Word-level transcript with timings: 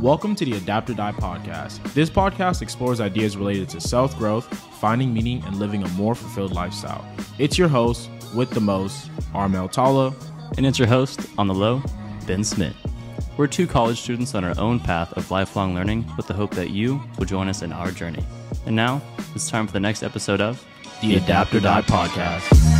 Welcome 0.00 0.34
to 0.36 0.46
the 0.46 0.54
Adapt 0.56 0.88
or 0.88 0.94
Die 0.94 1.12
podcast. 1.12 1.82
This 1.92 2.08
podcast 2.08 2.62
explores 2.62 3.00
ideas 3.02 3.36
related 3.36 3.68
to 3.70 3.82
self 3.82 4.16
growth, 4.16 4.46
finding 4.80 5.12
meaning, 5.12 5.44
and 5.44 5.58
living 5.58 5.82
a 5.82 5.88
more 5.90 6.14
fulfilled 6.14 6.52
lifestyle. 6.52 7.04
It's 7.38 7.58
your 7.58 7.68
host, 7.68 8.08
with 8.34 8.50
the 8.50 8.60
most, 8.60 9.10
Armel 9.34 9.70
Tala. 9.70 10.14
And 10.56 10.64
it's 10.64 10.78
your 10.78 10.88
host, 10.88 11.20
on 11.36 11.48
the 11.48 11.54
low, 11.54 11.82
Ben 12.26 12.44
Smith. 12.44 12.76
We're 13.36 13.46
two 13.46 13.66
college 13.66 14.00
students 14.00 14.34
on 14.34 14.42
our 14.42 14.58
own 14.58 14.80
path 14.80 15.12
of 15.14 15.30
lifelong 15.30 15.74
learning 15.74 16.10
with 16.16 16.26
the 16.26 16.34
hope 16.34 16.52
that 16.52 16.70
you 16.70 17.02
will 17.18 17.26
join 17.26 17.48
us 17.48 17.60
in 17.60 17.72
our 17.72 17.90
journey. 17.90 18.24
And 18.64 18.74
now, 18.74 19.02
it's 19.34 19.50
time 19.50 19.66
for 19.66 19.72
the 19.74 19.80
next 19.80 20.02
episode 20.02 20.40
of 20.40 20.64
The 21.02 21.16
Adapt 21.16 21.54
or 21.54 21.60
Die 21.60 21.82
podcast. 21.82 22.79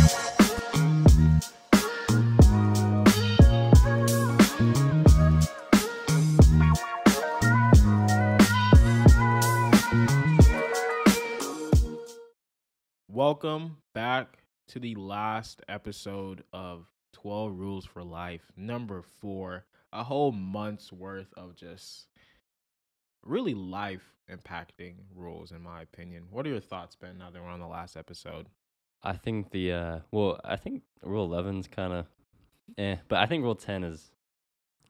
Welcome 13.31 13.77
back 13.95 14.39
to 14.67 14.79
the 14.79 14.93
last 14.95 15.61
episode 15.69 16.43
of 16.51 16.91
12 17.13 17.57
Rules 17.57 17.85
for 17.85 18.03
Life, 18.03 18.51
number 18.57 19.01
four. 19.21 19.63
A 19.93 20.03
whole 20.03 20.33
month's 20.33 20.91
worth 20.91 21.33
of 21.37 21.55
just 21.55 22.07
really 23.23 23.53
life 23.53 24.03
impacting 24.29 24.95
rules, 25.15 25.51
in 25.53 25.61
my 25.61 25.81
opinion. 25.81 26.25
What 26.29 26.45
are 26.45 26.49
your 26.49 26.59
thoughts, 26.59 26.97
Ben, 26.97 27.17
now 27.19 27.29
that 27.31 27.41
we're 27.41 27.47
on 27.47 27.61
the 27.61 27.67
last 27.67 27.95
episode? 27.95 28.47
I 29.01 29.13
think 29.13 29.51
the 29.51 29.71
uh 29.71 29.99
well, 30.11 30.41
I 30.43 30.57
think 30.57 30.83
rule 31.01 31.29
11's 31.29 31.67
kind 31.67 31.93
of 31.93 32.07
eh, 32.77 32.97
but 33.07 33.19
I 33.19 33.27
think 33.27 33.45
rule 33.45 33.55
10 33.55 33.85
is 33.85 34.11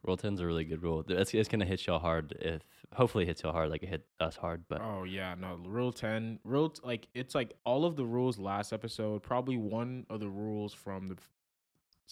rule 0.03 0.17
10's 0.17 0.39
a 0.39 0.47
really 0.47 0.65
good 0.65 0.81
rule. 0.81 1.05
It's 1.07 1.35
it's 1.35 1.47
going 1.47 1.59
to 1.59 1.67
hit 1.67 1.85
y'all 1.85 1.99
hard 1.99 2.35
if 2.41 2.63
hopefully 2.93 3.23
it 3.23 3.27
hits 3.27 3.43
y'all 3.43 3.51
hard 3.53 3.69
like 3.69 3.83
it 3.83 3.89
hit 3.89 4.05
us 4.19 4.35
hard, 4.35 4.63
but 4.67 4.81
Oh 4.81 5.03
yeah, 5.03 5.35
no, 5.39 5.57
rule 5.65 5.91
10, 5.93 6.39
rule 6.43 6.69
t- 6.69 6.81
like 6.83 7.07
it's 7.13 7.33
like 7.35 7.53
all 7.65 7.85
of 7.85 7.95
the 7.95 8.05
rules 8.05 8.37
last 8.39 8.73
episode, 8.73 9.23
probably 9.23 9.57
one 9.57 10.05
of 10.09 10.19
the 10.19 10.29
rules 10.29 10.73
from 10.73 11.07
the 11.09 11.17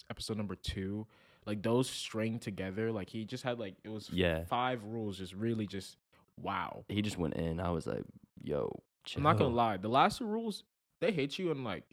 episode 0.08 0.36
number 0.36 0.54
2, 0.54 1.06
like 1.46 1.62
those 1.62 1.88
string 1.88 2.38
together, 2.38 2.90
like 2.92 3.10
he 3.10 3.24
just 3.24 3.44
had 3.44 3.58
like 3.58 3.74
it 3.84 3.88
was 3.90 4.10
Yeah. 4.10 4.44
five 4.44 4.84
rules 4.84 5.18
just 5.18 5.34
really 5.34 5.66
just 5.66 5.96
wow. 6.40 6.84
he 6.88 7.02
just 7.02 7.18
went 7.18 7.34
in. 7.34 7.60
I 7.60 7.70
was 7.70 7.86
like, 7.86 8.04
"Yo, 8.42 8.82
I'm 9.16 9.22
not 9.22 9.36
gonna 9.38 9.54
lie. 9.54 9.76
The 9.76 9.88
last 9.88 10.18
two 10.18 10.26
rules, 10.26 10.64
they 11.00 11.12
hit 11.12 11.38
you 11.38 11.50
and 11.50 11.64
like, 11.64 11.84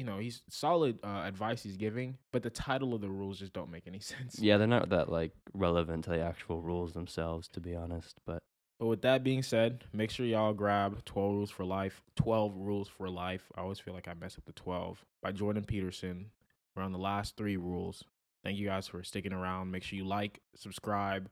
you 0.00 0.06
know, 0.06 0.16
he's 0.18 0.40
solid 0.48 0.98
uh, 1.04 1.24
advice 1.26 1.62
he's 1.62 1.76
giving, 1.76 2.16
but 2.32 2.42
the 2.42 2.48
title 2.48 2.94
of 2.94 3.02
the 3.02 3.10
rules 3.10 3.38
just 3.38 3.52
don't 3.52 3.70
make 3.70 3.86
any 3.86 4.00
sense. 4.12 4.38
Yeah, 4.38 4.56
they're 4.56 4.66
not 4.66 4.88
that 4.88 5.10
like 5.10 5.32
relevant 5.52 6.04
to 6.04 6.10
the 6.10 6.20
actual 6.20 6.62
rules 6.62 6.94
themselves 6.94 7.48
to 7.48 7.60
be 7.60 7.74
honest, 7.74 8.18
but 8.24 8.38
But 8.78 8.86
with 8.86 9.02
that 9.02 9.22
being 9.22 9.42
said, 9.42 9.84
make 9.92 10.10
sure 10.10 10.24
y'all 10.24 10.54
grab 10.54 11.04
12 11.04 11.34
Rules 11.34 11.50
for 11.50 11.66
Life. 11.66 12.00
12 12.16 12.56
Rules 12.56 12.88
for 12.88 13.10
Life. 13.10 13.52
I 13.54 13.60
always 13.60 13.78
feel 13.78 13.92
like 13.92 14.08
I 14.08 14.14
mess 14.14 14.38
up 14.38 14.46
the 14.46 14.52
12 14.54 15.04
by 15.22 15.32
Jordan 15.32 15.64
Peterson. 15.64 16.30
We're 16.74 16.82
on 16.82 16.92
the 16.92 16.98
last 16.98 17.36
three 17.36 17.58
rules. 17.58 18.02
Thank 18.42 18.56
you 18.56 18.68
guys 18.68 18.88
for 18.88 19.02
sticking 19.02 19.34
around. 19.34 19.70
Make 19.70 19.82
sure 19.82 19.98
you 19.98 20.06
like, 20.06 20.40
subscribe, 20.56 21.28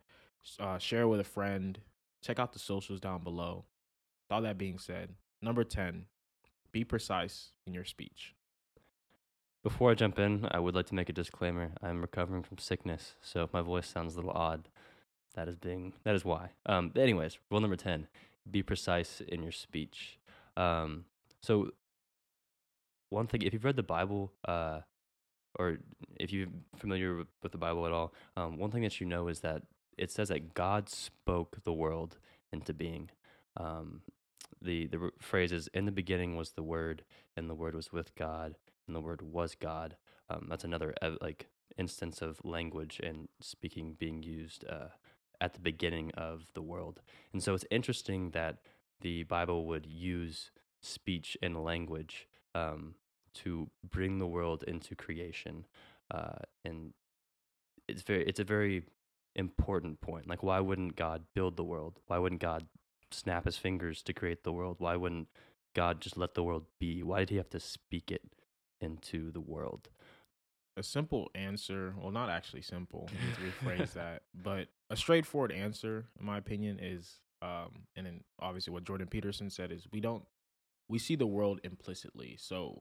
uh, 0.60 0.76
share 0.76 1.08
with 1.08 1.20
a 1.20 1.24
friend. 1.24 1.78
Check 2.22 2.38
out 2.38 2.52
the 2.52 2.58
socials 2.58 3.00
down 3.00 3.24
below. 3.24 3.64
With 4.28 4.34
all 4.34 4.42
that 4.42 4.58
being 4.58 4.78
said, 4.78 5.14
number 5.40 5.64
10, 5.64 6.04
be 6.70 6.84
precise 6.84 7.52
in 7.66 7.72
your 7.72 7.86
speech. 7.86 8.34
Before 9.62 9.90
I 9.90 9.94
jump 9.94 10.18
in, 10.18 10.46
I 10.50 10.60
would 10.60 10.74
like 10.74 10.86
to 10.86 10.94
make 10.94 11.08
a 11.08 11.12
disclaimer. 11.12 11.72
I'm 11.82 12.00
recovering 12.00 12.44
from 12.44 12.58
sickness, 12.58 13.14
so 13.20 13.42
if 13.42 13.52
my 13.52 13.60
voice 13.60 13.88
sounds 13.88 14.14
a 14.14 14.16
little 14.16 14.30
odd, 14.30 14.68
that 15.34 15.48
is 15.48 15.56
being 15.56 15.94
that 16.04 16.14
is 16.14 16.24
why. 16.24 16.50
Um, 16.66 16.92
anyways, 16.96 17.38
rule 17.50 17.60
number 17.60 17.76
ten: 17.76 18.06
be 18.48 18.62
precise 18.62 19.20
in 19.20 19.42
your 19.42 19.52
speech. 19.52 20.18
Um, 20.56 21.06
so 21.42 21.70
one 23.10 23.26
thing, 23.26 23.42
if 23.42 23.52
you've 23.52 23.64
read 23.64 23.76
the 23.76 23.82
Bible, 23.82 24.32
uh, 24.46 24.80
or 25.58 25.78
if 26.20 26.32
you're 26.32 26.48
familiar 26.76 27.16
with, 27.16 27.28
with 27.42 27.52
the 27.52 27.58
Bible 27.58 27.84
at 27.84 27.92
all, 27.92 28.14
um, 28.36 28.58
one 28.58 28.70
thing 28.70 28.82
that 28.82 29.00
you 29.00 29.06
know 29.06 29.26
is 29.26 29.40
that 29.40 29.62
it 29.96 30.12
says 30.12 30.28
that 30.28 30.54
God 30.54 30.88
spoke 30.88 31.58
the 31.64 31.72
world 31.72 32.18
into 32.52 32.72
being. 32.72 33.10
Um, 33.56 34.02
the 34.62 34.86
the 34.86 35.10
phrase 35.18 35.50
is, 35.50 35.68
"In 35.74 35.84
the 35.84 35.92
beginning 35.92 36.36
was 36.36 36.52
the 36.52 36.62
Word, 36.62 37.02
and 37.36 37.50
the 37.50 37.56
Word 37.56 37.74
was 37.74 37.92
with 37.92 38.14
God." 38.14 38.54
And 38.88 38.96
the 38.96 39.00
word 39.00 39.22
was 39.22 39.54
God. 39.54 39.96
Um, 40.28 40.46
that's 40.50 40.64
another 40.64 40.94
like 41.20 41.46
instance 41.76 42.20
of 42.20 42.40
language 42.44 43.00
and 43.02 43.28
speaking 43.40 43.94
being 43.98 44.22
used 44.22 44.64
uh, 44.68 44.88
at 45.40 45.54
the 45.54 45.60
beginning 45.60 46.10
of 46.14 46.46
the 46.54 46.62
world. 46.62 47.00
And 47.32 47.42
so 47.42 47.54
it's 47.54 47.64
interesting 47.70 48.30
that 48.30 48.58
the 49.00 49.22
Bible 49.24 49.66
would 49.66 49.86
use 49.86 50.50
speech 50.82 51.36
and 51.40 51.62
language 51.62 52.26
um, 52.54 52.94
to 53.34 53.70
bring 53.88 54.18
the 54.18 54.26
world 54.26 54.64
into 54.66 54.94
creation. 54.96 55.66
Uh, 56.10 56.38
and 56.64 56.92
it's 57.86 58.02
very 58.02 58.24
it's 58.26 58.40
a 58.40 58.44
very 58.44 58.82
important 59.36 60.00
point. 60.00 60.28
Like 60.28 60.42
why 60.42 60.60
wouldn't 60.60 60.96
God 60.96 61.22
build 61.34 61.56
the 61.56 61.64
world? 61.64 62.00
Why 62.06 62.18
wouldn't 62.18 62.40
God 62.40 62.66
snap 63.10 63.44
his 63.44 63.56
fingers 63.56 64.02
to 64.02 64.12
create 64.12 64.42
the 64.42 64.52
world? 64.52 64.76
Why 64.78 64.96
wouldn't 64.96 65.28
God 65.74 66.00
just 66.00 66.16
let 66.16 66.34
the 66.34 66.42
world 66.42 66.64
be? 66.80 67.02
Why 67.02 67.20
did 67.20 67.30
he 67.30 67.36
have 67.36 67.50
to 67.50 67.60
speak 67.60 68.10
it 68.10 68.22
into 68.80 69.30
the 69.30 69.40
world? 69.40 69.88
a 70.78 70.82
simple 70.82 71.28
answer 71.34 71.92
well 72.00 72.12
not 72.12 72.30
actually 72.30 72.62
simple 72.62 73.10
to 73.34 73.40
rephrase 73.66 73.92
that 73.94 74.22
but 74.32 74.68
a 74.90 74.96
straightforward 74.96 75.50
answer 75.50 76.06
in 76.18 76.24
my 76.24 76.38
opinion 76.38 76.78
is 76.80 77.18
um 77.42 77.82
and 77.96 78.06
then 78.06 78.20
obviously 78.38 78.72
what 78.72 78.84
jordan 78.84 79.08
peterson 79.08 79.50
said 79.50 79.72
is 79.72 79.88
we 79.92 80.00
don't 80.00 80.24
we 80.88 80.98
see 80.98 81.16
the 81.16 81.26
world 81.26 81.60
implicitly 81.64 82.36
so 82.38 82.80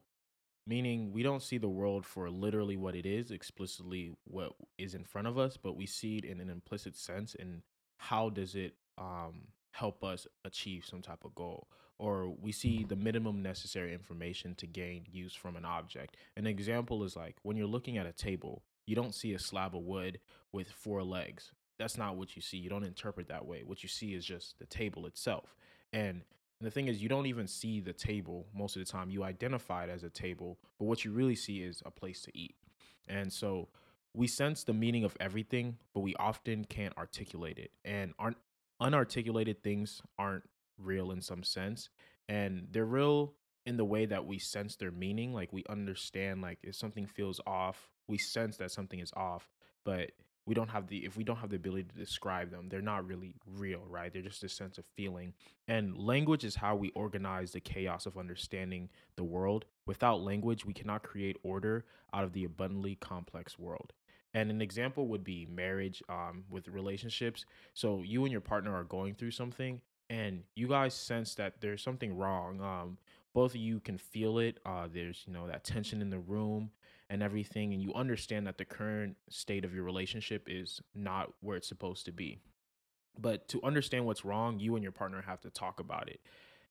meaning 0.64 1.12
we 1.12 1.22
don't 1.22 1.42
see 1.42 1.58
the 1.58 1.68
world 1.68 2.06
for 2.06 2.30
literally 2.30 2.76
what 2.76 2.94
it 2.94 3.04
is 3.04 3.30
explicitly 3.32 4.12
what 4.24 4.52
is 4.78 4.94
in 4.94 5.02
front 5.02 5.26
of 5.26 5.36
us 5.36 5.56
but 5.56 5.76
we 5.76 5.84
see 5.86 6.18
it 6.18 6.24
in 6.24 6.40
an 6.40 6.48
implicit 6.48 6.96
sense 6.96 7.34
and 7.38 7.62
how 7.98 8.30
does 8.30 8.54
it 8.54 8.74
um 8.96 9.48
help 9.72 10.04
us 10.04 10.26
achieve 10.44 10.84
some 10.84 11.02
type 11.02 11.24
of 11.24 11.34
goal 11.34 11.66
or 11.98 12.28
we 12.40 12.52
see 12.52 12.84
the 12.88 12.96
minimum 12.96 13.42
necessary 13.42 13.92
information 13.92 14.54
to 14.56 14.66
gain 14.66 15.04
use 15.10 15.34
from 15.34 15.56
an 15.56 15.64
object. 15.64 16.16
An 16.36 16.46
example 16.46 17.02
is 17.04 17.16
like 17.16 17.36
when 17.42 17.56
you're 17.56 17.66
looking 17.66 17.98
at 17.98 18.06
a 18.06 18.12
table, 18.12 18.62
you 18.86 18.94
don't 18.94 19.14
see 19.14 19.34
a 19.34 19.38
slab 19.38 19.74
of 19.74 19.82
wood 19.82 20.20
with 20.52 20.70
four 20.70 21.02
legs. 21.02 21.52
That's 21.78 21.98
not 21.98 22.16
what 22.16 22.36
you 22.36 22.42
see. 22.42 22.56
You 22.56 22.70
don't 22.70 22.84
interpret 22.84 23.28
that 23.28 23.46
way. 23.46 23.62
What 23.64 23.82
you 23.82 23.88
see 23.88 24.14
is 24.14 24.24
just 24.24 24.58
the 24.58 24.66
table 24.66 25.06
itself. 25.06 25.56
And 25.92 26.22
the 26.60 26.70
thing 26.70 26.88
is, 26.88 27.02
you 27.02 27.08
don't 27.08 27.26
even 27.26 27.46
see 27.46 27.80
the 27.80 27.92
table 27.92 28.46
most 28.54 28.76
of 28.76 28.84
the 28.84 28.90
time. 28.90 29.10
You 29.10 29.22
identify 29.22 29.84
it 29.84 29.90
as 29.90 30.02
a 30.02 30.10
table, 30.10 30.58
but 30.78 30.86
what 30.86 31.04
you 31.04 31.12
really 31.12 31.36
see 31.36 31.62
is 31.62 31.82
a 31.86 31.90
place 31.90 32.22
to 32.22 32.36
eat. 32.36 32.56
And 33.06 33.32
so 33.32 33.68
we 34.14 34.26
sense 34.26 34.64
the 34.64 34.72
meaning 34.72 35.04
of 35.04 35.16
everything, 35.20 35.78
but 35.94 36.00
we 36.00 36.14
often 36.16 36.64
can't 36.64 36.96
articulate 36.98 37.58
it. 37.58 37.70
And 37.84 38.12
aren't 38.18 38.38
unarticulated 38.80 39.62
things 39.62 40.02
aren't 40.18 40.44
real 40.82 41.10
in 41.10 41.20
some 41.20 41.42
sense 41.42 41.88
and 42.28 42.66
they're 42.70 42.84
real 42.84 43.34
in 43.66 43.76
the 43.76 43.84
way 43.84 44.06
that 44.06 44.26
we 44.26 44.38
sense 44.38 44.76
their 44.76 44.90
meaning 44.90 45.32
like 45.32 45.52
we 45.52 45.64
understand 45.68 46.40
like 46.40 46.58
if 46.62 46.74
something 46.74 47.06
feels 47.06 47.40
off 47.46 47.90
we 48.06 48.18
sense 48.18 48.56
that 48.56 48.70
something 48.70 49.00
is 49.00 49.12
off 49.16 49.50
but 49.84 50.12
we 50.48 50.54
don't 50.54 50.70
have 50.70 50.86
the 50.86 51.04
if 51.04 51.16
we 51.16 51.24
don't 51.24 51.36
have 51.36 51.50
the 51.50 51.56
ability 51.56 51.84
to 51.84 51.94
describe 51.94 52.50
them 52.50 52.68
they're 52.68 52.80
not 52.80 53.06
really 53.06 53.34
real 53.46 53.82
right? 53.86 54.12
They're 54.12 54.22
just 54.22 54.42
a 54.42 54.48
sense 54.48 54.78
of 54.78 54.84
feeling 54.96 55.34
and 55.68 55.96
language 55.98 56.42
is 56.42 56.56
how 56.56 56.74
we 56.74 56.88
organize 56.90 57.52
the 57.52 57.60
chaos 57.60 58.06
of 58.06 58.16
understanding 58.16 58.88
the 59.16 59.24
world. 59.24 59.66
Without 59.86 60.22
language 60.22 60.64
we 60.64 60.72
cannot 60.72 61.02
create 61.02 61.36
order 61.42 61.84
out 62.14 62.24
of 62.24 62.32
the 62.32 62.44
abundantly 62.44 62.94
complex 62.94 63.58
world 63.58 63.92
and 64.32 64.50
an 64.50 64.62
example 64.62 65.06
would 65.08 65.24
be 65.24 65.46
marriage 65.50 66.02
um, 66.08 66.44
with 66.48 66.68
relationships. 66.68 67.44
So 67.74 68.02
you 68.02 68.24
and 68.24 68.32
your 68.32 68.40
partner 68.40 68.74
are 68.74 68.84
going 68.84 69.14
through 69.14 69.32
something 69.32 69.80
and 70.10 70.42
you 70.54 70.68
guys 70.68 70.94
sense 70.94 71.34
that 71.34 71.60
there's 71.60 71.82
something 71.82 72.16
wrong 72.16 72.60
um 72.60 72.98
both 73.34 73.52
of 73.52 73.60
you 73.60 73.80
can 73.80 73.98
feel 73.98 74.38
it 74.38 74.58
uh 74.66 74.88
there's 74.92 75.24
you 75.26 75.32
know 75.32 75.46
that 75.46 75.64
tension 75.64 76.00
in 76.00 76.10
the 76.10 76.18
room 76.18 76.70
and 77.10 77.22
everything 77.22 77.72
and 77.72 77.82
you 77.82 77.92
understand 77.94 78.46
that 78.46 78.58
the 78.58 78.64
current 78.64 79.16
state 79.28 79.64
of 79.64 79.74
your 79.74 79.84
relationship 79.84 80.46
is 80.48 80.80
not 80.94 81.32
where 81.40 81.56
it's 81.56 81.68
supposed 81.68 82.04
to 82.04 82.12
be. 82.12 82.38
But 83.18 83.48
to 83.48 83.62
understand 83.64 84.04
what's 84.06 84.24
wrong 84.24 84.58
you 84.58 84.74
and 84.74 84.82
your 84.82 84.92
partner 84.92 85.22
have 85.22 85.40
to 85.40 85.50
talk 85.50 85.80
about 85.80 86.08
it. 86.08 86.20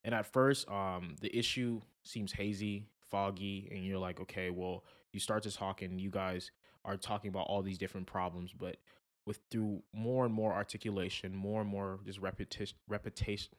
And 0.04 0.13
at 0.13 0.31
first 0.31 0.69
um 0.69 1.16
the 1.22 1.36
issue 1.36 1.81
seems 2.04 2.31
hazy 2.31 2.88
foggy 3.10 3.68
and 3.72 3.86
you're 3.86 3.98
like 3.98 4.19
okay 4.19 4.50
well 4.50 4.84
you 5.13 5.19
start 5.19 5.44
to 5.44 5.51
talk 5.51 5.81
and 5.81 6.00
you 6.00 6.10
guys 6.10 6.51
are 6.86 6.98
talking 6.98 7.30
about 7.30 7.48
all 7.48 7.62
these 7.62 7.78
different 7.78 8.06
problems 8.06 8.54
but 8.57 8.78
with 9.27 9.41
through 9.51 9.83
more 9.94 10.25
and 10.25 10.33
more 10.33 10.53
articulation, 10.53 11.35
more 11.35 11.62
and 11.62 11.69
more 11.69 12.00
just 12.06 12.19
repetition, 12.19 12.77
repetition. 12.88 13.51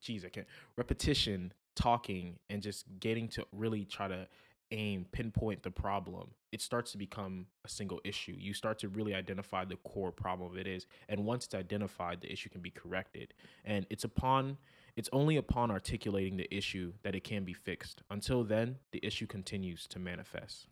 Geez, 0.00 0.24
I 0.24 0.28
can't 0.28 0.46
repetition, 0.76 1.52
talking, 1.74 2.38
and 2.48 2.62
just 2.62 2.86
getting 3.00 3.28
to 3.30 3.44
really 3.52 3.84
try 3.84 4.06
to 4.06 4.28
aim, 4.70 5.06
pinpoint 5.12 5.62
the 5.62 5.70
problem. 5.70 6.28
it 6.52 6.62
starts 6.62 6.92
to 6.92 6.98
become 6.98 7.46
a 7.64 7.68
single 7.68 8.00
issue. 8.04 8.34
You 8.38 8.54
start 8.54 8.78
to 8.78 8.88
really 8.88 9.14
identify 9.14 9.64
the 9.64 9.76
core 9.76 10.12
problem 10.12 10.50
of 10.50 10.56
it 10.56 10.66
is, 10.66 10.86
and 11.08 11.24
once 11.24 11.44
it's 11.46 11.54
identified, 11.54 12.20
the 12.20 12.32
issue 12.32 12.48
can 12.48 12.60
be 12.60 12.70
corrected. 12.70 13.34
And 13.64 13.86
it's 13.90 14.04
upon 14.04 14.56
it's 14.96 15.08
only 15.12 15.36
upon 15.36 15.70
articulating 15.70 16.36
the 16.36 16.52
issue 16.52 16.92
that 17.04 17.14
it 17.14 17.22
can 17.22 17.44
be 17.44 17.52
fixed. 17.52 18.02
Until 18.10 18.42
then, 18.42 18.78
the 18.90 18.98
issue 19.04 19.28
continues 19.28 19.86
to 19.88 20.00
manifest. 20.00 20.66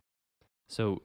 So, 0.66 1.02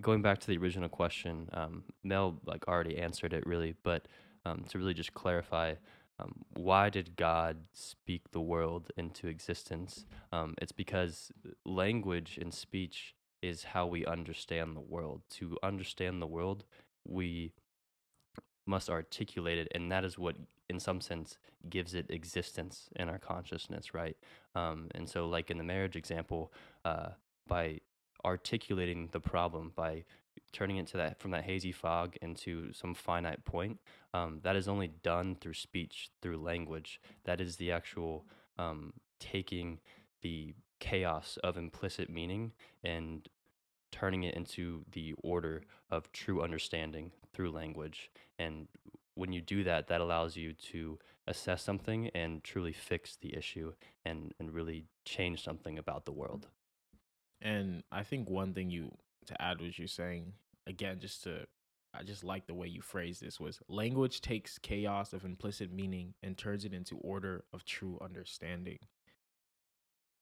going 0.00 0.22
back 0.22 0.38
to 0.38 0.46
the 0.46 0.56
original 0.58 0.88
question, 0.88 1.48
um, 1.52 1.84
Mel 2.04 2.40
like 2.46 2.66
already 2.68 2.98
answered 2.98 3.32
it 3.32 3.46
really, 3.46 3.74
but 3.82 4.06
um, 4.44 4.64
to 4.68 4.78
really 4.78 4.94
just 4.94 5.14
clarify, 5.14 5.74
um, 6.20 6.32
why 6.54 6.90
did 6.90 7.16
God 7.16 7.56
speak 7.72 8.30
the 8.30 8.40
world 8.40 8.90
into 8.96 9.28
existence? 9.28 10.06
Um, 10.32 10.54
it's 10.60 10.72
because 10.72 11.30
language 11.64 12.38
and 12.40 12.52
speech 12.52 13.14
is 13.42 13.62
how 13.62 13.86
we 13.86 14.04
understand 14.04 14.76
the 14.76 14.80
world. 14.80 15.22
To 15.30 15.56
understand 15.62 16.20
the 16.20 16.26
world, 16.26 16.64
we 17.06 17.52
must 18.66 18.90
articulate 18.90 19.58
it, 19.58 19.68
and 19.74 19.90
that 19.92 20.04
is 20.04 20.18
what, 20.18 20.36
in 20.68 20.80
some 20.80 21.00
sense, 21.00 21.38
gives 21.70 21.94
it 21.94 22.06
existence 22.10 22.88
in 22.96 23.08
our 23.08 23.18
consciousness, 23.18 23.94
right? 23.94 24.16
Um, 24.54 24.88
and 24.94 25.08
so, 25.08 25.26
like 25.28 25.50
in 25.50 25.58
the 25.58 25.64
marriage 25.64 25.96
example, 25.96 26.52
uh, 26.84 27.10
by 27.46 27.80
articulating 28.24 29.08
the 29.12 29.20
problem, 29.20 29.72
by 29.74 30.04
turning 30.52 30.78
it 30.78 30.86
to 30.88 30.96
that 30.96 31.20
from 31.20 31.30
that 31.30 31.44
hazy 31.44 31.72
fog 31.72 32.16
into 32.22 32.72
some 32.72 32.94
finite 32.94 33.44
point, 33.44 33.78
um, 34.14 34.40
that 34.42 34.56
is 34.56 34.68
only 34.68 34.88
done 35.02 35.36
through 35.40 35.54
speech, 35.54 36.10
through 36.22 36.38
language. 36.38 37.00
That 37.24 37.40
is 37.40 37.56
the 37.56 37.72
actual 37.72 38.24
um, 38.58 38.92
taking 39.20 39.80
the 40.22 40.54
chaos 40.80 41.38
of 41.42 41.56
implicit 41.56 42.08
meaning 42.08 42.52
and 42.82 43.28
turning 43.90 44.24
it 44.24 44.34
into 44.34 44.84
the 44.92 45.14
order 45.22 45.62
of 45.90 46.10
true 46.12 46.42
understanding 46.42 47.10
through 47.32 47.50
language. 47.50 48.10
And 48.38 48.68
when 49.14 49.32
you 49.32 49.40
do 49.40 49.64
that, 49.64 49.88
that 49.88 50.00
allows 50.00 50.36
you 50.36 50.52
to 50.52 50.98
assess 51.26 51.62
something 51.62 52.08
and 52.14 52.42
truly 52.42 52.72
fix 52.72 53.16
the 53.16 53.36
issue 53.36 53.72
and, 54.04 54.32
and 54.38 54.52
really 54.52 54.86
change 55.04 55.42
something 55.42 55.78
about 55.78 56.04
the 56.04 56.12
world. 56.12 56.46
And 57.40 57.82
I 57.92 58.02
think 58.02 58.28
one 58.28 58.54
thing 58.54 58.70
you 58.70 58.90
to 59.26 59.40
add 59.40 59.60
was 59.60 59.78
you're 59.78 59.88
saying 59.88 60.32
again, 60.66 60.98
just 61.00 61.24
to 61.24 61.46
I 61.94 62.02
just 62.02 62.22
like 62.22 62.46
the 62.46 62.54
way 62.54 62.68
you 62.68 62.82
phrased 62.82 63.22
this 63.22 63.40
was 63.40 63.60
language 63.68 64.20
takes 64.20 64.58
chaos 64.58 65.12
of 65.12 65.24
implicit 65.24 65.72
meaning 65.72 66.14
and 66.22 66.36
turns 66.36 66.64
it 66.64 66.74
into 66.74 66.96
order 66.96 67.44
of 67.52 67.64
true 67.64 67.98
understanding. 68.02 68.78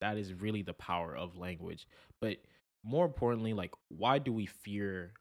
That 0.00 0.16
is 0.16 0.32
really 0.32 0.62
the 0.62 0.74
power 0.74 1.16
of 1.16 1.36
language. 1.36 1.86
But 2.20 2.38
more 2.84 3.04
importantly, 3.04 3.52
like 3.52 3.72
why 3.88 4.18
do 4.18 4.32
we 4.32 4.46
fear 4.46 5.12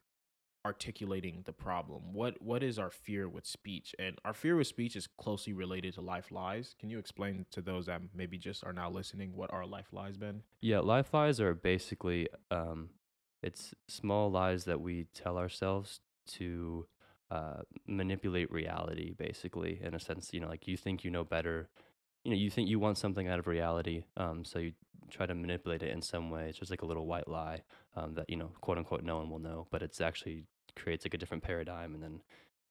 articulating 0.66 1.42
the 1.44 1.52
problem? 1.52 2.12
What 2.12 2.42
what 2.42 2.62
is 2.62 2.78
our 2.78 2.90
fear 2.90 3.28
with 3.28 3.46
speech? 3.46 3.94
And 3.98 4.18
our 4.24 4.34
fear 4.34 4.56
with 4.56 4.66
speech 4.66 4.96
is 4.96 5.06
closely 5.06 5.52
related 5.52 5.94
to 5.94 6.00
life 6.00 6.30
lies. 6.30 6.74
Can 6.78 6.90
you 6.90 6.98
explain 6.98 7.46
to 7.52 7.60
those 7.62 7.86
that 7.86 8.02
maybe 8.14 8.36
just 8.36 8.64
are 8.64 8.72
now 8.72 8.90
listening 8.90 9.34
what 9.34 9.52
are 9.52 9.64
life 9.64 9.92
lies, 9.92 10.16
Ben? 10.16 10.42
Yeah, 10.60 10.80
life 10.80 11.14
lies 11.14 11.40
are 11.40 11.54
basically 11.54 12.28
um, 12.50 12.90
it's 13.42 13.74
small 13.88 14.30
lies 14.30 14.64
that 14.64 14.80
we 14.80 15.06
tell 15.14 15.38
ourselves 15.38 16.00
to 16.26 16.86
uh, 17.30 17.62
manipulate 17.86 18.50
reality, 18.50 19.12
basically, 19.12 19.80
in 19.82 19.94
a 19.94 20.00
sense. 20.00 20.30
You 20.32 20.40
know, 20.40 20.48
like 20.48 20.66
you 20.66 20.76
think 20.76 21.04
you 21.04 21.10
know 21.10 21.24
better. 21.24 21.68
You 22.24 22.32
know, 22.32 22.36
you 22.36 22.50
think 22.50 22.68
you 22.68 22.80
want 22.80 22.98
something 22.98 23.28
out 23.28 23.38
of 23.38 23.46
reality, 23.46 24.02
um, 24.16 24.44
so 24.44 24.58
you 24.58 24.72
try 25.10 25.26
to 25.26 25.34
manipulate 25.34 25.82
it 25.82 25.92
in 25.92 26.02
some 26.02 26.30
way. 26.30 26.48
It's 26.48 26.58
just 26.58 26.70
like 26.70 26.82
a 26.82 26.86
little 26.86 27.06
white 27.06 27.28
lie 27.28 27.62
um, 27.94 28.14
that 28.14 28.28
you 28.28 28.36
know, 28.36 28.50
quote 28.60 28.78
unquote, 28.78 29.02
no 29.02 29.18
one 29.18 29.30
will 29.30 29.38
know, 29.38 29.66
but 29.70 29.82
it's 29.82 30.00
actually 30.00 30.44
creates 30.76 31.04
like 31.04 31.14
a 31.14 31.18
different 31.18 31.42
paradigm, 31.42 31.94
and 31.94 32.02
then 32.02 32.20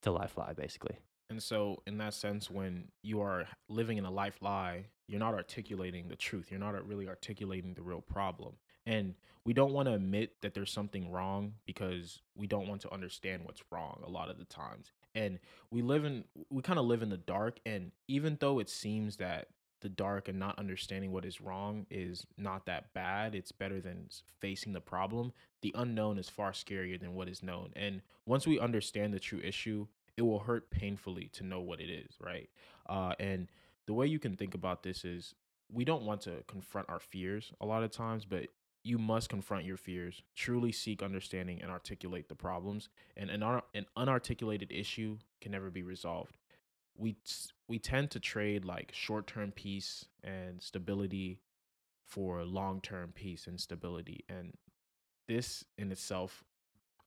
a 0.05 0.11
life 0.11 0.37
lie, 0.37 0.53
basically. 0.53 0.97
And 1.29 1.41
so, 1.41 1.81
in 1.87 1.97
that 1.97 2.13
sense, 2.13 2.49
when 2.51 2.89
you 3.01 3.21
are 3.21 3.47
living 3.67 3.97
in 3.97 4.05
a 4.05 4.11
life 4.11 4.37
lie, 4.41 4.85
you're 5.07 5.19
not 5.19 5.33
articulating 5.33 6.07
the 6.07 6.15
truth. 6.15 6.51
You're 6.51 6.59
not 6.59 6.87
really 6.87 7.07
articulating 7.07 7.73
the 7.73 7.81
real 7.81 8.01
problem. 8.01 8.53
And 8.85 9.15
we 9.43 9.53
don't 9.53 9.73
want 9.73 9.87
to 9.87 9.93
admit 9.93 10.41
that 10.41 10.53
there's 10.53 10.71
something 10.71 11.11
wrong 11.11 11.53
because 11.65 12.21
we 12.35 12.47
don't 12.47 12.67
want 12.67 12.81
to 12.81 12.93
understand 12.93 13.43
what's 13.43 13.63
wrong 13.71 14.01
a 14.05 14.09
lot 14.09 14.29
of 14.29 14.37
the 14.37 14.45
times. 14.45 14.91
And 15.15 15.39
we 15.71 15.81
live 15.81 16.05
in, 16.05 16.25
we 16.49 16.61
kind 16.61 16.77
of 16.77 16.85
live 16.85 17.01
in 17.01 17.09
the 17.09 17.17
dark. 17.17 17.59
And 17.65 17.91
even 18.07 18.37
though 18.39 18.59
it 18.59 18.69
seems 18.69 19.17
that 19.17 19.47
the 19.81 19.89
dark 19.89 20.27
and 20.27 20.39
not 20.39 20.57
understanding 20.57 21.11
what 21.11 21.25
is 21.25 21.41
wrong 21.41 21.85
is 21.89 22.25
not 22.37 22.65
that 22.65 22.93
bad, 22.93 23.35
it's 23.35 23.51
better 23.51 23.81
than 23.81 24.07
facing 24.39 24.73
the 24.73 24.81
problem. 24.81 25.33
The 25.61 25.73
unknown 25.75 26.17
is 26.17 26.29
far 26.29 26.51
scarier 26.51 26.99
than 26.99 27.13
what 27.13 27.29
is 27.29 27.43
known. 27.43 27.71
And 27.75 28.01
once 28.25 28.47
we 28.47 28.59
understand 28.59 29.13
the 29.13 29.19
true 29.19 29.41
issue, 29.43 29.87
it 30.17 30.21
will 30.21 30.39
hurt 30.39 30.69
painfully 30.69 31.29
to 31.33 31.43
know 31.43 31.59
what 31.59 31.81
it 31.81 31.89
is, 31.89 32.15
right? 32.19 32.49
Uh, 32.87 33.13
and 33.19 33.47
the 33.85 33.93
way 33.93 34.07
you 34.07 34.19
can 34.19 34.35
think 34.35 34.55
about 34.55 34.83
this 34.83 35.03
is 35.03 35.35
we 35.71 35.85
don't 35.85 36.03
want 36.03 36.21
to 36.21 36.43
confront 36.47 36.89
our 36.89 36.99
fears 36.99 37.51
a 37.59 37.65
lot 37.65 37.83
of 37.83 37.91
times, 37.91 38.25
but 38.25 38.47
you 38.83 38.97
must 38.99 39.29
confront 39.29 39.65
your 39.65 39.77
fears, 39.77 40.21
truly 40.35 40.71
seek 40.71 41.01
understanding, 41.01 41.59
and 41.61 41.71
articulate 41.71 42.29
the 42.29 42.35
problems. 42.35 42.89
And 43.17 43.31
an, 43.31 43.41
an 43.73 43.87
unarticulated 43.97 44.67
issue 44.69 45.17
can 45.41 45.51
never 45.51 45.71
be 45.71 45.81
resolved. 45.81 46.37
We 46.97 47.17
we 47.67 47.79
tend 47.79 48.11
to 48.11 48.19
trade 48.19 48.65
like 48.65 48.91
short 48.93 49.27
term 49.27 49.51
peace 49.51 50.05
and 50.23 50.61
stability 50.61 51.39
for 52.05 52.43
long 52.43 52.81
term 52.81 53.11
peace 53.13 53.47
and 53.47 53.59
stability, 53.59 54.23
and 54.29 54.53
this 55.27 55.65
in 55.77 55.91
itself 55.91 56.43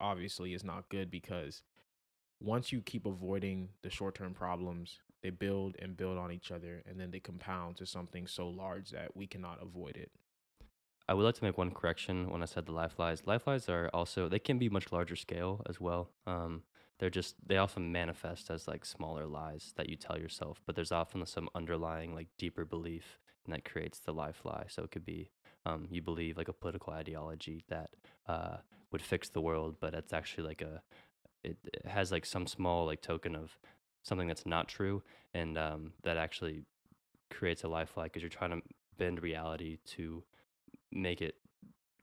obviously 0.01 0.55
is 0.55 0.65
not 0.65 0.89
good 0.89 1.11
because 1.11 1.63
once 2.41 2.71
you 2.71 2.81
keep 2.81 3.07
avoiding 3.07 3.69
the 3.83 3.91
short 3.91 4.15
term 4.15 4.35
problems, 4.35 5.01
they 5.23 5.31
build 5.31 5.77
and 5.81 5.97
build 5.97 6.19
on 6.19 6.31
each 6.31 6.51
other, 6.51 6.83
and 6.87 7.01
then 7.01 7.11
they 7.11 7.21
compound 7.21 7.77
to 7.77 7.87
something 7.87 8.27
so 8.27 8.49
large 8.49 8.91
that 8.91 9.17
we 9.17 9.27
cannot 9.27 9.59
avoid 9.63 9.97
it. 9.97 10.11
I 11.09 11.15
would 11.15 11.25
like 11.25 11.37
to 11.37 11.45
make 11.45 11.57
one 11.57 11.71
correction 11.71 12.31
when 12.31 12.43
I 12.43 12.47
said 12.47 12.67
the 12.67 12.73
life 12.73 12.99
lies. 12.99 13.27
Life 13.27 13.47
lies 13.47 13.69
are 13.69 13.91
also 13.95 14.29
they 14.29 14.39
can 14.39 14.59
be 14.59 14.69
much 14.69 14.93
larger 14.93 15.17
scale 15.17 15.63
as 15.69 15.81
well. 15.81 16.11
Um, 16.27 16.63
they're 16.99 17.11
just 17.11 17.37
they 17.47 17.57
often 17.57 17.93
manifest 17.93 18.51
as 18.51 18.67
like 18.67 18.85
smaller 18.85 19.27
lies 19.27 19.73
that 19.77 19.89
you 19.89 19.97
tell 19.97 20.19
yourself, 20.19 20.61
but 20.67 20.75
there's 20.75 20.93
often 20.93 21.25
some 21.27 21.49
underlying 21.55 22.15
like 22.15 22.29
deeper 22.39 22.65
belief, 22.65 23.19
and 23.45 23.55
that 23.55 23.65
creates 23.65 23.99
the 24.01 24.13
life 24.13 24.41
lie. 24.45 24.67
So 24.69 24.83
it 24.83 24.91
could 24.91 25.05
be 25.05 25.31
um, 25.65 25.87
you 25.91 26.03
believe 26.03 26.37
like 26.37 26.49
a 26.49 26.53
political 26.53 26.93
ideology 26.93 27.65
that 27.69 27.91
uh, 28.27 28.57
would 28.91 29.03
fix 29.03 29.29
the 29.29 29.41
world, 29.41 29.77
but 29.81 29.95
it's 29.95 30.13
actually 30.13 30.45
like 30.45 30.63
a 30.63 30.83
it, 31.45 31.57
it 31.65 31.87
has 31.87 32.11
like 32.11 32.27
some 32.27 32.47
small 32.47 32.87
like 32.87 33.01
token 33.01 33.35
of 33.35 33.57
something 34.03 34.29
that's 34.29 34.47
not 34.47 34.69
true, 34.69 35.03
and 35.35 35.57
um, 35.57 35.93
that 36.03 36.17
actually 36.17 36.65
creates 37.31 37.63
a 37.63 37.69
life 37.69 37.97
lie 37.97 38.05
because 38.05 38.23
you're 38.23 38.31
trying 38.31 38.51
to 38.51 38.63
bend 38.97 39.23
reality 39.23 39.79
to 39.85 40.25
make 40.91 41.21
it 41.21 41.35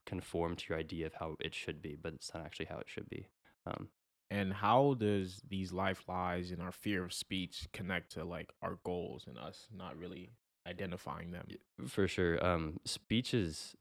conform 0.05 0.55
to 0.55 0.65
your 0.69 0.77
idea 0.77 1.05
of 1.05 1.13
how 1.15 1.35
it 1.39 1.53
should 1.53 1.81
be, 1.81 1.97
but 2.01 2.13
it's 2.13 2.33
not 2.33 2.45
actually 2.45 2.67
how 2.67 2.77
it 2.77 2.87
should 2.87 3.09
be. 3.09 3.27
Um, 3.65 3.87
and 4.29 4.53
how 4.53 4.95
does 4.95 5.41
these 5.47 5.71
life 5.71 6.03
lies 6.07 6.51
and 6.51 6.61
our 6.61 6.71
fear 6.71 7.03
of 7.03 7.13
speech 7.13 7.67
connect 7.73 8.13
to 8.13 8.23
like 8.23 8.51
our 8.61 8.79
goals 8.83 9.25
and 9.27 9.37
us 9.37 9.67
not 9.75 9.97
really 9.97 10.31
identifying 10.67 11.31
them? 11.31 11.47
For 11.87 12.07
sure, 12.07 12.43
um, 12.45 12.79
speech 12.85 13.33
is 13.33 13.75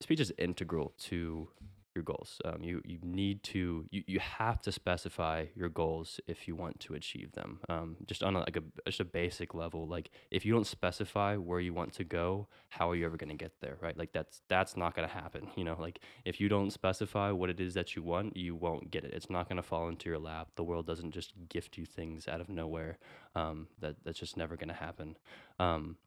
speech 0.00 0.20
is 0.20 0.32
integral 0.38 0.94
to 0.98 1.48
your 1.94 2.04
goals. 2.04 2.40
Um, 2.44 2.62
you 2.62 2.80
you 2.84 2.98
need 3.02 3.42
to 3.44 3.86
you, 3.90 4.02
you 4.06 4.20
have 4.20 4.60
to 4.62 4.72
specify 4.72 5.46
your 5.54 5.68
goals 5.68 6.20
if 6.26 6.48
you 6.48 6.56
want 6.56 6.80
to 6.80 6.94
achieve 6.94 7.32
them. 7.32 7.60
Um, 7.68 7.96
just 8.06 8.22
on 8.22 8.36
a, 8.36 8.40
like 8.40 8.56
a 8.56 8.62
just 8.86 9.00
a 9.00 9.04
basic 9.04 9.54
level, 9.54 9.86
like 9.86 10.10
if 10.30 10.44
you 10.44 10.52
don't 10.52 10.66
specify 10.66 11.36
where 11.36 11.60
you 11.60 11.74
want 11.74 11.92
to 11.94 12.04
go, 12.04 12.48
how 12.68 12.90
are 12.90 12.94
you 12.94 13.06
ever 13.06 13.16
going 13.16 13.30
to 13.30 13.36
get 13.36 13.60
there? 13.60 13.76
Right? 13.80 13.96
Like 13.96 14.12
that's 14.12 14.42
that's 14.48 14.76
not 14.76 14.94
going 14.94 15.08
to 15.08 15.14
happen. 15.14 15.48
You 15.62 15.64
know, 15.64 15.76
like 15.78 16.00
if 16.24 16.40
you 16.40 16.48
don't 16.48 16.72
specify 16.72 17.30
what 17.30 17.48
it 17.48 17.60
is 17.60 17.74
that 17.74 17.94
you 17.94 18.02
want, 18.02 18.36
you 18.36 18.56
won't 18.56 18.90
get 18.90 19.04
it. 19.04 19.12
It's 19.14 19.30
not 19.30 19.48
going 19.48 19.58
to 19.58 19.62
fall 19.62 19.88
into 19.88 20.08
your 20.08 20.18
lap. 20.18 20.48
The 20.56 20.64
world 20.64 20.86
doesn't 20.86 21.12
just 21.12 21.34
gift 21.48 21.78
you 21.78 21.84
things 21.84 22.26
out 22.26 22.40
of 22.40 22.48
nowhere. 22.48 22.98
Um, 23.36 23.68
that 23.80 23.96
that's 24.04 24.18
just 24.18 24.36
never 24.36 24.56
going 24.56 24.68
to 24.70 24.74
happen. 24.74 25.16
Um, 25.60 25.98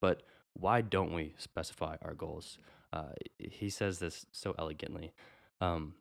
but 0.00 0.22
why 0.54 0.80
don't 0.80 1.12
we 1.12 1.34
specify 1.36 1.96
our 2.02 2.14
goals? 2.14 2.58
Uh, 2.94 3.12
he 3.38 3.68
says 3.68 3.98
this 3.98 4.24
so 4.30 4.54
elegantly. 4.56 5.12
Um, 5.60 5.94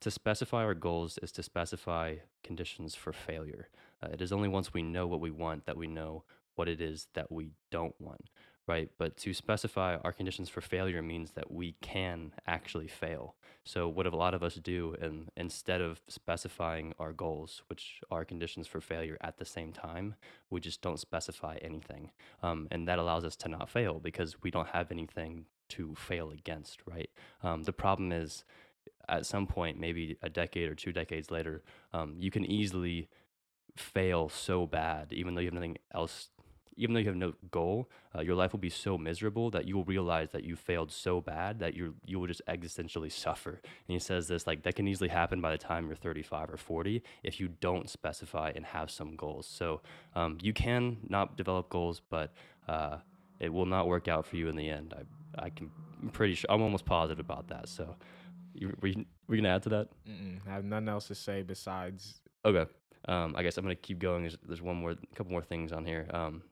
to 0.00 0.10
specify 0.10 0.62
our 0.64 0.74
goals 0.74 1.18
is 1.22 1.32
to 1.32 1.42
specify 1.42 2.16
conditions 2.44 2.94
for 2.94 3.12
failure. 3.12 3.68
Uh, 4.00 4.08
it 4.12 4.22
is 4.22 4.32
only 4.32 4.48
once 4.48 4.72
we 4.72 4.82
know 4.82 5.06
what 5.08 5.20
we 5.20 5.30
want 5.30 5.66
that 5.66 5.76
we 5.76 5.88
know 5.88 6.22
what 6.54 6.68
it 6.68 6.80
is 6.80 7.08
that 7.14 7.32
we 7.32 7.50
don't 7.72 8.00
want, 8.00 8.30
right? 8.68 8.90
But 8.96 9.16
to 9.18 9.34
specify 9.34 9.96
our 9.96 10.12
conditions 10.12 10.48
for 10.48 10.60
failure 10.60 11.02
means 11.02 11.32
that 11.32 11.50
we 11.50 11.72
can 11.80 12.32
actually 12.46 12.86
fail. 12.86 13.34
So, 13.64 13.88
what 13.88 14.06
a 14.06 14.16
lot 14.16 14.32
of 14.32 14.44
us 14.44 14.54
do, 14.54 14.94
and 15.00 15.28
instead 15.36 15.80
of 15.80 16.00
specifying 16.06 16.94
our 17.00 17.12
goals, 17.12 17.62
which 17.68 18.00
are 18.10 18.24
conditions 18.24 18.68
for 18.68 18.80
failure 18.80 19.18
at 19.20 19.38
the 19.38 19.44
same 19.44 19.72
time, 19.72 20.14
we 20.48 20.60
just 20.60 20.80
don't 20.80 21.00
specify 21.00 21.56
anything. 21.60 22.12
Um, 22.42 22.68
and 22.70 22.86
that 22.86 23.00
allows 23.00 23.24
us 23.24 23.34
to 23.36 23.48
not 23.48 23.68
fail 23.68 23.98
because 23.98 24.40
we 24.42 24.52
don't 24.52 24.68
have 24.68 24.92
anything 24.92 25.46
to 25.70 25.94
fail 25.94 26.30
against, 26.30 26.80
right? 26.86 27.10
Um, 27.42 27.62
the 27.64 27.72
problem 27.72 28.12
is 28.12 28.44
at 29.08 29.26
some 29.26 29.46
point, 29.46 29.78
maybe 29.78 30.16
a 30.22 30.28
decade 30.28 30.68
or 30.68 30.74
two 30.74 30.92
decades 30.92 31.30
later, 31.30 31.62
um, 31.92 32.14
you 32.18 32.30
can 32.30 32.44
easily 32.44 33.08
fail 33.76 34.28
so 34.28 34.66
bad, 34.66 35.12
even 35.12 35.34
though 35.34 35.40
you 35.40 35.48
have 35.48 35.54
nothing 35.54 35.76
else 35.94 36.30
even 36.76 36.94
though 36.94 37.00
you 37.00 37.06
have 37.06 37.16
no 37.16 37.32
goal, 37.50 37.88
uh, 38.14 38.20
your 38.20 38.34
life 38.34 38.52
will 38.52 38.60
be 38.60 38.70
so 38.70 38.98
miserable 38.98 39.50
that 39.50 39.66
you 39.66 39.76
will 39.76 39.84
realize 39.84 40.30
that 40.32 40.44
you 40.44 40.56
failed 40.56 40.92
so 40.92 41.20
bad 41.20 41.58
that 41.58 41.74
you 41.74 41.94
you 42.04 42.20
will 42.20 42.26
just 42.26 42.42
existentially 42.48 43.10
suffer. 43.24 43.60
And 43.62 43.94
he 43.94 43.98
says 43.98 44.28
this 44.28 44.46
like 44.46 44.62
that 44.62 44.74
can 44.74 44.86
easily 44.86 45.08
happen 45.08 45.40
by 45.40 45.50
the 45.50 45.58
time 45.58 45.86
you're 45.86 45.96
35 45.96 46.50
or 46.50 46.56
40 46.56 47.02
if 47.22 47.40
you 47.40 47.48
don't 47.48 47.88
specify 47.88 48.52
and 48.54 48.66
have 48.66 48.90
some 48.90 49.16
goals. 49.16 49.46
So 49.46 49.80
um, 50.14 50.38
you 50.42 50.52
can 50.52 50.98
not 51.08 51.36
develop 51.36 51.68
goals, 51.68 52.00
but 52.10 52.32
uh, 52.68 52.98
it 53.40 53.52
will 53.52 53.66
not 53.66 53.86
work 53.86 54.08
out 54.08 54.26
for 54.26 54.36
you 54.36 54.48
in 54.48 54.56
the 54.56 54.68
end. 54.68 54.94
I 54.96 55.02
I 55.38 55.50
can 55.50 55.70
I'm 56.02 56.10
pretty 56.10 56.34
sure 56.34 56.50
I'm 56.50 56.62
almost 56.62 56.84
positive 56.84 57.18
about 57.18 57.48
that. 57.48 57.68
So 57.68 57.96
you, 58.54 58.76
were 58.80 58.88
you 58.88 59.04
gonna 59.28 59.48
add 59.48 59.62
to 59.64 59.68
that? 59.70 59.88
Mm-mm, 60.08 60.40
I 60.46 60.52
have 60.52 60.64
nothing 60.64 60.88
else 60.88 61.08
to 61.08 61.14
say 61.14 61.42
besides. 61.42 62.20
Okay. 62.44 62.70
Um, 63.08 63.34
I 63.36 63.42
guess 63.42 63.56
I'm 63.56 63.64
gonna 63.64 63.76
keep 63.76 63.98
going. 63.98 64.22
There's, 64.22 64.38
there's 64.46 64.62
one 64.62 64.76
more, 64.76 64.90
a 64.92 65.14
couple 65.14 65.32
more 65.32 65.42
things 65.42 65.72
on 65.72 65.84
here. 65.84 66.06
Um, 66.10 66.42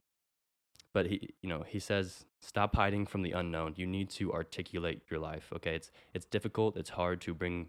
but 0.95 1.07
he 1.07 1.35
you 1.43 1.49
know 1.49 1.65
he 1.67 1.79
says 1.79 2.25
stop 2.41 2.75
hiding 2.75 3.05
from 3.05 3.23
the 3.23 3.33
unknown 3.33 3.75
you 3.77 3.87
need 3.87 4.09
to 4.09 4.33
articulate 4.33 5.03
your 5.11 5.21
life 5.21 5.53
okay 5.55 5.75
it's 5.75 5.91
it's 6.15 6.25
difficult 6.25 6.77
it's 6.77 6.91
hard 6.91 7.21
to 7.21 7.35
bring 7.35 7.69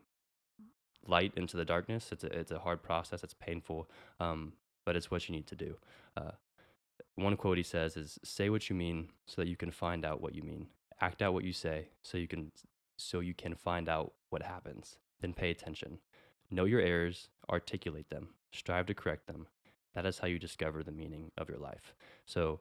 light 1.07 1.33
into 1.35 1.57
the 1.57 1.65
darkness 1.65 2.09
it's 2.11 2.23
a, 2.23 2.27
it's 2.27 2.51
a 2.51 2.59
hard 2.59 2.81
process 2.81 3.23
it's 3.23 3.33
painful 3.33 3.89
um, 4.19 4.53
but 4.85 4.95
it's 4.95 5.11
what 5.11 5.27
you 5.27 5.35
need 5.35 5.47
to 5.47 5.55
do 5.55 5.75
uh, 6.15 6.31
one 7.15 7.35
quote 7.35 7.57
he 7.57 7.63
says 7.63 7.97
is 7.97 8.17
say 8.23 8.49
what 8.49 8.69
you 8.69 8.75
mean 8.75 9.09
so 9.25 9.41
that 9.41 9.47
you 9.47 9.57
can 9.57 9.71
find 9.71 10.05
out 10.05 10.21
what 10.21 10.33
you 10.33 10.43
mean 10.43 10.67
act 11.01 11.21
out 11.21 11.33
what 11.33 11.43
you 11.43 11.53
say 11.53 11.89
so 12.01 12.17
you 12.17 12.27
can 12.27 12.51
so 12.97 13.19
you 13.19 13.33
can 13.33 13.55
find 13.55 13.89
out 13.89 14.13
what 14.29 14.43
happens. 14.43 14.97
Then 15.21 15.33
pay 15.33 15.51
attention. 15.51 15.99
Know 16.49 16.65
your 16.65 16.81
errors 16.81 17.29
articulate 17.49 18.09
them 18.09 18.29
strive 18.55 18.85
to 18.87 18.93
correct 18.93 19.27
them. 19.27 19.47
That 19.93 20.05
is 20.05 20.19
how 20.19 20.27
you 20.27 20.39
discover 20.39 20.83
the 20.83 20.91
meaning 20.91 21.31
of 21.37 21.49
your 21.49 21.57
life. 21.57 21.93
So 22.25 22.59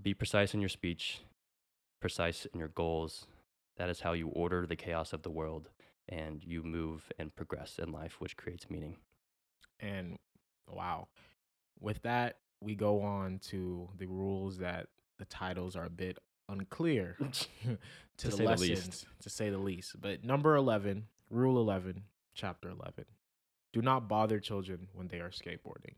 be 0.00 0.14
precise 0.14 0.54
in 0.54 0.60
your 0.60 0.68
speech, 0.68 1.20
precise 2.00 2.46
in 2.52 2.58
your 2.58 2.68
goals. 2.68 3.26
That 3.76 3.90
is 3.90 4.00
how 4.00 4.12
you 4.12 4.28
order 4.28 4.66
the 4.66 4.76
chaos 4.76 5.12
of 5.12 5.22
the 5.22 5.30
world 5.30 5.68
and 6.08 6.42
you 6.42 6.62
move 6.62 7.10
and 7.18 7.34
progress 7.34 7.78
in 7.82 7.92
life, 7.92 8.20
which 8.20 8.36
creates 8.36 8.70
meaning. 8.70 8.96
And 9.80 10.18
wow, 10.68 11.08
with 11.78 12.02
that, 12.02 12.38
we 12.60 12.74
go 12.74 13.02
on 13.02 13.38
to 13.50 13.88
the 13.98 14.06
rules 14.06 14.58
that 14.58 14.86
the 15.18 15.26
titles 15.26 15.76
are 15.76 15.84
a 15.84 15.90
bit 15.90 16.18
unclear 16.48 17.16
to, 17.32 17.78
to 18.18 18.36
the 18.36 18.42
lessons, 18.42 19.06
the 19.18 19.24
to 19.24 19.30
say 19.30 19.50
the 19.50 19.58
least. 19.58 20.00
But 20.00 20.24
number 20.24 20.56
11, 20.56 21.04
rule 21.30 21.58
11, 21.58 22.02
chapter 22.34 22.70
11 22.70 23.06
do 23.76 23.82
not 23.82 24.08
bother 24.08 24.40
children 24.40 24.88
when 24.94 25.06
they 25.06 25.18
are 25.18 25.28
skateboarding. 25.28 25.96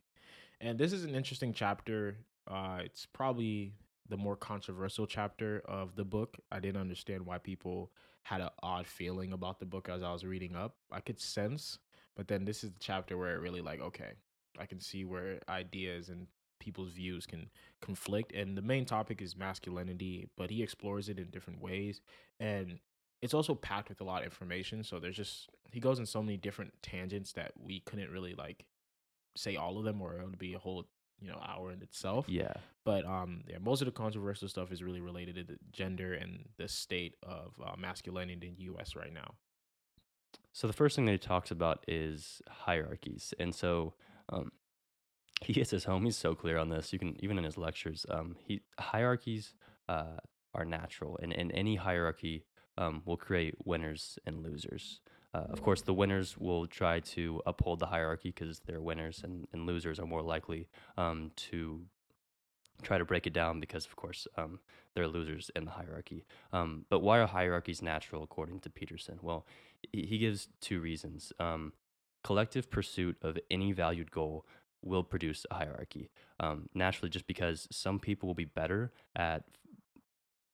And 0.61 0.77
this 0.77 0.93
is 0.93 1.05
an 1.05 1.15
interesting 1.15 1.53
chapter. 1.53 2.17
Uh, 2.51 2.81
it's 2.83 3.07
probably 3.07 3.73
the 4.09 4.17
more 4.17 4.35
controversial 4.35 5.07
chapter 5.07 5.63
of 5.65 5.95
the 5.95 6.05
book. 6.05 6.37
I 6.51 6.59
didn't 6.59 6.81
understand 6.81 7.25
why 7.25 7.39
people 7.39 7.93
had 8.25 8.41
an 8.41 8.49
odd 8.65 8.89
feeling 8.89 9.33
about 9.33 9.61
the 9.61 9.65
book 9.65 9.89
as 9.89 10.03
I 10.03 10.13
was 10.13 10.25
reading 10.25 10.57
up. 10.57 10.75
I 10.91 10.99
could 10.99 11.21
sense, 11.21 11.79
but 12.17 12.27
then 12.27 12.45
this 12.45 12.65
is 12.65 12.73
the 12.73 12.81
chapter 12.81 13.17
where 13.17 13.37
it 13.37 13.41
really 13.41 13.61
like, 13.61 13.81
okay, 13.81 14.11
I 14.59 14.67
can 14.67 14.81
see 14.81 15.05
where 15.05 15.39
ideas 15.49 16.09
and 16.09 16.27
people's 16.59 16.91
views 16.91 17.27
can 17.27 17.51
conflict. 17.81 18.33
And 18.33 18.57
the 18.57 18.63
main 18.63 18.85
topic 18.85 19.23
is 19.23 19.37
masculinity, 19.37 20.29
but 20.37 20.51
he 20.51 20.63
explores 20.63 21.09
it 21.09 21.19
in 21.19 21.31
different 21.31 21.61
ways. 21.61 22.01
And 22.41 22.79
it's 23.21 23.35
also 23.35 23.55
packed 23.55 23.89
with 23.89 24.01
a 24.01 24.05
lot 24.05 24.21
of 24.21 24.27
information. 24.27 24.85
So 24.85 24.99
there's 24.99 25.17
just 25.17 25.49
he 25.71 25.81
goes 25.81 25.99
in 25.99 26.07
so 26.07 26.23
many 26.23 26.37
different 26.37 26.73
tangents 26.83 27.33
that 27.33 27.53
we 27.61 27.81
couldn't 27.81 28.11
really 28.11 28.35
like 28.35 28.65
say 29.37 29.57
all 29.57 29.79
of 29.79 29.85
them 29.85 30.01
or 30.01 30.19
it 30.19 30.25
would 30.25 30.39
be 30.39 30.55
a 30.55 30.59
whole 30.59 30.87
you 31.21 31.29
know 31.29 31.41
hour 31.47 31.73
in 31.73 31.83
itself. 31.83 32.27
Yeah. 32.29 32.55
But 32.85 33.05
um, 33.05 33.43
yeah, 33.47 33.59
most 33.59 33.83
of 33.83 33.87
the 33.87 33.93
controversial 33.93 34.49
stuff 34.49 34.73
is 34.73 34.83
really 34.83 35.01
related 35.01 35.35
to 35.37 35.45
the 35.45 35.59
gender 35.73 36.15
and 36.15 36.49
the 36.57 36.69
state 36.69 37.17
of 37.23 37.55
uh, 37.65 37.75
masculinity 37.79 38.49
in 38.49 38.55
the 38.55 38.63
U.S. 38.65 38.97
right 38.97 39.13
now. 39.13 39.35
So 40.53 40.67
the 40.67 40.73
first 40.73 40.97
thing 40.97 41.07
that 41.07 41.13
he 41.13 41.19
talks 41.19 41.51
about 41.51 41.85
is 41.87 42.43
hierarchies, 42.49 43.35
and 43.39 43.55
so 43.55 43.95
um, 44.31 44.53
he 45.43 45.53
hits 45.53 45.71
his 45.71 45.85
home. 45.85 46.05
He's 46.05 46.17
so 46.17 46.35
clear 46.35 46.59
on 46.59 46.69
this. 46.69 46.93
You 46.93 46.99
can 46.99 47.17
even 47.21 47.39
in 47.39 47.45
his 47.45 47.57
lectures, 47.57 48.05
um, 48.11 48.37
he 48.39 48.63
hierarchies 48.79 49.55
uh, 49.89 50.19
are 50.55 50.65
natural, 50.65 51.19
and 51.23 51.33
in 51.33 51.51
any 51.53 51.77
hierarchy 51.77 52.45
um, 52.77 53.03
will 53.05 53.17
create 53.17 53.55
winners 53.65 54.19
and 54.27 54.43
losers. 54.43 55.01
Uh, 55.35 55.45
of 55.51 55.63
course, 55.63 55.83
the 55.83 55.93
winners 55.93 56.39
will 56.39 56.67
try 56.67 57.01
to 57.01 57.43
uphold 57.47 57.81
the 57.81 57.87
hierarchy 57.87 58.31
because 58.31 58.61
they're 58.61 58.81
winners, 58.81 59.21
and, 59.23 59.47
and 59.53 59.67
losers 59.67 60.01
are 60.01 60.07
more 60.07 60.23
likely 60.23 60.69
um, 60.97 61.31
to 61.37 61.83
try 62.83 62.97
to 62.97 63.05
break 63.05 63.27
it 63.27 63.33
down 63.33 63.61
because, 63.61 63.85
of 63.85 63.95
course, 63.97 64.27
um, 64.37 64.59
they're 64.95 65.09
losers 65.09 65.51
in 65.55 65.65
the 65.65 65.71
hierarchy. 65.71 66.25
Um, 66.53 66.87
but 66.89 67.01
why 67.01 67.19
are 67.19 67.27
hierarchies 67.27 67.83
natural, 67.83 68.23
according 68.23 68.61
to 68.61 68.71
Peterson? 68.71 69.19
Well, 69.21 69.47
he 69.93 70.19
gives 70.19 70.49
two 70.61 70.81
reasons. 70.81 71.33
Um, 71.39 71.73
collective 72.25 72.71
pursuit 72.71 73.17
of 73.23 73.39
any 73.51 73.73
valued 73.73 74.11
goal 74.11 74.47
will 74.83 75.03
produce 75.03 75.45
a 75.51 75.55
hierarchy. 75.55 76.11
Um, 76.41 76.69
naturally, 76.75 77.11
just 77.11 77.27
because 77.27 77.67
some 77.71 77.99
people 77.99 78.27
will 78.27 78.35
be 78.35 78.45
better 78.45 78.93
at 79.17 79.45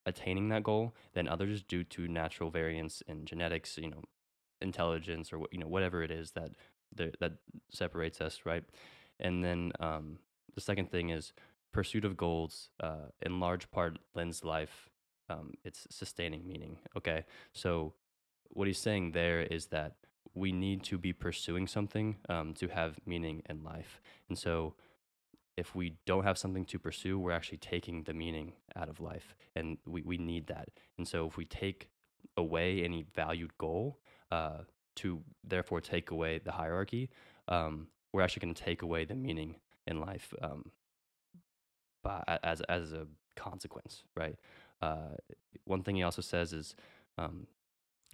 attaining 0.06 0.48
that 0.48 0.62
goal 0.62 0.94
than 1.14 1.28
others 1.28 1.62
due 1.62 1.84
to 1.84 2.08
natural 2.08 2.50
variance 2.50 3.02
in 3.06 3.24
genetics, 3.24 3.78
you 3.78 3.90
know, 3.90 4.02
intelligence 4.60 5.32
or 5.32 5.46
you 5.50 5.58
know 5.58 5.68
whatever 5.68 6.02
it 6.02 6.10
is 6.10 6.32
that 6.32 6.50
that 7.18 7.32
separates 7.70 8.20
us, 8.20 8.40
right? 8.44 8.64
And 9.20 9.42
then 9.42 9.72
um, 9.80 10.18
the 10.54 10.60
second 10.60 10.90
thing 10.90 11.10
is 11.10 11.32
pursuit 11.72 12.04
of 12.04 12.16
goals. 12.16 12.70
Uh, 12.80 13.08
in 13.22 13.40
large 13.40 13.70
part, 13.70 13.98
lends 14.14 14.44
life 14.44 14.88
um, 15.28 15.54
its 15.64 15.86
sustaining 15.90 16.46
meaning. 16.46 16.78
Okay, 16.96 17.24
so 17.52 17.94
what 18.50 18.68
he's 18.68 18.78
saying 18.78 19.12
there 19.12 19.40
is 19.40 19.66
that 19.66 19.94
we 20.34 20.52
need 20.52 20.82
to 20.84 20.98
be 20.98 21.12
pursuing 21.12 21.66
something 21.66 22.16
um, 22.28 22.54
to 22.54 22.68
have 22.68 22.98
meaning 23.06 23.42
in 23.48 23.62
life, 23.62 24.00
and 24.28 24.38
so 24.38 24.74
if 25.56 25.74
we 25.74 25.94
don't 26.04 26.24
have 26.24 26.36
something 26.36 26.64
to 26.64 26.78
pursue, 26.78 27.18
we're 27.18 27.30
actually 27.30 27.58
taking 27.58 28.02
the 28.02 28.12
meaning 28.12 28.54
out 28.74 28.88
of 28.88 29.00
life, 29.00 29.36
and 29.54 29.78
we, 29.86 30.02
we 30.02 30.18
need 30.18 30.48
that. 30.48 30.68
And 30.98 31.06
so 31.06 31.26
if 31.26 31.36
we 31.36 31.44
take 31.44 31.88
away 32.36 32.82
any 32.82 33.06
valued 33.14 33.56
goal, 33.58 34.00
uh, 34.32 34.62
to 34.96 35.20
therefore 35.42 35.80
take 35.80 36.10
away 36.10 36.38
the 36.38 36.52
hierarchy, 36.52 37.10
um, 37.48 37.88
we're 38.12 38.22
actually 38.22 38.40
going 38.40 38.54
to 38.54 38.62
take 38.62 38.82
away 38.82 39.04
the 39.04 39.14
meaning 39.14 39.56
in 39.86 40.00
life 40.00 40.32
um, 40.42 40.70
by, 42.02 42.22
as 42.42 42.60
as 42.62 42.92
a 42.92 43.06
consequence, 43.36 44.02
right? 44.16 44.36
Uh, 44.80 45.16
one 45.64 45.82
thing 45.82 45.96
he 45.96 46.02
also 46.02 46.22
says 46.22 46.52
is 46.52 46.74
um, 47.18 47.46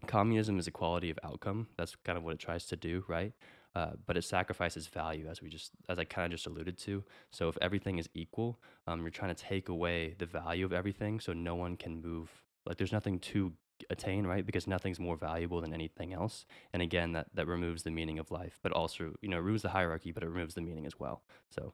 communism 0.07 0.59
is 0.59 0.67
equality 0.67 1.11
of 1.11 1.19
outcome. 1.23 1.69
That's 1.77 1.97
kind 2.05 2.19
of 2.19 2.25
what 2.25 2.35
it 2.35 2.41
tries 2.41 2.67
to 2.67 2.77
do, 2.77 3.05
right? 3.09 3.33
Uh, 3.75 3.91
but 4.07 4.17
it 4.17 4.25
sacrifices 4.25 4.89
value, 4.89 5.29
as 5.29 5.41
we 5.41 5.49
just, 5.49 5.71
as 5.89 5.99
I 5.99 6.05
kind 6.05 6.33
of 6.33 6.39
just 6.39 6.47
alluded 6.47 6.77
to. 6.79 7.05
So 7.31 7.49
if 7.49 7.57
everything 7.61 7.99
is 7.99 8.09
equal, 8.15 8.59
um, 8.87 9.03
you're 9.03 9.11
trying 9.11 9.35
to 9.35 9.43
take 9.43 9.69
away 9.69 10.17
the 10.19 10.27
value 10.27 10.65
of 10.65 10.73
everything, 10.73 11.21
so 11.21 11.33
no 11.33 11.55
one 11.55 11.77
can 11.77 12.03
move. 12.03 12.31
Like 12.67 12.79
there's 12.79 12.93
nothing 12.93 13.21
to 13.21 13.53
attain, 13.89 14.27
right? 14.27 14.45
Because 14.45 14.67
nothing's 14.67 14.99
more 14.99 15.17
valuable 15.17 15.61
than 15.61 15.73
anything 15.73 16.13
else. 16.13 16.45
And 16.73 16.83
again, 16.83 17.13
that, 17.13 17.29
that 17.35 17.47
removes 17.47 17.83
the 17.83 17.91
meaning 17.91 18.19
of 18.19 18.31
life, 18.31 18.59
but 18.63 18.73
also, 18.73 19.15
you 19.23 19.29
know, 19.29 19.39
removes 19.39 19.63
the 19.63 19.71
hierarchy, 19.71 20.13
but 20.13 20.23
it 20.23 20.29
removes 20.29 20.55
the 20.55 20.61
meaning 20.61 20.85
as 20.85 20.99
well. 20.99 21.23
So 21.49 21.73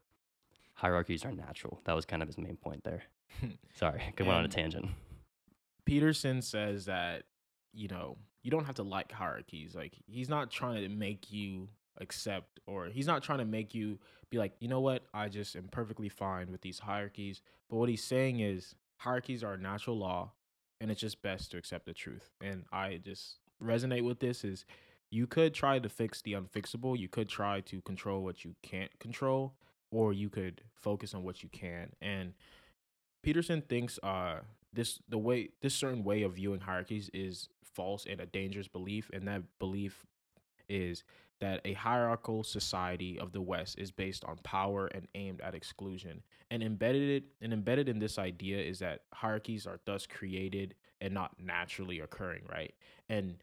hierarchies 0.74 1.24
are 1.24 1.32
natural. 1.32 1.80
That 1.84 1.94
was 1.94 2.04
kind 2.04 2.22
of 2.22 2.28
his 2.28 2.38
main 2.38 2.56
point 2.56 2.84
there. 2.84 3.02
Sorry, 3.74 4.02
I 4.18 4.22
went 4.22 4.34
on 4.34 4.44
a 4.44 4.48
tangent. 4.48 4.86
Peterson 5.84 6.42
says 6.42 6.84
that, 6.86 7.24
you 7.72 7.88
know, 7.88 8.16
you 8.42 8.50
don't 8.50 8.64
have 8.64 8.76
to 8.76 8.82
like 8.82 9.12
hierarchies. 9.12 9.74
Like 9.74 9.94
he's 10.06 10.28
not 10.28 10.50
trying 10.50 10.82
to 10.82 10.88
make 10.88 11.32
you 11.32 11.68
accept 12.00 12.60
or 12.66 12.86
he's 12.86 13.06
not 13.06 13.22
trying 13.22 13.38
to 13.38 13.44
make 13.44 13.74
you 13.74 13.98
be 14.30 14.38
like, 14.38 14.52
you 14.58 14.68
know 14.68 14.80
what, 14.80 15.04
I 15.14 15.28
just 15.28 15.56
am 15.56 15.68
perfectly 15.70 16.08
fine 16.08 16.50
with 16.50 16.60
these 16.62 16.80
hierarchies. 16.80 17.42
But 17.68 17.76
what 17.76 17.88
he's 17.88 18.04
saying 18.04 18.40
is 18.40 18.74
hierarchies 18.98 19.44
are 19.44 19.54
a 19.54 19.58
natural 19.58 19.98
law 19.98 20.32
and 20.80 20.90
it's 20.90 21.00
just 21.00 21.22
best 21.22 21.50
to 21.52 21.58
accept 21.58 21.86
the 21.86 21.94
truth. 21.94 22.30
And 22.40 22.64
I 22.72 23.00
just 23.02 23.38
resonate 23.62 24.04
with 24.04 24.20
this 24.20 24.44
is 24.44 24.64
you 25.10 25.26
could 25.26 25.54
try 25.54 25.78
to 25.78 25.88
fix 25.88 26.22
the 26.22 26.32
unfixable. 26.32 26.98
You 26.98 27.08
could 27.08 27.28
try 27.28 27.60
to 27.62 27.80
control 27.82 28.22
what 28.22 28.44
you 28.44 28.54
can't 28.62 28.96
control, 28.98 29.54
or 29.90 30.12
you 30.12 30.28
could 30.28 30.62
focus 30.74 31.14
on 31.14 31.22
what 31.22 31.42
you 31.42 31.48
can. 31.48 31.92
And 32.00 32.34
Peterson 33.22 33.62
thinks 33.62 33.98
uh 34.02 34.40
this 34.76 35.00
the 35.08 35.18
way 35.18 35.50
this 35.62 35.74
certain 35.74 36.04
way 36.04 36.22
of 36.22 36.34
viewing 36.34 36.60
hierarchies 36.60 37.10
is 37.12 37.48
false 37.64 38.06
and 38.08 38.20
a 38.20 38.26
dangerous 38.26 38.68
belief, 38.68 39.10
and 39.12 39.26
that 39.26 39.42
belief 39.58 40.06
is 40.68 41.02
that 41.40 41.60
a 41.64 41.74
hierarchical 41.74 42.42
society 42.42 43.18
of 43.18 43.32
the 43.32 43.40
West 43.40 43.78
is 43.78 43.90
based 43.90 44.24
on 44.24 44.38
power 44.42 44.86
and 44.88 45.06
aimed 45.14 45.40
at 45.42 45.54
exclusion. 45.54 46.22
And 46.50 46.62
embedded 46.62 47.24
and 47.42 47.52
embedded 47.52 47.88
in 47.88 47.98
this 47.98 48.18
idea 48.18 48.58
is 48.58 48.78
that 48.78 49.02
hierarchies 49.12 49.66
are 49.66 49.80
thus 49.84 50.06
created 50.06 50.74
and 51.00 51.12
not 51.12 51.32
naturally 51.38 52.00
occurring, 52.00 52.44
right? 52.50 52.74
And 53.08 53.36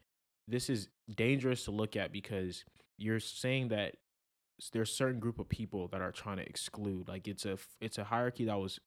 this 0.47 0.69
is 0.69 0.87
dangerous 1.15 1.65
to 1.65 1.71
look 1.71 1.95
at 1.95 2.11
because 2.11 2.65
you're 2.97 3.19
saying 3.19 3.67
that 3.69 3.97
there's 4.71 4.93
certain 4.93 5.19
group 5.19 5.39
of 5.39 5.49
people 5.49 5.87
that 5.89 6.01
are 6.01 6.11
trying 6.11 6.37
to 6.37 6.47
exclude. 6.47 7.07
Like 7.07 7.27
it's 7.27 7.45
a 7.45 7.57
it's 7.79 7.97
a 7.97 8.03
hierarchy 8.03 8.45
that 8.45 8.59
was 8.59 8.79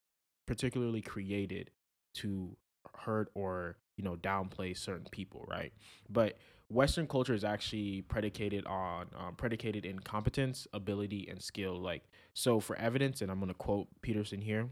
particularly 0.47 1.01
created 1.03 1.71
to 2.17 2.57
hurt 2.95 3.31
or 3.35 3.77
you 3.97 4.05
know 4.05 4.17
downplay 4.17 4.77
certain 4.77 5.07
people, 5.11 5.45
right? 5.49 5.73
But 6.09 6.39
Western 6.69 7.07
culture 7.07 7.35
is 7.35 7.45
actually 7.45 8.03
predicated 8.03 8.67
on 8.67 9.07
um, 9.17 9.35
predicated 9.37 9.87
in 9.87 9.99
competence, 10.01 10.67
ability, 10.73 11.29
and 11.31 11.41
skill. 11.41 11.81
Like 11.81 12.05
so, 12.35 12.61
for 12.61 12.77
evidence, 12.77 13.23
and 13.23 13.31
I'm 13.31 13.39
going 13.39 13.49
to 13.49 13.55
quote 13.55 13.89
Peterson 14.03 14.41
here: 14.41 14.69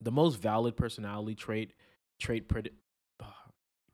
the 0.00 0.12
most 0.12 0.36
valid 0.36 0.76
personality 0.76 1.34
trait 1.34 1.72
trait 2.18 2.48
pred- 2.48 2.70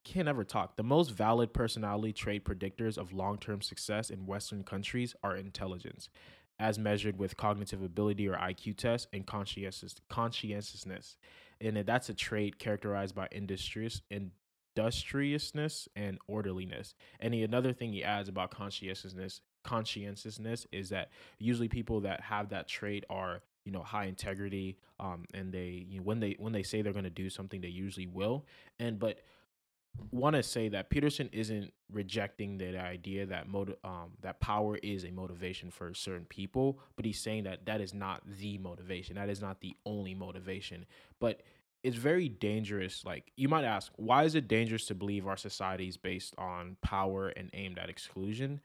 can't 0.09 0.29
ever 0.29 0.45
talk. 0.45 0.77
The 0.77 0.83
most 0.83 1.11
valid 1.11 1.53
personality 1.53 2.13
trait 2.13 2.45
predictors 2.45 2.97
of 2.97 3.13
long-term 3.13 3.61
success 3.61 4.11
in 4.11 4.27
Western 4.27 4.65
countries 4.65 5.15
are 5.23 5.37
intelligence, 5.37 6.09
as 6.59 6.79
measured 6.79 7.19
with 7.19 7.37
cognitive 7.37 7.83
ability 7.83 8.27
or 8.27 8.37
IQ 8.37 8.77
tests, 8.77 9.07
and 9.13 9.27
conscientious 9.27 9.97
conscientiousness. 10.09 11.17
And 11.61 11.77
that's 11.79 12.09
a 12.09 12.15
trait 12.15 12.59
characterized 12.59 13.15
by 13.15 13.29
industrious 13.33 14.03
industriousness 14.11 15.89
and 15.97 16.19
orderliness. 16.27 16.95
And 17.21 17.35
he, 17.35 17.43
another 17.43 17.73
thing 17.73 17.93
he 17.93 18.05
adds 18.05 18.29
about 18.29 18.51
conscientiousness 18.51 19.41
conscientiousness 19.65 20.67
is 20.73 20.89
that 20.89 21.11
usually 21.39 21.69
people 21.69 22.01
that 22.01 22.21
have 22.21 22.49
that 22.49 22.69
trait 22.69 23.05
are 23.11 23.43
you 23.65 23.73
know 23.73 23.83
high 23.83 24.07
integrity 24.07 24.79
um 24.99 25.25
and 25.35 25.53
they 25.53 25.85
you 25.91 25.99
know, 25.99 26.03
when 26.05 26.21
they 26.21 26.37
when 26.39 26.53
they 26.53 26.63
say 26.63 26.81
they're 26.81 26.93
going 26.93 27.05
to 27.05 27.11
do 27.11 27.29
something 27.29 27.61
they 27.61 27.69
usually 27.69 28.07
will 28.07 28.47
and 28.79 28.99
but 28.99 29.21
want 30.11 30.37
to 30.37 30.43
say 30.43 30.69
that 30.69 30.91
Peterson 30.91 31.29
isn't 31.33 31.73
rejecting 31.93 32.59
the 32.59 32.79
idea 32.79 33.27
that 33.27 33.49
motiv- 33.49 33.77
um, 33.85 34.13
that 34.23 34.41
power 34.41 34.77
is 34.83 35.05
a 35.05 35.11
motivation 35.11 35.71
for 35.71 35.93
certain 35.95 36.27
people, 36.27 36.79
but 36.97 37.05
he's 37.05 37.21
saying 37.21 37.45
that 37.45 37.67
that 37.67 37.81
is 37.81 37.95
not 37.95 38.23
the 38.39 38.59
motivation. 38.59 39.17
That 39.17 39.29
is 39.29 39.41
not 39.41 39.61
the 39.61 39.77
only 39.85 40.15
motivation. 40.15 40.87
But 41.21 41.43
it's 41.83 41.97
very 41.97 42.29
dangerous. 42.29 43.05
Like 43.05 43.33
you 43.37 43.49
might 43.49 43.65
ask, 43.65 43.93
why 43.97 44.25
is 44.25 44.35
it 44.35 44.49
dangerous 44.49 44.87
to 44.87 44.95
believe 44.95 45.27
our 45.27 45.37
society 45.37 45.89
is 45.89 45.97
based 45.97 46.35
on 46.39 46.77
power 46.83 47.29
and 47.29 47.51
aimed 47.53 47.79
at 47.79 47.89
exclusion? 47.89 48.61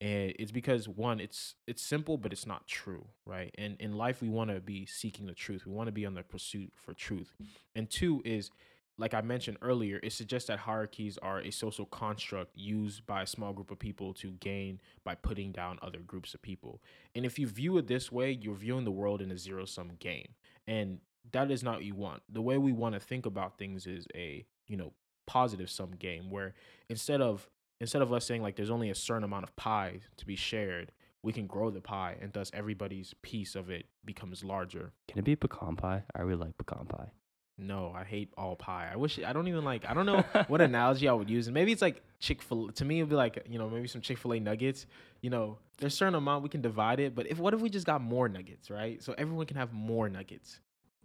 And 0.00 0.32
it's 0.38 0.52
because 0.52 0.88
one, 0.88 1.18
it's 1.18 1.56
it's 1.66 1.82
simple, 1.82 2.18
but 2.18 2.32
it's 2.32 2.46
not 2.46 2.68
true, 2.68 3.06
right? 3.26 3.52
And 3.58 3.76
in 3.80 3.96
life, 3.96 4.22
we 4.22 4.28
want 4.28 4.50
to 4.50 4.60
be 4.60 4.86
seeking 4.86 5.26
the 5.26 5.34
truth. 5.34 5.66
We 5.66 5.72
want 5.72 5.88
to 5.88 5.92
be 5.92 6.06
on 6.06 6.14
the 6.14 6.22
pursuit 6.22 6.72
for 6.76 6.94
truth. 6.94 7.34
And 7.74 7.90
two 7.90 8.22
is 8.24 8.50
like 8.98 9.14
I 9.14 9.20
mentioned 9.20 9.58
earlier, 9.62 10.00
it 10.02 10.12
suggests 10.12 10.48
that 10.48 10.58
hierarchies 10.58 11.18
are 11.22 11.40
a 11.40 11.52
social 11.52 11.86
construct 11.86 12.56
used 12.56 13.06
by 13.06 13.22
a 13.22 13.26
small 13.26 13.52
group 13.52 13.70
of 13.70 13.78
people 13.78 14.12
to 14.14 14.32
gain 14.32 14.80
by 15.04 15.14
putting 15.14 15.52
down 15.52 15.78
other 15.80 16.00
groups 16.00 16.34
of 16.34 16.42
people. 16.42 16.82
And 17.14 17.24
if 17.24 17.38
you 17.38 17.46
view 17.46 17.78
it 17.78 17.86
this 17.86 18.10
way, 18.10 18.32
you're 18.32 18.56
viewing 18.56 18.84
the 18.84 18.90
world 18.90 19.22
in 19.22 19.30
a 19.30 19.38
zero 19.38 19.64
sum 19.64 19.92
game. 20.00 20.34
And 20.66 20.98
that 21.30 21.50
is 21.50 21.62
not 21.62 21.76
what 21.76 21.84
you 21.84 21.94
want. 21.94 22.22
The 22.28 22.42
way 22.42 22.58
we 22.58 22.72
want 22.72 22.94
to 22.94 23.00
think 23.00 23.24
about 23.24 23.56
things 23.56 23.86
is 23.86 24.06
a, 24.16 24.44
you 24.66 24.76
know, 24.76 24.92
positive 25.26 25.70
sum 25.70 25.92
game 25.92 26.30
where 26.30 26.54
instead 26.88 27.20
of 27.20 27.48
instead 27.80 28.02
of 28.02 28.12
us 28.12 28.24
saying 28.24 28.42
like 28.42 28.56
there's 28.56 28.70
only 28.70 28.90
a 28.90 28.94
certain 28.94 29.24
amount 29.24 29.44
of 29.44 29.54
pie 29.56 30.00
to 30.16 30.26
be 30.26 30.34
shared, 30.34 30.90
we 31.22 31.32
can 31.32 31.46
grow 31.46 31.70
the 31.70 31.80
pie 31.80 32.16
and 32.20 32.32
thus 32.32 32.50
everybody's 32.54 33.14
piece 33.22 33.54
of 33.54 33.70
it 33.70 33.86
becomes 34.04 34.42
larger. 34.42 34.92
Can 35.06 35.18
it 35.18 35.24
be 35.24 35.36
pecan 35.36 35.76
pie? 35.76 36.02
I 36.16 36.22
really 36.22 36.40
like 36.40 36.58
pecan 36.58 36.86
pie. 36.86 37.12
No, 37.60 37.92
I 37.94 38.04
hate 38.04 38.32
all 38.38 38.54
pie. 38.54 38.88
I 38.92 38.96
wish 38.96 39.18
I 39.18 39.32
don't 39.32 39.48
even 39.48 39.64
like. 39.64 39.84
I 39.84 39.92
don't 39.92 40.06
know 40.06 40.24
what 40.46 40.60
analogy 40.70 41.08
I 41.08 41.12
would 41.12 41.28
use, 41.28 41.48
and 41.48 41.54
maybe 41.54 41.72
it's 41.72 41.82
like 41.82 42.02
Chick 42.20 42.40
Fil. 42.40 42.68
To 42.68 42.84
me, 42.84 43.00
it'd 43.00 43.08
be 43.08 43.16
like 43.16 43.44
you 43.50 43.58
know 43.58 43.68
maybe 43.68 43.88
some 43.88 44.00
Chick 44.00 44.16
Fil 44.16 44.34
A 44.34 44.40
nuggets. 44.40 44.86
You 45.22 45.30
know, 45.30 45.58
there's 45.78 45.92
a 45.92 45.96
certain 45.96 46.14
amount 46.14 46.44
we 46.44 46.48
can 46.48 46.62
divide 46.62 47.00
it, 47.00 47.16
but 47.16 47.26
if 47.26 47.38
what 47.38 47.54
if 47.54 47.60
we 47.60 47.68
just 47.68 47.84
got 47.84 48.00
more 48.00 48.28
nuggets, 48.28 48.70
right? 48.70 49.02
So 49.02 49.12
everyone 49.18 49.46
can 49.46 49.56
have 49.56 49.72
more 49.72 50.08
nuggets. 50.08 50.60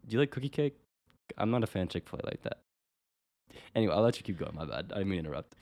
Do 0.08 0.14
you 0.14 0.20
like 0.20 0.30
cookie 0.30 0.50
cake? 0.50 0.78
I'm 1.38 1.50
not 1.50 1.64
a 1.64 1.68
fan 1.68 1.84
of 1.84 1.90
Chick 1.90 2.08
Fil 2.08 2.20
A 2.24 2.26
like 2.28 2.44
that. 2.44 2.60
Anyway, 3.76 3.94
I'll 3.94 4.04
let 4.04 4.18
you 4.18 4.24
keep 4.24 4.38
going. 4.38 4.54
My 4.54 4.66
bad. 4.66 4.92
I 4.94 4.98
didn't 5.00 5.10
mean 5.10 5.24
to 5.24 5.30
interrupt. 5.30 5.56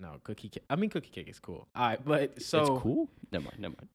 No, 0.00 0.16
cookie 0.24 0.48
cake. 0.48 0.64
I 0.70 0.76
mean, 0.76 0.88
cookie 0.90 1.10
cake 1.10 1.28
is 1.28 1.38
cool. 1.38 1.68
All 1.76 1.86
right, 1.86 2.04
but 2.04 2.42
so 2.42 2.60
it's 2.60 2.82
cool. 2.82 3.08
Never 3.30 3.44
mind. 3.44 3.58
Never 3.58 3.76
mind. 3.76 3.88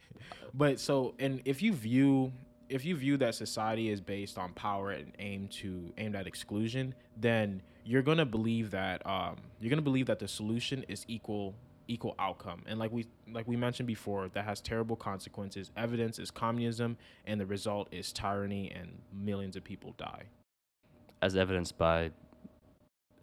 But 0.54 0.80
so, 0.80 1.16
and 1.20 1.42
if 1.46 1.62
you 1.62 1.74
view 1.74 2.32
if 2.70 2.86
you 2.86 2.96
view 2.96 3.18
that 3.18 3.36
society 3.36 3.90
is 3.90 4.00
based 4.00 4.38
on 4.38 4.54
power 4.54 4.92
and 4.92 5.12
aim 5.20 5.48
to 5.48 5.92
aimed 5.98 6.16
at 6.16 6.28
exclusion, 6.28 6.94
then 7.18 7.62
you're 7.84 8.04
gonna 8.04 8.26
believe 8.26 8.72
that 8.72 9.06
um, 9.06 9.38
you're 9.60 9.70
gonna 9.70 9.82
believe 9.82 10.06
that 10.06 10.20
the 10.20 10.28
solution 10.28 10.86
is 10.88 11.04
equal 11.08 11.56
equal 11.88 12.16
outcome. 12.20 12.64
And 12.68 12.80
like 12.80 12.92
we 12.92 13.08
like 13.32 13.48
we 13.48 13.58
mentioned 13.58 13.88
before, 13.88 14.30
that 14.30 14.46
has 14.46 14.62
terrible 14.62 14.96
consequences. 14.96 15.72
Evidence 15.76 16.20
is 16.20 16.32
communism, 16.32 16.98
and 17.26 17.42
the 17.42 17.46
result 17.46 17.90
is 17.92 18.14
tyranny, 18.14 18.72
and 18.72 19.00
millions 19.12 19.56
of 19.56 19.64
people 19.64 19.96
die. 19.98 20.24
As 21.22 21.36
evidenced 21.36 21.78
by 21.78 22.12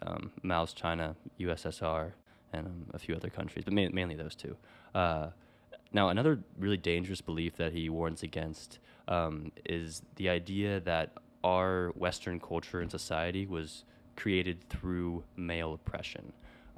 um, 0.02 0.32
Mao's 0.42 0.74
China, 0.74 1.16
USSR, 1.40 2.12
and 2.52 2.66
um, 2.66 2.86
a 2.92 2.98
few 2.98 3.14
other 3.14 3.30
countries, 3.30 3.64
but 3.64 3.72
ma- 3.72 3.88
mainly 3.92 4.16
those 4.16 4.34
two. 4.34 4.56
Uh, 4.94 5.28
now, 5.92 6.08
another 6.08 6.40
really 6.58 6.76
dangerous 6.76 7.20
belief 7.20 7.56
that 7.56 7.72
he 7.72 7.88
warns 7.88 8.22
against 8.22 8.78
um, 9.08 9.52
is 9.64 10.02
the 10.16 10.28
idea 10.28 10.80
that 10.80 11.12
our 11.44 11.90
Western 11.90 12.40
culture 12.40 12.80
and 12.80 12.90
society 12.90 13.46
was 13.46 13.84
created 14.16 14.68
through 14.68 15.22
male 15.36 15.74
oppression. 15.74 16.32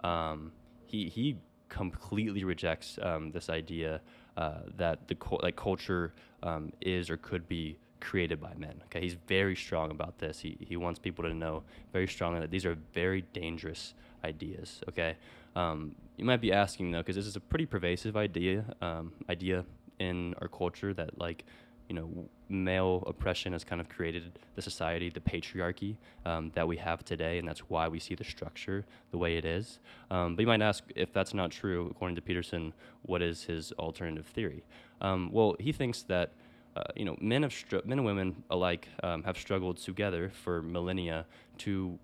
Um, 0.05 0.53
he 0.87 1.09
he 1.09 1.37
completely 1.69 2.45
rejects 2.45 2.99
um, 3.03 3.31
this 3.31 3.49
idea 3.49 4.01
uh, 4.37 4.61
that 4.77 5.09
the 5.09 5.17
like 5.43 5.57
culture 5.57 6.15
um, 6.43 6.73
is 6.81 7.11
or 7.11 7.17
could 7.17 7.49
be 7.49 7.79
created 8.01 8.41
by 8.41 8.53
men. 8.57 8.81
Okay, 8.85 9.01
he's 9.01 9.17
very 9.27 9.57
strong 9.57 9.91
about 9.91 10.19
this. 10.19 10.39
He 10.39 10.57
he 10.61 10.77
wants 10.77 10.99
people 10.99 11.25
to 11.25 11.35
know 11.35 11.63
very 11.93 12.07
strongly 12.07 12.41
that 12.41 12.51
these 12.51 12.67
are 12.67 12.77
very 12.93 13.23
dangerous 13.33 13.95
ideas. 14.25 14.81
Okay, 14.89 15.17
um, 15.57 15.95
you 16.17 16.25
might 16.25 16.41
be 16.41 16.53
asking 16.53 16.91
though, 16.91 16.99
because 16.99 17.17
this 17.17 17.27
is 17.27 17.37
a 17.37 17.41
pretty 17.41 17.67
pervasive 17.67 18.17
idea 18.17 18.65
um, 18.83 19.13
idea 19.31 19.65
in 19.99 20.35
our 20.41 20.49
culture 20.49 20.93
that 20.95 21.19
like 21.19 21.45
you 21.89 21.95
know 21.95 22.29
male 22.49 23.05
oppression 23.07 23.53
has 23.53 23.65
kind 23.65 23.81
of 23.81 23.89
created 23.89 24.39
the 24.57 24.63
society, 24.63 25.11
the 25.11 25.21
patriarchy 25.21 25.97
um, 26.27 26.51
that 26.55 26.67
we 26.67 26.77
have 26.77 27.05
today, 27.05 27.39
and 27.39 27.47
that's 27.47 27.61
why 27.61 27.89
we 27.89 27.99
see 27.99 28.15
the 28.15 28.25
structure 28.25 28.85
the 29.11 29.19
way 29.19 29.37
it 29.37 29.45
is. 29.45 29.79
Um, 30.11 30.35
but 30.35 30.43
you 30.43 30.47
might 30.47 30.63
ask 30.63 30.85
if 30.97 31.13
that's 31.13 31.35
not 31.35 31.51
true, 31.51 31.89
according 31.91 32.17
to 32.17 32.23
Peterson, 32.23 32.73
what 33.03 33.23
is 33.23 33.45
his 33.45 33.73
alternative 33.73 34.27
theory? 34.27 34.65
Um, 35.01 35.31
well, 35.33 35.57
he 35.59 35.73
thinks 35.73 36.03
that. 36.03 36.33
Uh, 36.77 36.83
you 36.95 37.05
know, 37.05 37.17
men 37.21 37.43
have 37.43 37.53
str- 37.53 37.79
men 37.85 37.99
and 37.99 38.05
women 38.05 38.37
alike 38.51 38.89
um, 39.03 39.25
have 39.25 39.37
struggled 39.37 39.79
together 39.79 40.31
for 40.45 40.63
millennia 40.63 41.27
to 41.57 41.99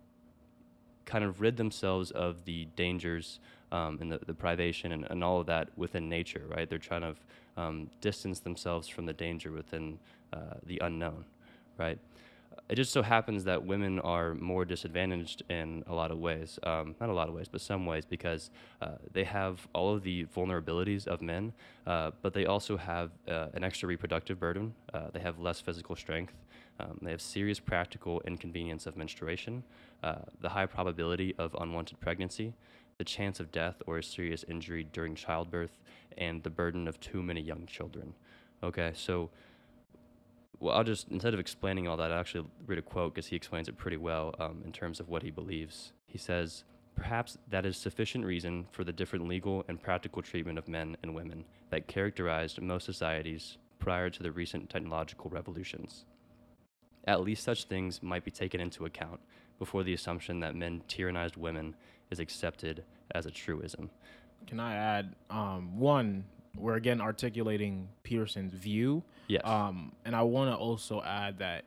kind 1.06 1.24
of 1.24 1.40
rid 1.40 1.56
themselves 1.56 2.10
of 2.10 2.44
the 2.44 2.66
dangers 2.76 3.38
um, 3.72 3.98
and 4.00 4.12
the, 4.12 4.20
the 4.26 4.34
privation 4.34 4.92
and, 4.92 5.06
and 5.10 5.24
all 5.24 5.40
of 5.40 5.46
that 5.46 5.68
within 5.76 6.08
nature, 6.08 6.42
right? 6.48 6.68
They're 6.68 6.78
trying 6.78 7.02
to 7.02 7.14
um, 7.56 7.90
distance 8.00 8.40
themselves 8.40 8.88
from 8.88 9.06
the 9.06 9.12
danger 9.12 9.50
within 9.50 9.98
uh, 10.32 10.54
the 10.66 10.78
unknown, 10.82 11.24
right? 11.78 11.98
It 12.68 12.76
just 12.76 12.92
so 12.92 13.02
happens 13.02 13.44
that 13.44 13.64
women 13.64 14.00
are 14.00 14.34
more 14.34 14.64
disadvantaged 14.64 15.42
in 15.50 15.84
a 15.86 15.94
lot 15.94 16.10
of 16.10 16.18
ways. 16.18 16.58
Um, 16.62 16.94
not 16.98 17.10
a 17.10 17.12
lot 17.12 17.28
of 17.28 17.34
ways, 17.34 17.46
but 17.48 17.60
some 17.60 17.84
ways, 17.84 18.04
because 18.06 18.50
uh, 18.80 18.92
they 19.12 19.24
have 19.24 19.66
all 19.74 19.94
of 19.94 20.02
the 20.02 20.24
vulnerabilities 20.34 21.06
of 21.06 21.20
men, 21.20 21.52
uh, 21.86 22.12
but 22.22 22.32
they 22.32 22.46
also 22.46 22.76
have 22.76 23.10
uh, 23.28 23.48
an 23.52 23.64
extra 23.64 23.86
reproductive 23.86 24.40
burden. 24.40 24.72
Uh, 24.94 25.08
they 25.12 25.20
have 25.20 25.38
less 25.38 25.60
physical 25.60 25.94
strength. 25.94 26.32
Um, 26.80 26.98
they 27.02 27.10
have 27.10 27.20
serious 27.20 27.60
practical 27.60 28.20
inconvenience 28.26 28.86
of 28.86 28.96
menstruation, 28.96 29.62
uh, 30.02 30.16
the 30.40 30.48
high 30.48 30.66
probability 30.66 31.34
of 31.38 31.54
unwanted 31.60 32.00
pregnancy, 32.00 32.54
the 32.98 33.04
chance 33.04 33.40
of 33.40 33.52
death 33.52 33.80
or 33.86 33.98
a 33.98 34.02
serious 34.02 34.44
injury 34.48 34.86
during 34.92 35.14
childbirth, 35.14 35.78
and 36.18 36.42
the 36.42 36.50
burden 36.50 36.88
of 36.88 36.98
too 37.00 37.22
many 37.22 37.40
young 37.40 37.66
children. 37.66 38.14
Okay, 38.62 38.92
so 38.94 39.30
well, 40.60 40.74
I'll 40.74 40.84
just 40.84 41.08
instead 41.08 41.34
of 41.34 41.40
explaining 41.40 41.88
all 41.88 41.96
that, 41.96 42.10
I'll 42.10 42.20
actually 42.20 42.46
read 42.66 42.78
a 42.78 42.82
quote 42.82 43.14
because 43.14 43.26
he 43.26 43.36
explains 43.36 43.68
it 43.68 43.76
pretty 43.76 43.96
well 43.96 44.34
um, 44.38 44.62
in 44.64 44.72
terms 44.72 45.00
of 45.00 45.08
what 45.08 45.22
he 45.22 45.30
believes. 45.30 45.92
He 46.06 46.18
says, 46.18 46.64
Perhaps 46.94 47.38
that 47.50 47.66
is 47.66 47.76
sufficient 47.76 48.24
reason 48.24 48.66
for 48.70 48.84
the 48.84 48.92
different 48.92 49.26
legal 49.26 49.64
and 49.68 49.82
practical 49.82 50.22
treatment 50.22 50.58
of 50.58 50.68
men 50.68 50.96
and 51.02 51.14
women 51.14 51.44
that 51.70 51.88
characterized 51.88 52.62
most 52.62 52.84
societies 52.84 53.58
prior 53.80 54.08
to 54.08 54.22
the 54.22 54.30
recent 54.30 54.70
technological 54.70 55.28
revolutions. 55.28 56.04
At 57.06 57.20
least 57.22 57.44
such 57.44 57.64
things 57.64 58.02
might 58.02 58.24
be 58.24 58.30
taken 58.30 58.60
into 58.60 58.86
account 58.86 59.20
before 59.58 59.82
the 59.82 59.92
assumption 59.92 60.40
that 60.40 60.54
men 60.54 60.82
tyrannized 60.88 61.36
women 61.36 61.74
is 62.10 62.18
accepted 62.18 62.84
as 63.14 63.26
a 63.26 63.30
truism. 63.30 63.90
Can 64.46 64.60
I 64.60 64.74
add 64.74 65.14
um, 65.30 65.78
one? 65.78 66.24
We're 66.56 66.76
again 66.76 67.00
articulating 67.00 67.88
Peterson's 68.02 68.52
view. 68.52 69.02
Yes. 69.26 69.42
Um, 69.44 69.92
and 70.04 70.14
I 70.14 70.22
want 70.22 70.50
to 70.50 70.56
also 70.56 71.02
add 71.02 71.38
that 71.38 71.64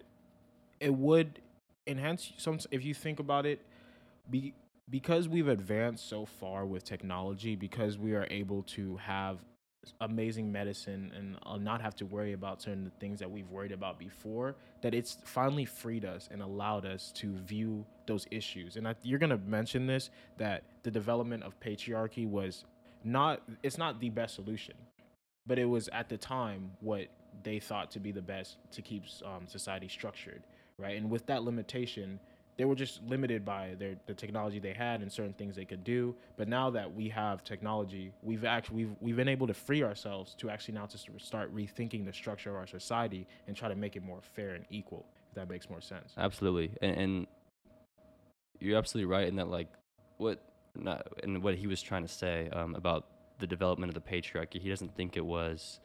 it 0.79 0.93
would 0.93 1.39
enhance 1.85 2.31
some 2.37 2.59
if 2.71 2.83
you 2.83 2.93
think 2.93 3.19
about 3.19 3.45
it. 3.45 3.59
Be 4.29 4.53
because 4.89 5.27
we've 5.27 5.47
advanced 5.49 6.07
so 6.07 6.25
far 6.25 6.65
with 6.65 6.83
technology, 6.83 7.55
because 7.55 7.97
we 7.97 8.13
are 8.13 8.27
able 8.29 8.63
to 8.63 8.97
have 8.97 9.39
amazing 10.01 10.51
medicine 10.51 11.11
and 11.15 11.37
uh, 11.45 11.57
not 11.57 11.81
have 11.81 11.95
to 11.95 12.05
worry 12.05 12.33
about 12.33 12.61
certain 12.61 12.91
things 12.99 13.19
that 13.19 13.29
we've 13.29 13.49
worried 13.49 13.71
about 13.71 13.97
before 13.97 14.55
that 14.81 14.93
it's 14.93 15.17
finally 15.23 15.65
freed 15.65 16.05
us 16.05 16.27
and 16.31 16.41
allowed 16.41 16.85
us 16.85 17.11
to 17.13 17.37
view 17.37 17.85
those 18.05 18.27
issues. 18.31 18.75
And 18.75 18.87
I, 18.87 18.95
you're 19.03 19.19
going 19.19 19.29
to 19.29 19.37
mention 19.37 19.87
this 19.87 20.09
that 20.37 20.63
the 20.83 20.91
development 20.91 21.43
of 21.43 21.59
patriarchy 21.59 22.27
was 22.27 22.65
not 23.03 23.41
it's 23.63 23.77
not 23.77 23.99
the 23.99 24.09
best 24.09 24.35
solution 24.35 24.73
but 25.45 25.57
it 25.57 25.65
was 25.65 25.87
at 25.89 26.09
the 26.09 26.17
time 26.17 26.71
what 26.81 27.07
they 27.43 27.59
thought 27.59 27.91
to 27.91 27.99
be 27.99 28.11
the 28.11 28.21
best 28.21 28.57
to 28.71 28.81
keep 28.81 29.03
um, 29.23 29.47
society 29.47 29.87
structured 29.87 30.43
right? 30.79 30.97
And 30.97 31.09
with 31.09 31.25
that 31.27 31.43
limitation 31.43 32.19
they 32.57 32.65
were 32.65 32.75
just 32.75 33.01
limited 33.03 33.45
by 33.45 33.75
their 33.77 33.95
the 34.07 34.13
technology 34.13 34.59
they 34.59 34.73
had 34.73 35.01
and 35.01 35.11
certain 35.11 35.33
things 35.33 35.55
they 35.55 35.65
could 35.65 35.83
do. 35.83 36.15
But 36.37 36.47
now 36.47 36.69
that 36.71 36.93
we 36.93 37.07
have 37.09 37.43
technology, 37.43 38.11
we've 38.23 38.43
actually 38.45 38.85
we've 38.85 38.95
we've 38.99 39.15
been 39.15 39.27
able 39.27 39.47
to 39.47 39.53
free 39.53 39.83
ourselves 39.83 40.35
to 40.39 40.49
actually 40.49 40.73
now 40.73 40.87
to 40.87 40.97
start 41.19 41.53
rethinking 41.55 42.05
the 42.05 42.13
structure 42.13 42.49
of 42.49 42.55
our 42.55 42.67
society 42.67 43.27
and 43.47 43.55
try 43.55 43.69
to 43.69 43.75
make 43.75 43.95
it 43.95 44.03
more 44.03 44.19
fair 44.35 44.55
and 44.55 44.65
equal. 44.69 45.05
If 45.29 45.35
that 45.35 45.49
makes 45.49 45.69
more 45.69 45.81
sense. 45.81 46.13
Absolutely, 46.17 46.71
and, 46.81 46.97
and 46.97 47.27
you're 48.59 48.77
absolutely 48.77 49.11
right 49.11 49.27
in 49.27 49.35
that 49.35 49.49
like 49.49 49.67
what 50.17 50.41
not 50.75 51.07
and 51.23 51.43
what 51.43 51.55
he 51.55 51.67
was 51.67 51.81
trying 51.81 52.01
to 52.01 52.13
say 52.13 52.49
um, 52.49 52.73
about 52.75 53.05
the 53.39 53.47
development 53.47 53.95
of 53.95 54.03
the 54.03 54.09
patriarchy. 54.09 54.59
He 54.59 54.69
doesn't 54.69 54.95
think 54.95 55.15
it 55.15 55.25
was 55.25 55.79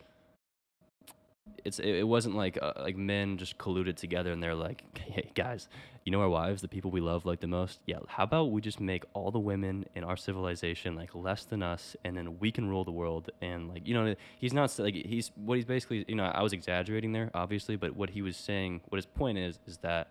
it's 1.65 1.79
it, 1.79 2.07
wasn't 2.07 2.35
like 2.35 2.59
uh, 2.61 2.73
like 2.81 2.97
men 2.97 3.39
just 3.39 3.59
colluded 3.59 3.97
together 3.97 4.33
and 4.33 4.43
they're 4.43 4.55
like, 4.55 4.85
hey 4.99 5.31
guys, 5.35 5.69
you 6.05 6.13
know 6.13 6.21
our 6.21 6.29
wives, 6.29 6.63
the 6.63 6.69
people 6.69 6.91
we 6.91 7.01
love 7.01 7.25
like 7.25 7.41
the 7.41 7.47
most. 7.47 7.81
Yeah, 7.87 7.99
how 8.09 8.25
about 8.25 8.51
we 8.51 8.61
just 8.61 8.81
make 8.81 9.05
all 9.13 9.31
the 9.31 9.39
women 9.39 9.87
in 9.95 10.05
our 10.05 10.17
civilization 10.17 10.97
like 10.97 11.15
less 11.15 11.45
than 11.45 11.63
us, 11.63 11.97
and 12.05 12.17
then 12.17 12.39
we 12.39 12.51
can 12.51 12.69
rule 12.69 12.85
the 12.85 12.93
world. 12.93 13.31
And 13.41 13.69
like 13.69 13.87
you 13.87 13.95
know, 13.95 14.15
he's 14.39 14.53
not 14.53 14.77
like 14.79 14.95
he's 14.95 15.31
what 15.37 15.57
he's 15.57 15.65
basically 15.65 16.05
you 16.09 16.15
know 16.15 16.25
I 16.25 16.43
was 16.43 16.53
exaggerating 16.53 17.13
there 17.13 17.31
obviously, 17.35 17.77
but 17.77 17.95
what 17.97 18.11
he 18.11 18.23
was 18.23 18.37
saying, 18.37 18.81
what 18.89 18.97
his 18.97 19.07
point 19.07 19.39
is, 19.39 19.59
is 19.67 19.79
that 19.79 20.09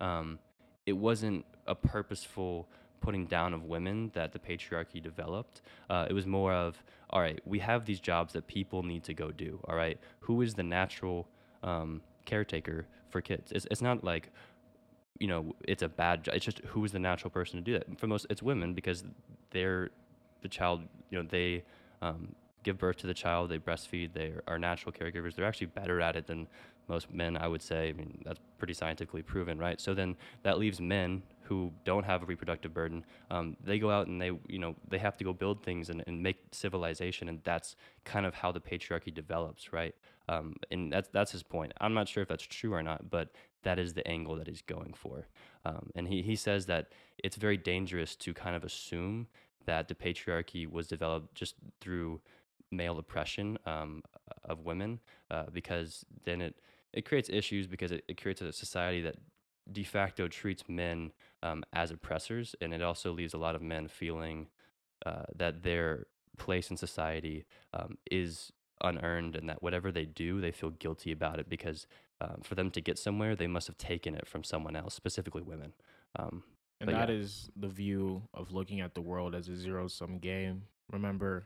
um, 0.00 0.38
it 0.86 0.92
wasn't 0.92 1.44
a 1.66 1.74
purposeful 1.74 2.68
putting 3.02 3.26
down 3.26 3.52
of 3.52 3.64
women 3.64 4.10
that 4.14 4.32
the 4.32 4.38
patriarchy 4.38 5.02
developed. 5.02 5.60
Uh, 5.90 6.06
it 6.08 6.12
was 6.12 6.26
more 6.26 6.52
of, 6.52 6.82
all 7.10 7.20
right, 7.20 7.40
we 7.44 7.58
have 7.58 7.84
these 7.84 8.00
jobs 8.00 8.32
that 8.32 8.46
people 8.46 8.82
need 8.82 9.04
to 9.04 9.14
go 9.14 9.30
do. 9.30 9.60
All 9.68 9.76
right, 9.76 9.98
who 10.20 10.40
is 10.40 10.54
the 10.54 10.62
natural 10.62 11.28
um, 11.62 12.00
caretaker 12.24 12.86
for 13.10 13.20
kids? 13.20 13.52
It's, 13.52 13.66
it's 13.70 13.82
not 13.82 14.02
like, 14.02 14.30
you 15.18 15.28
know, 15.28 15.54
it's 15.68 15.82
a 15.82 15.88
bad 15.88 16.24
job. 16.24 16.34
It's 16.34 16.44
just 16.44 16.60
who 16.60 16.84
is 16.84 16.92
the 16.92 16.98
natural 16.98 17.30
person 17.30 17.58
to 17.58 17.62
do 17.62 17.72
that. 17.78 17.98
For 17.98 18.06
most, 18.06 18.26
it's 18.30 18.42
women 18.42 18.72
because 18.72 19.04
they're 19.50 19.90
the 20.40 20.48
child. 20.48 20.82
You 21.10 21.18
know, 21.18 21.28
they 21.30 21.64
um, 22.00 22.34
give 22.62 22.78
birth 22.78 22.96
to 22.98 23.06
the 23.06 23.14
child, 23.14 23.50
they 23.50 23.58
breastfeed, 23.58 24.12
they 24.12 24.32
are 24.46 24.58
natural 24.58 24.92
caregivers. 24.92 25.34
They're 25.34 25.44
actually 25.44 25.68
better 25.68 26.00
at 26.00 26.16
it 26.16 26.26
than 26.26 26.46
most 26.88 27.12
men, 27.12 27.36
I 27.36 27.48
would 27.48 27.62
say. 27.62 27.88
I 27.88 27.92
mean, 27.92 28.22
that's 28.24 28.40
pretty 28.58 28.74
scientifically 28.74 29.22
proven, 29.22 29.58
right? 29.58 29.80
So 29.80 29.94
then 29.94 30.16
that 30.42 30.58
leaves 30.58 30.80
men 30.80 31.22
who 31.52 31.70
don't 31.84 32.04
have 32.04 32.22
a 32.22 32.26
reproductive 32.26 32.72
burden. 32.72 33.04
Um, 33.30 33.56
they 33.62 33.78
go 33.78 33.90
out 33.90 34.06
and 34.06 34.18
they, 34.18 34.30
you 34.48 34.58
know, 34.58 34.74
they 34.88 34.96
have 34.96 35.18
to 35.18 35.24
go 35.24 35.34
build 35.34 35.62
things 35.62 35.90
and, 35.90 36.02
and 36.06 36.22
make 36.22 36.38
civilization, 36.50 37.28
and 37.28 37.40
that's 37.44 37.76
kind 38.04 38.24
of 38.24 38.32
how 38.32 38.52
the 38.52 38.60
patriarchy 38.60 39.12
develops, 39.12 39.70
right? 39.70 39.94
Um, 40.30 40.56
and 40.70 40.90
that's 40.90 41.08
that's 41.12 41.32
his 41.32 41.42
point. 41.42 41.72
I'm 41.78 41.92
not 41.92 42.08
sure 42.08 42.22
if 42.22 42.28
that's 42.28 42.42
true 42.44 42.72
or 42.72 42.82
not, 42.82 43.10
but 43.10 43.34
that 43.64 43.78
is 43.78 43.92
the 43.92 44.06
angle 44.08 44.36
that 44.36 44.46
he's 44.46 44.62
going 44.62 44.94
for. 44.94 45.26
Um, 45.66 45.90
and 45.94 46.08
he 46.08 46.22
he 46.22 46.36
says 46.36 46.64
that 46.66 46.92
it's 47.22 47.36
very 47.36 47.58
dangerous 47.58 48.16
to 48.16 48.32
kind 48.32 48.56
of 48.56 48.64
assume 48.64 49.26
that 49.66 49.88
the 49.88 49.94
patriarchy 49.94 50.70
was 50.70 50.86
developed 50.88 51.34
just 51.34 51.54
through 51.82 52.20
male 52.70 52.98
oppression 52.98 53.58
um, 53.66 54.02
of 54.44 54.64
women, 54.64 55.00
uh, 55.30 55.44
because 55.52 56.06
then 56.24 56.40
it 56.40 56.54
it 56.94 57.04
creates 57.04 57.28
issues 57.28 57.66
because 57.66 57.92
it, 57.92 58.04
it 58.08 58.20
creates 58.22 58.40
a 58.40 58.52
society 58.52 59.02
that 59.02 59.16
de 59.70 59.84
facto 59.84 60.28
treats 60.28 60.68
men 60.68 61.12
um, 61.42 61.64
as 61.72 61.90
oppressors, 61.90 62.54
and 62.60 62.72
it 62.72 62.82
also 62.82 63.12
leaves 63.12 63.34
a 63.34 63.38
lot 63.38 63.54
of 63.54 63.62
men 63.62 63.88
feeling 63.88 64.48
uh, 65.06 65.24
that 65.34 65.62
their 65.62 66.06
place 66.38 66.70
in 66.70 66.76
society 66.76 67.44
um, 67.74 67.98
is 68.10 68.52
unearned, 68.82 69.36
and 69.36 69.48
that 69.48 69.62
whatever 69.62 69.92
they 69.92 70.04
do, 70.04 70.40
they 70.40 70.52
feel 70.52 70.70
guilty 70.70 71.12
about 71.12 71.38
it 71.38 71.48
because 71.48 71.86
um, 72.20 72.40
for 72.42 72.54
them 72.54 72.70
to 72.70 72.80
get 72.80 72.98
somewhere, 72.98 73.34
they 73.34 73.46
must 73.46 73.66
have 73.66 73.78
taken 73.78 74.14
it 74.14 74.26
from 74.26 74.44
someone 74.44 74.76
else, 74.76 74.94
specifically 74.94 75.42
women. 75.42 75.72
Um, 76.18 76.42
and 76.80 76.90
that 76.90 77.08
yeah. 77.08 77.14
is 77.14 77.50
the 77.56 77.68
view 77.68 78.22
of 78.34 78.52
looking 78.52 78.80
at 78.80 78.94
the 78.94 79.00
world 79.00 79.34
as 79.34 79.48
a 79.48 79.56
zero 79.56 79.86
sum 79.86 80.18
game. 80.18 80.62
Remember, 80.90 81.44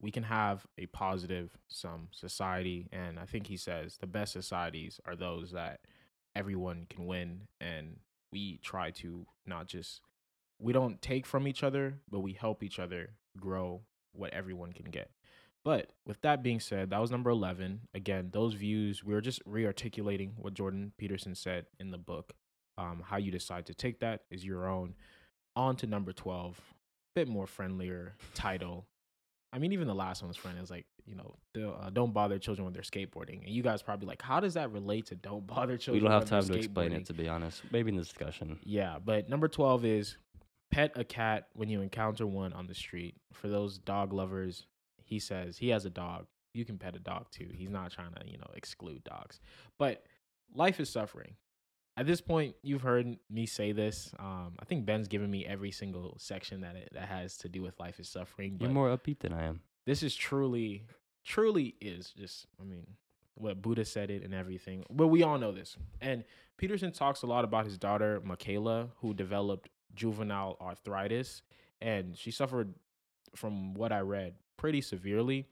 we 0.00 0.10
can 0.10 0.22
have 0.22 0.66
a 0.78 0.86
positive 0.86 1.56
sum 1.68 2.08
society, 2.12 2.88
and 2.92 3.18
I 3.18 3.24
think 3.24 3.46
he 3.46 3.56
says 3.56 3.98
the 3.98 4.06
best 4.06 4.32
societies 4.32 5.00
are 5.04 5.16
those 5.16 5.50
that 5.52 5.80
everyone 6.38 6.86
can 6.88 7.06
win 7.06 7.48
and 7.60 7.96
we 8.32 8.60
try 8.62 8.92
to 8.92 9.26
not 9.44 9.66
just 9.66 10.00
we 10.60 10.72
don't 10.72 11.02
take 11.02 11.26
from 11.26 11.48
each 11.48 11.64
other 11.64 11.98
but 12.08 12.20
we 12.20 12.32
help 12.32 12.62
each 12.62 12.78
other 12.78 13.10
grow 13.36 13.80
what 14.12 14.32
everyone 14.32 14.72
can 14.72 14.90
get. 14.90 15.10
But 15.64 15.90
with 16.06 16.20
that 16.22 16.42
being 16.42 16.60
said 16.60 16.90
that 16.90 17.00
was 17.00 17.10
number 17.10 17.30
11 17.30 17.80
again 17.92 18.30
those 18.32 18.54
views 18.54 19.02
we 19.02 19.14
are 19.14 19.20
just 19.20 19.42
re-articulating 19.44 20.34
what 20.36 20.54
jordan 20.54 20.92
peterson 20.96 21.34
said 21.34 21.66
in 21.80 21.90
the 21.90 21.98
book. 21.98 22.32
Um, 22.78 23.02
how 23.04 23.16
you 23.16 23.32
decide 23.32 23.66
to 23.66 23.74
take 23.74 23.98
that 24.00 24.20
is 24.30 24.44
your 24.44 24.68
own. 24.68 24.94
On 25.56 25.74
to 25.76 25.88
number 25.88 26.12
12 26.12 26.60
bit 27.16 27.26
more 27.26 27.48
friendlier 27.48 28.14
title 28.34 28.86
I 29.52 29.58
mean, 29.58 29.72
even 29.72 29.86
the 29.86 29.94
last 29.94 30.22
one 30.22 30.28
was 30.28 30.36
funny. 30.36 30.58
It 30.58 30.60
was 30.60 30.70
like, 30.70 30.86
you 31.06 31.14
know, 31.14 31.34
uh, 31.80 31.90
don't 31.90 32.12
bother 32.12 32.38
children 32.38 32.64
when 32.64 32.74
they're 32.74 32.82
skateboarding. 32.82 33.42
And 33.44 33.48
you 33.48 33.62
guys 33.62 33.82
probably 33.82 34.06
like, 34.06 34.20
how 34.20 34.40
does 34.40 34.54
that 34.54 34.70
relate 34.72 35.06
to 35.06 35.14
don't 35.14 35.46
bother 35.46 35.78
children? 35.78 36.02
We 36.02 36.08
don't 36.08 36.20
have 36.20 36.28
time 36.28 36.44
to 36.44 36.54
explain 36.54 36.92
it, 36.92 37.06
to 37.06 37.14
be 37.14 37.28
honest. 37.28 37.62
Maybe 37.70 37.90
in 37.90 37.96
the 37.96 38.02
discussion. 38.02 38.58
Yeah, 38.62 38.98
but 39.02 39.28
number 39.28 39.48
twelve 39.48 39.84
is 39.84 40.16
pet 40.70 40.92
a 40.96 41.04
cat 41.04 41.48
when 41.54 41.70
you 41.70 41.80
encounter 41.80 42.26
one 42.26 42.52
on 42.52 42.66
the 42.66 42.74
street. 42.74 43.14
For 43.32 43.48
those 43.48 43.78
dog 43.78 44.12
lovers, 44.12 44.66
he 45.02 45.18
says 45.18 45.56
he 45.56 45.70
has 45.70 45.86
a 45.86 45.90
dog. 45.90 46.26
You 46.52 46.64
can 46.64 46.76
pet 46.76 46.94
a 46.94 46.98
dog 46.98 47.30
too. 47.30 47.48
He's 47.52 47.70
not 47.70 47.90
trying 47.90 48.12
to, 48.12 48.30
you 48.30 48.36
know, 48.36 48.50
exclude 48.54 49.02
dogs. 49.04 49.40
But 49.78 50.04
life 50.54 50.78
is 50.80 50.90
suffering 50.90 51.34
at 51.98 52.06
this 52.06 52.20
point, 52.20 52.54
you've 52.62 52.82
heard 52.82 53.16
me 53.28 53.46
say 53.46 53.72
this. 53.72 54.12
Um, 54.18 54.54
I 54.60 54.64
think 54.64 54.86
Ben's 54.86 55.08
given 55.08 55.30
me 55.30 55.44
every 55.44 55.72
single 55.72 56.16
section 56.18 56.60
that 56.60 56.76
it, 56.76 56.90
that 56.92 57.08
has 57.08 57.36
to 57.38 57.48
do 57.48 57.60
with 57.62 57.78
life 57.80 57.98
is 57.98 58.08
suffering. 58.08 58.56
You're 58.60 58.70
more 58.70 58.96
upbeat 58.96 59.18
than 59.18 59.32
I 59.32 59.44
am. 59.44 59.60
This 59.84 60.02
is 60.02 60.14
truly, 60.14 60.84
truly 61.24 61.74
is 61.80 62.12
just. 62.16 62.46
I 62.60 62.64
mean, 62.64 62.86
what 63.34 63.62
Buddha 63.62 63.84
said 63.84 64.10
it 64.10 64.22
and 64.22 64.34
everything. 64.34 64.84
But 64.90 65.08
we 65.08 65.22
all 65.22 65.38
know 65.38 65.52
this. 65.52 65.76
And 66.00 66.24
Peterson 66.56 66.92
talks 66.92 67.22
a 67.22 67.26
lot 67.26 67.44
about 67.44 67.64
his 67.64 67.78
daughter 67.78 68.20
Mikhaila, 68.24 68.90
who 69.00 69.14
developed 69.14 69.68
juvenile 69.94 70.56
arthritis, 70.60 71.42
and 71.80 72.16
she 72.16 72.30
suffered, 72.30 72.74
from 73.34 73.74
what 73.74 73.92
I 73.92 74.00
read, 74.00 74.34
pretty 74.56 74.80
severely. 74.80 75.46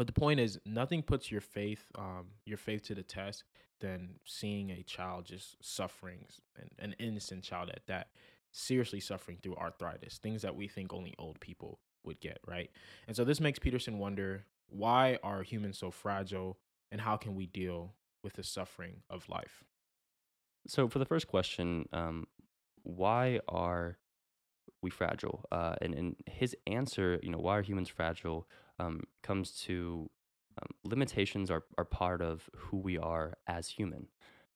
But 0.00 0.06
the 0.06 0.14
point 0.14 0.40
is, 0.40 0.58
nothing 0.64 1.02
puts 1.02 1.30
your 1.30 1.42
faith, 1.42 1.84
um, 1.94 2.28
your 2.46 2.56
faith 2.56 2.84
to 2.84 2.94
the 2.94 3.02
test 3.02 3.44
than 3.80 4.14
seeing 4.24 4.70
a 4.70 4.82
child 4.82 5.26
just 5.26 5.62
suffering, 5.62 6.24
and 6.58 6.70
an 6.78 6.94
innocent 6.98 7.44
child 7.44 7.68
at 7.68 7.86
that, 7.86 8.06
seriously 8.50 8.98
suffering 8.98 9.36
through 9.42 9.56
arthritis, 9.56 10.16
things 10.16 10.40
that 10.40 10.56
we 10.56 10.68
think 10.68 10.94
only 10.94 11.14
old 11.18 11.38
people 11.38 11.80
would 12.02 12.18
get, 12.18 12.38
right? 12.48 12.70
And 13.08 13.14
so 13.14 13.24
this 13.24 13.42
makes 13.42 13.58
Peterson 13.58 13.98
wonder 13.98 14.46
why 14.70 15.18
are 15.22 15.42
humans 15.42 15.76
so 15.76 15.90
fragile, 15.90 16.56
and 16.90 16.98
how 16.98 17.18
can 17.18 17.34
we 17.34 17.44
deal 17.44 17.92
with 18.24 18.32
the 18.32 18.42
suffering 18.42 19.02
of 19.10 19.28
life? 19.28 19.64
So 20.66 20.88
for 20.88 20.98
the 20.98 21.04
first 21.04 21.28
question, 21.28 21.86
um, 21.92 22.26
why 22.84 23.40
are 23.50 23.98
we 24.80 24.88
fragile? 24.88 25.44
Uh, 25.52 25.74
and, 25.82 25.94
and 25.94 26.16
his 26.24 26.56
answer, 26.66 27.20
you 27.22 27.28
know, 27.30 27.38
why 27.38 27.58
are 27.58 27.62
humans 27.62 27.90
fragile, 27.90 28.48
um, 28.80 29.02
comes 29.22 29.52
to 29.62 30.08
um, 30.60 30.68
limitations 30.84 31.50
are, 31.50 31.64
are 31.78 31.84
part 31.84 32.22
of 32.22 32.48
who 32.56 32.78
we 32.78 32.98
are 32.98 33.34
as 33.46 33.68
human. 33.68 34.08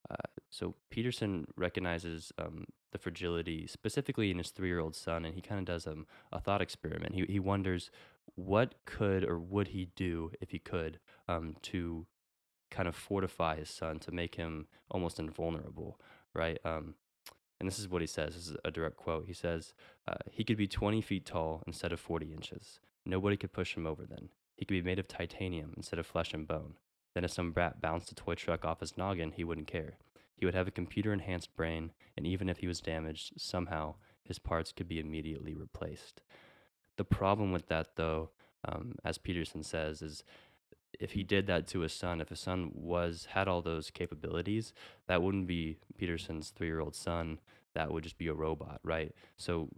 Uh, 0.09 0.15
so 0.49 0.75
Peterson 0.89 1.45
recognizes 1.55 2.31
um, 2.37 2.65
the 2.91 2.97
fragility 2.97 3.65
specifically 3.67 4.31
in 4.31 4.37
his 4.37 4.49
three-year-old 4.49 4.95
son, 4.95 5.25
and 5.25 5.35
he 5.35 5.41
kind 5.41 5.59
of 5.59 5.65
does 5.65 5.87
um, 5.87 6.05
a 6.31 6.39
thought 6.39 6.61
experiment. 6.61 7.15
He 7.15 7.25
he 7.27 7.39
wonders 7.39 7.89
what 8.35 8.75
could 8.85 9.23
or 9.23 9.39
would 9.39 9.69
he 9.69 9.89
do 9.95 10.31
if 10.41 10.51
he 10.51 10.59
could 10.59 10.99
um, 11.27 11.55
to 11.63 12.05
kind 12.69 12.87
of 12.87 12.95
fortify 12.95 13.55
his 13.55 13.69
son 13.69 13.99
to 13.99 14.11
make 14.11 14.35
him 14.35 14.67
almost 14.91 15.19
invulnerable, 15.19 15.99
right? 16.33 16.59
Um, 16.65 16.95
and 17.59 17.67
this 17.67 17.79
is 17.79 17.87
what 17.87 18.01
he 18.01 18.07
says. 18.07 18.35
This 18.35 18.47
is 18.49 18.57
a 18.65 18.71
direct 18.71 18.97
quote. 18.97 19.25
He 19.27 19.33
says, 19.33 19.73
uh, 20.07 20.17
"He 20.31 20.43
could 20.43 20.57
be 20.57 20.67
20 20.67 21.01
feet 21.01 21.25
tall 21.25 21.63
instead 21.65 21.91
of 21.91 21.99
40 21.99 22.31
inches. 22.33 22.79
Nobody 23.05 23.37
could 23.37 23.53
push 23.53 23.75
him 23.75 23.85
over 23.85 24.05
then. 24.05 24.29
He 24.55 24.65
could 24.65 24.73
be 24.73 24.81
made 24.81 24.99
of 24.99 25.07
titanium 25.07 25.73
instead 25.75 25.99
of 25.99 26.07
flesh 26.07 26.33
and 26.33 26.47
bone. 26.47 26.75
Then 27.13 27.23
if 27.23 27.31
some 27.31 27.51
brat 27.51 27.81
bounced 27.81 28.11
a 28.11 28.15
toy 28.15 28.35
truck 28.35 28.65
off 28.65 28.79
his 28.79 28.97
noggin, 28.97 29.31
he 29.31 29.43
wouldn't 29.43 29.67
care. 29.67 29.97
He 30.35 30.45
would 30.45 30.55
have 30.55 30.67
a 30.67 30.71
computer 30.71 31.13
enhanced 31.13 31.55
brain, 31.55 31.91
and 32.17 32.27
even 32.27 32.49
if 32.49 32.57
he 32.57 32.67
was 32.67 32.81
damaged, 32.81 33.33
somehow 33.37 33.95
his 34.23 34.39
parts 34.39 34.71
could 34.71 34.87
be 34.87 34.99
immediately 34.99 35.53
replaced. 35.53 36.21
The 36.97 37.05
problem 37.05 37.51
with 37.51 37.67
that, 37.67 37.95
though, 37.95 38.31
um, 38.67 38.95
as 39.03 39.17
Peterson 39.17 39.63
says, 39.63 40.01
is 40.01 40.23
if 40.99 41.11
he 41.11 41.23
did 41.23 41.47
that 41.47 41.67
to 41.67 41.81
his 41.81 41.93
son, 41.93 42.21
if 42.21 42.29
his 42.29 42.39
son 42.39 42.71
was 42.73 43.27
had 43.31 43.47
all 43.47 43.61
those 43.61 43.91
capabilities, 43.91 44.73
that 45.07 45.21
wouldn't 45.21 45.47
be 45.47 45.77
Peterson's 45.97 46.49
three-year-old 46.49 46.95
son. 46.95 47.39
That 47.73 47.91
would 47.91 48.03
just 48.03 48.17
be 48.17 48.27
a 48.27 48.33
robot, 48.33 48.79
right? 48.83 49.13
So 49.35 49.69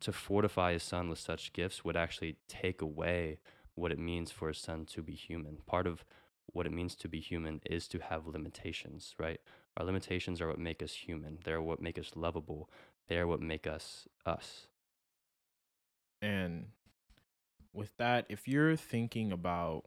to 0.00 0.12
fortify 0.12 0.72
his 0.72 0.82
son 0.82 1.08
with 1.08 1.18
such 1.18 1.52
gifts 1.52 1.84
would 1.84 1.96
actually 1.96 2.36
take 2.48 2.80
away 2.80 3.38
what 3.74 3.92
it 3.92 3.98
means 3.98 4.30
for 4.30 4.48
a 4.48 4.54
son 4.54 4.84
to 4.86 5.02
be 5.02 5.14
human. 5.14 5.58
Part 5.66 5.86
of 5.86 6.04
what 6.52 6.66
it 6.66 6.72
means 6.72 6.94
to 6.96 7.08
be 7.08 7.20
human 7.20 7.60
is 7.66 7.88
to 7.88 7.98
have 7.98 8.26
limitations, 8.26 9.14
right? 9.18 9.40
Our 9.76 9.84
limitations 9.84 10.40
are 10.40 10.48
what 10.48 10.58
make 10.58 10.82
us 10.82 10.92
human. 10.92 11.38
They're 11.44 11.62
what 11.62 11.80
make 11.80 11.98
us 11.98 12.12
lovable. 12.16 12.70
They 13.08 13.18
are 13.18 13.26
what 13.26 13.40
make 13.40 13.66
us 13.66 14.08
us. 14.26 14.66
And 16.20 16.66
with 17.72 17.96
that, 17.98 18.26
if 18.28 18.48
you're 18.48 18.76
thinking 18.76 19.30
about, 19.30 19.84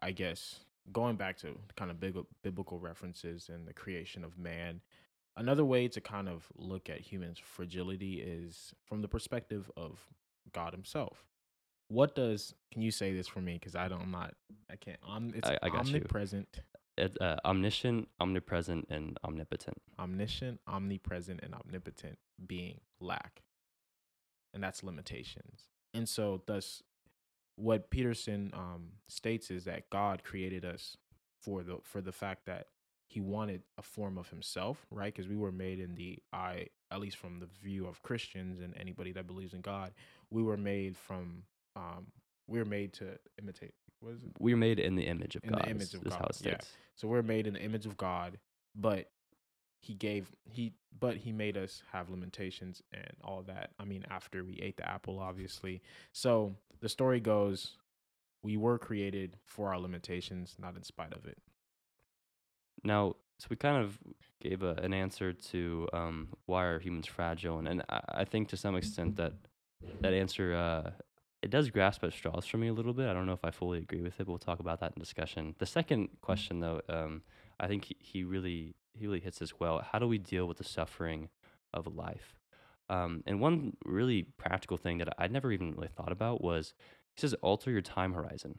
I 0.00 0.12
guess, 0.12 0.60
going 0.92 1.16
back 1.16 1.38
to 1.38 1.58
kind 1.76 1.90
of 1.90 2.00
big 2.00 2.16
biblical 2.42 2.78
references 2.78 3.50
and 3.52 3.66
the 3.66 3.74
creation 3.74 4.24
of 4.24 4.38
man, 4.38 4.80
another 5.36 5.64
way 5.64 5.88
to 5.88 6.00
kind 6.00 6.28
of 6.28 6.46
look 6.56 6.88
at 6.88 7.00
humans' 7.00 7.38
fragility 7.38 8.14
is 8.20 8.72
from 8.84 9.02
the 9.02 9.08
perspective 9.08 9.70
of 9.76 10.00
God 10.52 10.72
Himself. 10.72 11.24
What 11.88 12.14
does? 12.14 12.54
Can 12.72 12.82
you 12.82 12.90
say 12.90 13.12
this 13.14 13.28
for 13.28 13.40
me? 13.40 13.54
Because 13.54 13.76
I 13.76 13.88
don't. 13.88 14.02
I'm 14.02 14.10
not. 14.10 14.34
I 14.70 14.76
can't. 14.76 14.98
Um, 15.06 15.32
it's 15.34 15.48
I- 15.48 15.58
I 15.62 15.68
got 15.68 15.86
you. 15.86 15.96
omnipresent, 15.96 16.60
It's 16.96 17.16
uh, 17.20 17.36
omniscient, 17.44 18.08
omnipresent, 18.20 18.86
and 18.90 19.18
omnipotent. 19.24 19.78
omniscient, 19.98 20.60
omnipresent, 20.66 21.40
and 21.42 21.54
omnipotent 21.54 22.18
being 22.46 22.80
lack, 23.00 23.42
and 24.54 24.62
that's 24.62 24.82
limitations. 24.82 25.68
And 25.92 26.08
so, 26.08 26.42
thus, 26.46 26.82
what 27.56 27.90
Peterson 27.90 28.50
um, 28.54 28.92
states 29.08 29.50
is 29.50 29.64
that 29.64 29.90
God 29.90 30.24
created 30.24 30.64
us 30.64 30.96
for 31.42 31.62
the 31.62 31.78
for 31.82 32.00
the 32.00 32.12
fact 32.12 32.46
that 32.46 32.68
He 33.14 33.20
wanted 33.20 33.62
a 33.78 33.82
form 33.82 34.18
of 34.18 34.28
Himself, 34.28 34.84
right? 34.90 35.14
Because 35.14 35.28
we 35.28 35.36
were 35.36 35.52
made 35.52 35.78
in 35.78 35.94
the 35.94 36.18
eye, 36.32 36.66
at 36.90 36.98
least 36.98 37.16
from 37.16 37.38
the 37.38 37.46
view 37.62 37.86
of 37.86 38.02
Christians 38.02 38.60
and 38.60 38.74
anybody 38.76 39.12
that 39.12 39.28
believes 39.28 39.54
in 39.54 39.60
God, 39.60 39.92
we 40.30 40.42
were 40.42 40.56
made 40.56 40.96
from 40.96 41.44
um, 41.76 42.08
we 42.48 42.58
were 42.58 42.64
made 42.64 42.92
to 42.94 43.16
imitate. 43.40 43.74
What 44.00 44.14
is 44.14 44.24
it? 44.24 44.32
We're 44.40 44.56
made 44.56 44.80
in 44.80 44.96
the 44.96 45.04
image 45.04 45.36
of 45.36 45.44
In 45.44 45.52
the 45.52 45.58
God. 45.58 45.68
image 45.68 45.94
of 45.94 46.04
is 46.04 46.12
God, 46.12 46.18
how 46.18 46.26
it 46.26 46.40
yeah. 46.42 46.58
So 46.96 47.06
we're 47.06 47.22
made 47.22 47.46
in 47.46 47.54
the 47.54 47.62
image 47.62 47.86
of 47.86 47.96
God, 47.96 48.38
but 48.74 49.10
he 49.80 49.94
gave 49.94 50.32
he 50.50 50.72
but 50.98 51.16
he 51.16 51.30
made 51.30 51.56
us 51.56 51.84
have 51.92 52.10
limitations 52.10 52.82
and 52.92 53.12
all 53.22 53.42
that. 53.42 53.70
I 53.78 53.84
mean, 53.84 54.04
after 54.10 54.42
we 54.42 54.58
ate 54.60 54.76
the 54.76 54.88
apple, 54.88 55.20
obviously. 55.20 55.82
So 56.12 56.56
the 56.80 56.88
story 56.88 57.20
goes, 57.20 57.76
we 58.42 58.56
were 58.56 58.76
created 58.76 59.36
for 59.44 59.68
our 59.68 59.78
limitations, 59.78 60.56
not 60.58 60.76
in 60.76 60.82
spite 60.82 61.12
of 61.12 61.26
it. 61.26 61.38
Now, 62.84 63.16
so 63.38 63.48
we 63.50 63.56
kind 63.56 63.82
of 63.82 63.98
gave 64.40 64.62
a, 64.62 64.74
an 64.74 64.94
answer 64.94 65.32
to 65.32 65.88
um, 65.92 66.28
why 66.46 66.64
are 66.64 66.78
humans 66.78 67.06
fragile, 67.06 67.58
and, 67.58 67.66
and 67.66 67.82
I, 67.88 68.00
I 68.08 68.24
think 68.24 68.48
to 68.48 68.56
some 68.56 68.76
extent 68.76 69.16
that 69.16 69.32
that 70.02 70.12
answer 70.12 70.54
uh, 70.54 70.90
it 71.42 71.50
does 71.50 71.68
grasp 71.70 72.02
at 72.04 72.12
straws 72.12 72.46
for 72.46 72.56
me 72.56 72.68
a 72.68 72.72
little 72.72 72.94
bit. 72.94 73.06
I 73.06 73.12
don't 73.12 73.26
know 73.26 73.32
if 73.34 73.44
I 73.44 73.50
fully 73.50 73.78
agree 73.78 74.00
with 74.00 74.14
it, 74.14 74.24
but 74.24 74.28
we'll 74.28 74.38
talk 74.38 74.60
about 74.60 74.80
that 74.80 74.92
in 74.96 75.00
discussion. 75.00 75.54
The 75.58 75.66
second 75.66 76.08
question, 76.22 76.60
though, 76.60 76.80
um, 76.88 77.22
I 77.60 77.66
think 77.66 77.84
he, 77.84 77.96
he 78.00 78.24
really 78.24 78.74
he 78.94 79.06
really 79.06 79.20
hits 79.20 79.40
this 79.40 79.58
well. 79.60 79.84
How 79.92 79.98
do 79.98 80.08
we 80.08 80.18
deal 80.18 80.46
with 80.46 80.58
the 80.58 80.64
suffering 80.64 81.28
of 81.74 81.86
life? 81.86 82.34
Um, 82.88 83.22
and 83.26 83.40
one 83.40 83.76
really 83.84 84.22
practical 84.38 84.76
thing 84.76 84.98
that 84.98 85.14
I'd 85.18 85.32
never 85.32 85.52
even 85.52 85.72
really 85.72 85.88
thought 85.88 86.12
about 86.12 86.42
was 86.42 86.74
he 87.14 87.20
says 87.20 87.34
alter 87.42 87.70
your 87.70 87.82
time 87.82 88.12
horizon. 88.12 88.58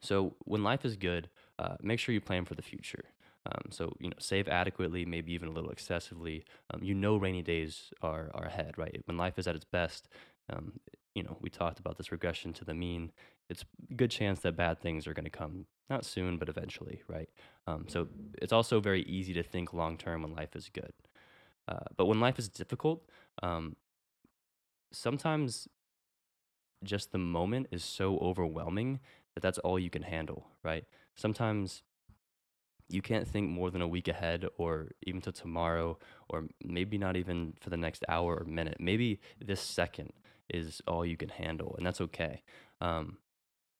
So 0.00 0.34
when 0.40 0.62
life 0.62 0.84
is 0.84 0.96
good, 0.96 1.28
uh, 1.58 1.76
make 1.80 1.98
sure 1.98 2.12
you 2.12 2.20
plan 2.20 2.44
for 2.44 2.54
the 2.54 2.62
future. 2.62 3.04
Um, 3.50 3.70
so 3.70 3.94
you 3.98 4.10
know, 4.10 4.16
save 4.18 4.48
adequately, 4.48 5.04
maybe 5.06 5.32
even 5.32 5.48
a 5.48 5.52
little 5.52 5.70
excessively. 5.70 6.44
Um, 6.72 6.82
you 6.82 6.94
know, 6.94 7.16
rainy 7.16 7.42
days 7.42 7.90
are 8.02 8.30
are 8.34 8.44
ahead, 8.46 8.76
right? 8.76 9.00
When 9.06 9.16
life 9.16 9.38
is 9.38 9.46
at 9.46 9.56
its 9.56 9.64
best, 9.64 10.08
um, 10.50 10.80
you 11.14 11.22
know, 11.22 11.36
we 11.40 11.50
talked 11.50 11.78
about 11.80 11.96
this 11.96 12.12
regression 12.12 12.52
to 12.54 12.64
the 12.64 12.74
mean. 12.74 13.12
It's 13.48 13.64
good 13.96 14.10
chance 14.10 14.40
that 14.40 14.56
bad 14.56 14.78
things 14.80 15.06
are 15.06 15.14
going 15.14 15.24
to 15.24 15.30
come, 15.30 15.66
not 15.88 16.04
soon, 16.04 16.36
but 16.36 16.50
eventually, 16.50 17.02
right? 17.08 17.28
Um, 17.66 17.86
so 17.88 18.08
it's 18.42 18.52
also 18.52 18.80
very 18.80 19.02
easy 19.04 19.32
to 19.34 19.42
think 19.42 19.72
long 19.72 19.96
term 19.96 20.22
when 20.22 20.34
life 20.34 20.54
is 20.54 20.68
good. 20.68 20.92
Uh, 21.66 21.84
but 21.96 22.06
when 22.06 22.20
life 22.20 22.38
is 22.38 22.48
difficult, 22.48 23.02
um, 23.42 23.76
sometimes 24.92 25.68
just 26.84 27.12
the 27.12 27.18
moment 27.18 27.66
is 27.70 27.84
so 27.84 28.18
overwhelming 28.18 29.00
that 29.34 29.40
that's 29.42 29.58
all 29.58 29.78
you 29.78 29.90
can 29.90 30.02
handle, 30.02 30.46
right? 30.62 30.84
Sometimes 31.16 31.82
you 32.88 33.02
can't 33.02 33.28
think 33.28 33.48
more 33.48 33.70
than 33.70 33.82
a 33.82 33.88
week 33.88 34.08
ahead 34.08 34.46
or 34.56 34.88
even 35.06 35.20
to 35.20 35.32
tomorrow 35.32 35.98
or 36.28 36.44
maybe 36.64 36.98
not 36.98 37.16
even 37.16 37.54
for 37.60 37.70
the 37.70 37.76
next 37.76 38.04
hour 38.08 38.36
or 38.36 38.44
minute. 38.44 38.78
Maybe 38.80 39.20
this 39.44 39.60
second 39.60 40.12
is 40.48 40.80
all 40.86 41.04
you 41.04 41.16
can 41.16 41.28
handle, 41.28 41.74
and 41.76 41.86
that's 41.86 42.00
okay. 42.00 42.42
Um, 42.80 43.18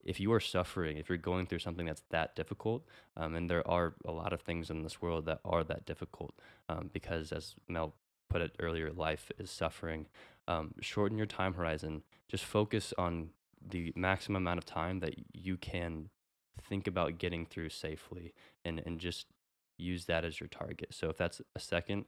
if 0.04 0.20
you 0.20 0.32
are 0.32 0.40
suffering, 0.40 0.96
if 0.96 1.08
you're 1.08 1.18
going 1.18 1.46
through 1.46 1.58
something 1.58 1.86
that's 1.86 2.02
that 2.10 2.36
difficult, 2.36 2.84
um, 3.16 3.34
and 3.34 3.50
there 3.50 3.66
are 3.68 3.94
a 4.06 4.12
lot 4.12 4.32
of 4.32 4.40
things 4.42 4.70
in 4.70 4.82
this 4.82 5.00
world 5.02 5.26
that 5.26 5.40
are 5.44 5.64
that 5.64 5.86
difficult, 5.86 6.34
um, 6.68 6.90
because 6.92 7.32
as 7.32 7.54
Mel 7.68 7.94
put 8.28 8.42
it 8.42 8.54
earlier, 8.60 8.92
life 8.92 9.30
is 9.38 9.50
suffering. 9.50 10.06
Um, 10.46 10.74
shorten 10.80 11.18
your 11.18 11.26
time 11.26 11.54
horizon. 11.54 12.02
Just 12.28 12.44
focus 12.44 12.94
on 12.96 13.30
the 13.66 13.92
maximum 13.96 14.42
amount 14.42 14.58
of 14.58 14.64
time 14.64 15.00
that 15.00 15.14
you 15.32 15.56
can 15.56 16.10
think 16.68 16.86
about 16.86 17.18
getting 17.18 17.46
through 17.46 17.70
safely, 17.70 18.34
and 18.64 18.82
and 18.84 18.98
just 18.98 19.26
use 19.76 20.06
that 20.06 20.24
as 20.24 20.40
your 20.40 20.48
target. 20.48 20.88
So 20.92 21.08
if 21.08 21.16
that's 21.16 21.40
a 21.54 21.60
second, 21.60 22.04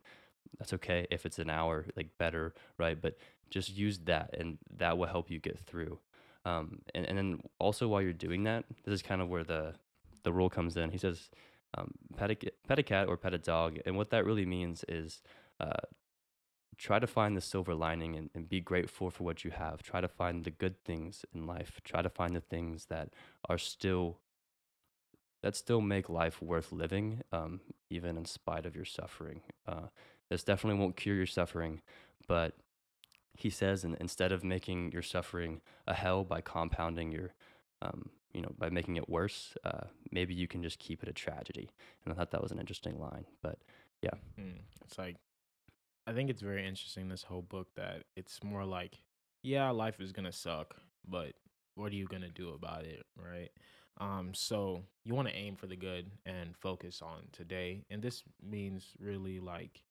that's 0.58 0.72
okay. 0.74 1.06
If 1.10 1.24
it's 1.26 1.38
an 1.38 1.50
hour, 1.50 1.86
like 1.96 2.08
better, 2.18 2.54
right? 2.78 3.00
But 3.00 3.16
just 3.50 3.76
use 3.76 3.98
that, 4.00 4.34
and 4.38 4.58
that 4.78 4.98
will 4.98 5.06
help 5.06 5.30
you 5.30 5.38
get 5.38 5.58
through. 5.58 5.98
Um, 6.44 6.80
and, 6.94 7.06
and 7.06 7.18
then 7.18 7.40
also 7.58 7.88
while 7.88 8.02
you're 8.02 8.12
doing 8.12 8.44
that, 8.44 8.64
this 8.84 8.94
is 8.94 9.02
kind 9.02 9.20
of 9.20 9.28
where 9.28 9.44
the 9.44 9.74
the 10.22 10.32
rule 10.32 10.50
comes 10.50 10.76
in. 10.76 10.90
He 10.90 10.98
says, 10.98 11.30
um, 11.76 11.92
pet, 12.16 12.30
a, 12.30 12.36
pet 12.68 12.78
a 12.78 12.82
cat 12.82 13.08
or 13.08 13.16
pet 13.16 13.34
a 13.34 13.38
dog. 13.38 13.78
And 13.86 13.96
what 13.96 14.10
that 14.10 14.24
really 14.24 14.44
means 14.44 14.84
is 14.88 15.22
uh, 15.58 15.80
try 16.76 16.98
to 16.98 17.06
find 17.06 17.36
the 17.36 17.40
silver 17.40 17.74
lining 17.74 18.16
and, 18.16 18.30
and 18.34 18.48
be 18.48 18.60
grateful 18.60 19.10
for 19.10 19.24
what 19.24 19.44
you 19.44 19.50
have. 19.50 19.82
Try 19.82 20.00
to 20.00 20.08
find 20.08 20.44
the 20.44 20.50
good 20.50 20.82
things 20.84 21.24
in 21.34 21.46
life. 21.46 21.80
Try 21.84 22.02
to 22.02 22.10
find 22.10 22.34
the 22.34 22.40
things 22.40 22.86
that 22.86 23.10
are 23.48 23.58
still 23.58 24.18
that 25.42 25.56
still 25.56 25.80
make 25.80 26.08
life 26.08 26.42
worth 26.42 26.72
living, 26.72 27.22
um, 27.32 27.60
even 27.90 28.16
in 28.16 28.24
spite 28.24 28.66
of 28.66 28.76
your 28.76 28.84
suffering. 28.84 29.40
Uh, 29.66 29.88
this 30.28 30.44
definitely 30.44 30.78
won't 30.80 30.96
cure 30.96 31.16
your 31.16 31.26
suffering, 31.26 31.80
but 32.28 32.54
he 33.36 33.50
says, 33.50 33.84
and 33.84 33.96
instead 34.00 34.32
of 34.32 34.44
making 34.44 34.92
your 34.92 35.02
suffering 35.02 35.60
a 35.86 35.94
hell 35.94 36.24
by 36.24 36.40
compounding 36.40 37.12
your, 37.12 37.32
um, 37.82 38.10
you 38.32 38.42
know, 38.42 38.52
by 38.58 38.68
making 38.70 38.96
it 38.96 39.08
worse, 39.08 39.56
uh, 39.64 39.86
maybe 40.10 40.34
you 40.34 40.46
can 40.46 40.62
just 40.62 40.78
keep 40.78 41.02
it 41.02 41.08
a 41.08 41.12
tragedy. 41.12 41.70
And 42.04 42.12
I 42.12 42.16
thought 42.16 42.30
that 42.32 42.42
was 42.42 42.52
an 42.52 42.58
interesting 42.60 42.98
line. 43.00 43.26
But 43.42 43.58
Mm, 44.38 44.60
it's 44.84 44.98
like, 44.98 45.16
I 46.06 46.12
think 46.12 46.30
it's 46.30 46.42
very 46.42 46.66
interesting 46.66 47.08
this 47.08 47.22
whole 47.24 47.42
book 47.42 47.68
that 47.76 48.04
it's 48.16 48.42
more 48.42 48.64
like, 48.64 48.98
yeah, 49.42 49.70
life 49.70 50.00
is 50.00 50.12
gonna 50.12 50.32
suck, 50.32 50.76
but 51.08 51.32
what 51.74 51.92
are 51.92 51.96
you 51.96 52.06
gonna 52.06 52.30
do 52.30 52.50
about 52.50 52.84
it, 52.84 53.04
right? 53.16 53.50
Um, 53.98 54.30
so 54.32 54.82
you 55.04 55.14
want 55.14 55.28
to 55.28 55.34
aim 55.34 55.56
for 55.56 55.66
the 55.66 55.76
good 55.76 56.10
and 56.24 56.56
focus 56.56 57.02
on 57.02 57.28
today, 57.32 57.84
and 57.90 58.02
this 58.02 58.22
means 58.42 58.86
really 58.98 59.40
like 59.40 59.82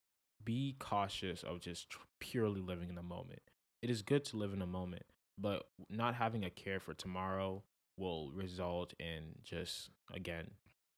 be 0.44 0.76
cautious 0.80 1.44
of 1.44 1.60
just 1.60 1.90
tr- 1.90 2.00
purely 2.20 2.62
living 2.62 2.90
in 2.90 2.96
the 2.96 3.04
moment. 3.04 3.42
It 3.82 3.90
is 3.90 4.02
good 4.02 4.26
to 4.26 4.38
live 4.38 4.54
in 4.54 4.60
the 4.60 4.66
moment, 4.66 5.04
but 5.38 5.64
not 5.90 6.16
having 6.16 6.44
a 6.44 6.50
care 6.50 6.80
for 6.80 6.94
tomorrow 6.94 7.64
will 7.98 8.32
result 8.32 8.94
in 9.00 9.36
just 9.44 9.90
again 10.14 10.50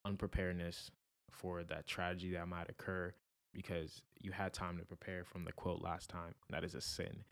unpreparedness 0.05 0.91
for 1.31 1.63
that 1.63 1.87
tragedy 1.87 2.33
that 2.33 2.47
might 2.47 2.69
occur 2.69 3.13
because 3.53 4.01
you 4.19 4.31
had 4.31 4.53
time 4.53 4.77
to 4.77 4.85
prepare 4.85 5.23
from 5.23 5.43
the 5.43 5.51
quote 5.51 5.81
last 5.81 6.09
time. 6.09 6.33
That 6.49 6.63
is 6.63 6.75
a 6.75 6.81
sin. 6.81 7.23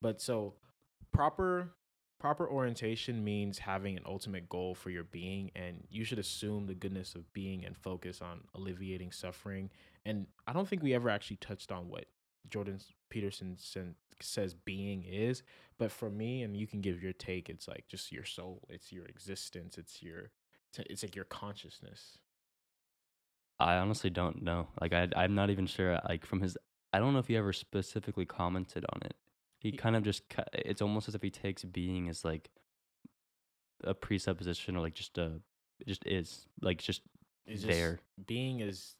But 0.00 0.20
so 0.20 0.54
proper 1.12 1.74
proper 2.18 2.48
orientation 2.48 3.22
means 3.22 3.58
having 3.58 3.96
an 3.96 4.02
ultimate 4.04 4.48
goal 4.48 4.74
for 4.74 4.90
your 4.90 5.04
being 5.04 5.50
and 5.54 5.84
you 5.88 6.04
should 6.04 6.18
assume 6.18 6.66
the 6.66 6.74
goodness 6.74 7.14
of 7.14 7.32
being 7.32 7.64
and 7.64 7.76
focus 7.76 8.20
on 8.20 8.40
alleviating 8.54 9.12
suffering. 9.12 9.70
And 10.04 10.26
I 10.46 10.52
don't 10.52 10.68
think 10.68 10.82
we 10.82 10.94
ever 10.94 11.10
actually 11.10 11.36
touched 11.36 11.70
on 11.70 11.88
what 11.88 12.06
Jordan 12.50 12.80
Peterson 13.10 13.56
says 14.20 14.54
being 14.54 15.04
is, 15.04 15.42
but 15.78 15.92
for 15.92 16.10
me 16.10 16.42
and 16.42 16.56
you 16.56 16.66
can 16.66 16.80
give 16.80 17.02
your 17.02 17.12
take 17.12 17.48
it's 17.48 17.68
like 17.68 17.86
just 17.88 18.10
your 18.10 18.24
soul, 18.24 18.66
it's 18.68 18.92
your 18.92 19.04
existence, 19.06 19.78
it's 19.78 20.02
your 20.02 20.30
it's 20.76 21.02
like 21.02 21.16
your 21.16 21.24
consciousness. 21.24 22.18
I 23.60 23.76
honestly 23.76 24.10
don't 24.10 24.42
know. 24.42 24.68
Like 24.80 24.92
I, 24.92 25.08
I'm 25.16 25.34
not 25.34 25.50
even 25.50 25.66
sure. 25.66 25.98
Like 26.08 26.24
from 26.26 26.40
his, 26.40 26.56
I 26.92 26.98
don't 26.98 27.12
know 27.12 27.18
if 27.18 27.26
he 27.26 27.36
ever 27.36 27.52
specifically 27.52 28.24
commented 28.24 28.84
on 28.92 29.00
it 29.02 29.16
He 29.58 29.72
kind 29.72 29.96
of 29.96 30.02
just 30.02 30.22
it's 30.52 30.82
almost 30.82 31.08
as 31.08 31.14
if 31.14 31.22
he 31.22 31.30
takes 31.30 31.64
being 31.64 32.08
as 32.08 32.24
like 32.24 32.48
a 33.84 33.94
presupposition 33.94 34.76
or 34.76 34.80
like 34.80 34.94
just 34.94 35.18
a 35.18 35.40
just 35.86 36.06
is 36.06 36.46
like 36.60 36.78
just 36.78 37.02
It's 37.46 37.62
just 37.62 37.72
there. 37.72 37.98
being 38.26 38.60
is 38.60 38.94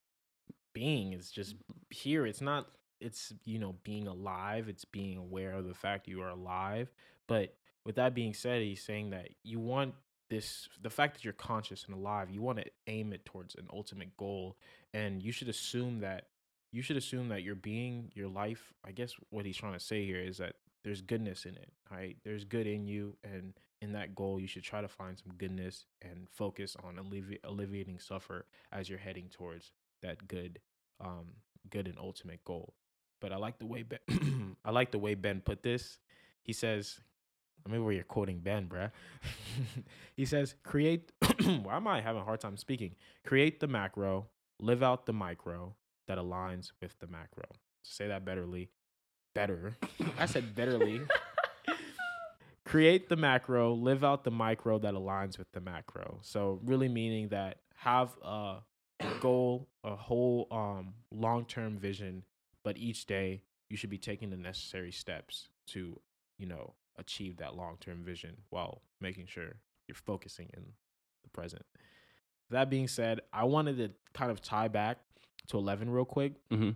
being 0.72 1.12
is 1.12 1.30
just 1.30 1.56
mm. 1.56 1.62
here. 1.90 2.26
It's 2.26 2.40
not. 2.40 2.68
It's 3.00 3.32
you 3.44 3.58
know 3.58 3.76
being 3.84 4.08
alive. 4.08 4.68
It's 4.68 4.84
being 4.84 5.16
aware 5.16 5.52
of 5.52 5.66
the 5.66 5.74
fact 5.74 6.08
you 6.08 6.22
are 6.22 6.30
alive. 6.30 6.90
But 7.26 7.54
with 7.84 7.96
that 7.96 8.14
being 8.14 8.34
said, 8.34 8.62
he's 8.62 8.82
saying 8.82 9.10
that 9.10 9.28
you 9.44 9.60
want 9.60 9.94
this 10.30 10.68
the 10.82 10.90
fact 10.90 11.14
that 11.14 11.24
you're 11.24 11.32
conscious 11.32 11.84
and 11.84 11.94
alive. 11.94 12.30
You 12.30 12.42
want 12.42 12.58
to 12.58 12.66
aim 12.86 13.12
it 13.12 13.24
towards 13.24 13.54
an 13.54 13.68
ultimate 13.72 14.16
goal, 14.16 14.56
and 14.92 15.22
you 15.22 15.32
should 15.32 15.48
assume 15.48 16.00
that 16.00 16.26
you 16.70 16.82
should 16.82 16.96
assume 16.96 17.28
that 17.28 17.42
your 17.42 17.54
being, 17.54 18.10
your 18.14 18.28
life. 18.28 18.72
I 18.84 18.92
guess 18.92 19.14
what 19.30 19.46
he's 19.46 19.56
trying 19.56 19.72
to 19.72 19.80
say 19.80 20.04
here 20.04 20.20
is 20.20 20.38
that 20.38 20.54
there's 20.84 21.00
goodness 21.00 21.44
in 21.44 21.56
it. 21.56 21.72
Right? 21.90 22.16
There's 22.24 22.44
good 22.44 22.66
in 22.66 22.86
you, 22.86 23.16
and 23.24 23.54
in 23.80 23.92
that 23.92 24.14
goal, 24.14 24.40
you 24.40 24.46
should 24.46 24.64
try 24.64 24.80
to 24.80 24.88
find 24.88 25.18
some 25.18 25.32
goodness 25.38 25.86
and 26.02 26.28
focus 26.30 26.76
on 26.82 26.96
allevi- 26.96 27.38
alleviating 27.44 27.98
suffer 27.98 28.46
as 28.72 28.88
you're 28.88 28.98
heading 28.98 29.28
towards 29.30 29.72
that 30.02 30.28
good, 30.28 30.60
um, 31.00 31.26
good 31.70 31.86
and 31.86 31.98
ultimate 31.98 32.44
goal. 32.44 32.74
But 33.20 33.32
I 33.32 33.36
like 33.36 33.58
the 33.58 33.66
way 33.66 33.82
Ben, 33.82 34.56
I 34.64 34.70
like 34.70 34.90
the 34.90 34.98
way 34.98 35.14
Ben 35.14 35.40
put 35.40 35.62
this. 35.62 35.98
He 36.42 36.52
says, 36.52 37.00
"I 37.66 37.70
mean, 37.70 37.84
where 37.84 37.92
you're 37.92 38.04
quoting 38.04 38.40
Ben, 38.40 38.68
bruh." 38.68 38.90
he 40.16 40.24
says, 40.24 40.54
"Create." 40.62 41.12
why 41.62 41.76
am 41.76 41.88
I 41.88 42.00
having 42.00 42.20
a 42.22 42.24
hard 42.24 42.40
time 42.40 42.56
speaking? 42.56 42.94
Create 43.24 43.58
the 43.58 43.66
macro, 43.66 44.26
live 44.60 44.82
out 44.82 45.06
the 45.06 45.12
micro 45.12 45.74
that 46.08 46.18
aligns 46.18 46.72
with 46.82 46.98
the 46.98 47.06
macro. 47.06 47.44
To 47.44 47.58
Say 47.82 48.08
that 48.08 48.24
betterly. 48.24 48.68
Better. 49.34 49.76
I 50.18 50.26
said 50.26 50.54
betterly. 50.54 51.08
create 52.68 53.08
the 53.08 53.16
macro, 53.16 53.72
live 53.72 54.04
out 54.04 54.24
the 54.24 54.30
micro 54.30 54.78
that 54.78 54.92
aligns 54.92 55.38
with 55.38 55.50
the 55.52 55.60
macro. 55.60 56.18
So 56.22 56.60
really 56.64 56.88
meaning 56.88 57.28
that 57.28 57.58
have 57.76 58.10
a 58.22 58.58
goal, 59.20 59.68
a 59.84 59.96
whole 59.96 60.48
um 60.50 60.94
long-term 61.10 61.78
vision, 61.78 62.24
but 62.64 62.76
each 62.76 63.06
day 63.06 63.42
you 63.70 63.76
should 63.76 63.90
be 63.90 63.98
taking 63.98 64.30
the 64.30 64.36
necessary 64.36 64.92
steps 64.92 65.48
to, 65.68 65.98
you 66.38 66.46
know, 66.46 66.74
achieve 66.98 67.38
that 67.38 67.54
long-term 67.54 68.02
vision 68.04 68.36
while 68.50 68.82
making 69.00 69.26
sure 69.26 69.56
you're 69.86 69.94
focusing 69.94 70.50
in 70.54 70.64
the 71.22 71.30
present. 71.30 71.64
That 72.50 72.70
being 72.70 72.88
said, 72.88 73.20
I 73.32 73.44
wanted 73.44 73.76
to 73.78 73.90
kind 74.14 74.30
of 74.30 74.40
tie 74.40 74.68
back 74.68 74.98
to 75.46 75.56
11 75.56 75.90
real 75.90 76.04
quick. 76.04 76.34
Hmm 76.50 76.70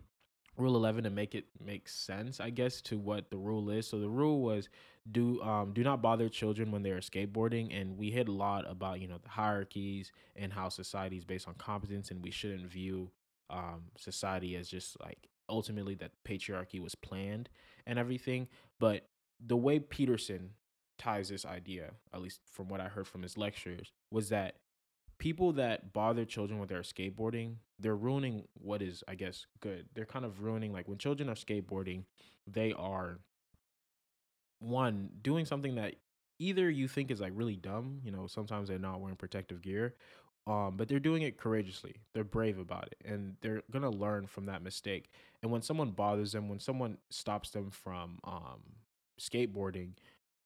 rule 0.57 0.77
11 0.77 1.05
to 1.05 1.11
make 1.11 1.35
it 1.35 1.47
make 1.65 1.89
sense 1.89 2.39
i 2.39 2.51
guess 2.51 2.81
to 2.83 2.99
what 2.99 3.31
the 3.31 3.37
rule 3.37 3.71
is. 3.71 3.87
So 3.87 3.99
the 3.99 4.09
rule 4.09 4.43
was 4.43 4.69
do 5.11 5.41
um 5.43 5.73
do 5.73 5.83
not 5.83 6.03
bother 6.03 6.29
children 6.29 6.71
when 6.71 6.83
they're 6.83 6.99
skateboarding 6.99 7.79
and 7.79 7.97
we 7.97 8.11
hit 8.11 8.29
a 8.29 8.33
lot 8.33 8.71
about 8.71 9.01
you 9.01 9.09
know 9.09 9.19
the 9.23 9.29
hierarchies 9.29 10.13
and 10.37 10.53
how 10.53 10.69
society 10.69 11.17
is 11.17 11.25
based 11.25 11.49
on 11.49 11.55
competence 11.55 12.11
and 12.11 12.23
we 12.23 12.31
shouldn't 12.31 12.67
view 12.67 13.11
um 13.51 13.85
society 13.97 14.57
as 14.57 14.69
just 14.69 15.01
like 15.01 15.29
ultimately 15.49 15.95
that 15.95 16.13
patriarchy 16.25 16.81
was 16.81 16.95
planned 16.95 17.49
and 17.87 17.99
everything. 17.99 18.47
But 18.79 19.09
the 19.45 19.57
way 19.57 19.81
peterson 19.81 20.51
ties 20.99 21.29
this 21.31 21.45
idea 21.45 21.91
at 22.15 22.21
least 22.23 22.41
from 22.49 22.69
what 22.69 22.81
i 22.81 22.87
heard 22.87 23.09
from 23.09 23.23
his 23.23 23.37
lectures 23.37 23.91
was 24.13 24.29
that 24.29 24.59
people 25.23 25.53
that 25.53 25.93
bother 25.93 26.25
children 26.25 26.59
with 26.59 26.69
they're 26.69 26.81
skateboarding, 26.83 27.55
they're 27.79 27.95
ruining 27.95 28.43
what 28.55 28.83
is, 28.83 29.05
I 29.07 29.15
guess, 29.15 29.47
good. 29.61 29.87
They're 29.95 30.05
kind 30.05 30.25
of 30.25 30.43
ruining 30.43 30.73
like 30.73 30.89
when 30.89 30.99
children 30.99 31.29
are 31.29 31.37
skateboarding, 31.37 32.03
they 32.45 32.73
are 32.73 33.21
one 34.59 35.11
doing 35.23 35.47
something 35.47 35.77
that 35.77 35.95
either 36.41 36.69
you 36.69 36.89
think 36.89 37.13
is 37.13 37.21
like 37.21 37.31
really 37.37 37.55
dumb, 37.55 38.01
you 38.03 38.11
know, 38.11 38.27
sometimes 38.27 38.67
they're 38.67 38.81
not 38.81 39.01
wearing 39.01 39.15
protective 39.15 39.63
gear, 39.63 39.95
um, 40.49 40.77
but 40.77 40.89
they're 40.89 40.99
doing 40.99 41.23
it 41.23 41.39
courageously. 41.39 41.95
They're 42.15 42.25
brave 42.25 42.59
about 42.59 42.89
it, 42.89 42.97
and 43.05 43.37
they're 43.43 43.63
gonna 43.71 43.91
learn 43.91 44.27
from 44.27 44.47
that 44.47 44.61
mistake. 44.65 45.09
And 45.41 45.53
when 45.53 45.63
someone 45.63 45.93
bothers 45.93 46.33
them, 46.33 46.49
when 46.49 46.59
someone 46.59 46.99
stops 47.11 47.51
them 47.51 47.71
from 47.71 48.19
um, 48.25 48.61
skateboarding, 49.21 49.93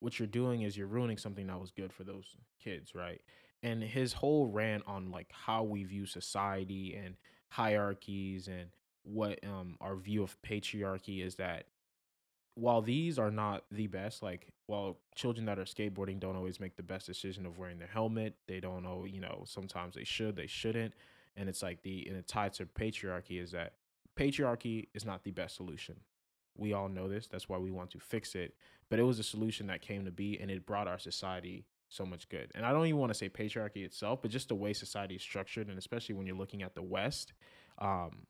what 0.00 0.18
you're 0.18 0.28
doing 0.28 0.60
is 0.62 0.76
you're 0.76 0.86
ruining 0.86 1.16
something 1.16 1.46
that 1.46 1.58
was 1.58 1.70
good 1.70 1.94
for 1.94 2.04
those 2.04 2.36
kids, 2.62 2.94
right? 2.94 3.22
And 3.62 3.82
his 3.82 4.12
whole 4.12 4.46
rant 4.46 4.84
on 4.86 5.10
like 5.10 5.30
how 5.32 5.62
we 5.62 5.84
view 5.84 6.06
society 6.06 6.94
and 6.94 7.16
hierarchies 7.48 8.48
and 8.48 8.68
what 9.02 9.38
um 9.44 9.76
our 9.80 9.94
view 9.96 10.22
of 10.22 10.36
patriarchy 10.42 11.24
is 11.24 11.36
that 11.36 11.66
while 12.56 12.80
these 12.80 13.18
are 13.18 13.30
not 13.30 13.64
the 13.70 13.86
best, 13.86 14.22
like 14.22 14.48
while 14.66 14.96
children 15.14 15.44
that 15.46 15.58
are 15.58 15.64
skateboarding 15.64 16.18
don't 16.18 16.36
always 16.36 16.58
make 16.58 16.74
the 16.74 16.82
best 16.82 17.06
decision 17.06 17.44
of 17.44 17.58
wearing 17.58 17.78
their 17.78 17.86
helmet, 17.86 18.34
they 18.48 18.60
don't 18.60 18.82
know, 18.82 19.04
you 19.04 19.20
know, 19.20 19.44
sometimes 19.46 19.94
they 19.94 20.04
should, 20.04 20.36
they 20.36 20.46
shouldn't. 20.46 20.94
And 21.36 21.50
it's 21.50 21.62
like 21.62 21.82
the 21.82 22.06
and 22.08 22.16
the 22.16 22.22
tied 22.22 22.54
to 22.54 22.64
patriarchy 22.64 23.42
is 23.42 23.52
that 23.52 23.74
patriarchy 24.18 24.88
is 24.94 25.04
not 25.04 25.22
the 25.22 25.32
best 25.32 25.54
solution. 25.54 25.96
We 26.56 26.72
all 26.72 26.88
know 26.88 27.08
this. 27.08 27.26
That's 27.26 27.48
why 27.48 27.58
we 27.58 27.70
want 27.70 27.90
to 27.90 27.98
fix 27.98 28.34
it. 28.34 28.54
But 28.88 28.98
it 28.98 29.02
was 29.02 29.18
a 29.18 29.22
solution 29.22 29.66
that 29.66 29.82
came 29.82 30.06
to 30.06 30.10
be 30.10 30.38
and 30.40 30.50
it 30.50 30.64
brought 30.64 30.88
our 30.88 30.98
society 30.98 31.66
so 31.88 32.04
much 32.04 32.28
good. 32.28 32.50
And 32.54 32.64
I 32.64 32.72
don't 32.72 32.86
even 32.86 32.98
want 32.98 33.10
to 33.10 33.18
say 33.18 33.28
patriarchy 33.28 33.84
itself, 33.84 34.20
but 34.22 34.30
just 34.30 34.48
the 34.48 34.54
way 34.54 34.72
society 34.72 35.16
is 35.16 35.22
structured, 35.22 35.68
and 35.68 35.78
especially 35.78 36.14
when 36.14 36.26
you're 36.26 36.36
looking 36.36 36.62
at 36.62 36.74
the 36.74 36.82
West. 36.82 37.32
Um, 37.78 38.26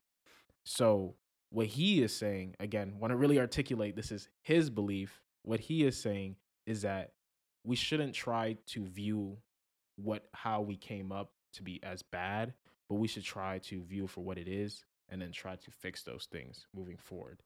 so 0.65 1.15
what 1.51 1.67
he 1.67 2.03
is 2.03 2.15
saying, 2.15 2.57
again, 2.61 2.95
want 2.99 3.13
to 3.13 3.17
really 3.17 3.39
articulate 3.39 3.97
this 3.97 4.13
is 4.13 4.29
his 4.43 4.71
belief. 4.71 5.23
What 5.43 5.61
he 5.61 5.85
is 5.85 5.97
saying 5.97 6.37
is 6.67 6.83
that 6.83 7.13
we 7.65 7.77
shouldn't 7.77 8.15
try 8.15 8.57
to 8.67 8.85
view 8.85 9.39
what 9.97 10.29
how 10.35 10.61
we 10.61 10.77
came 10.77 11.13
up 11.13 11.33
to 11.55 11.63
be 11.63 11.81
as 11.83 12.03
bad, 12.03 12.53
but 12.89 12.97
we 12.97 13.09
should 13.09 13.25
try 13.25 13.59
to 13.59 13.83
view 13.83 14.07
for 14.07 14.23
what 14.23 14.39
it 14.39 14.49
is 14.49 14.85
and 15.09 15.23
then 15.23 15.33
try 15.33 15.57
to 15.57 15.71
fix 15.71 16.03
those 16.03 16.29
things 16.31 16.67
moving 16.75 16.97
forward. 16.97 17.41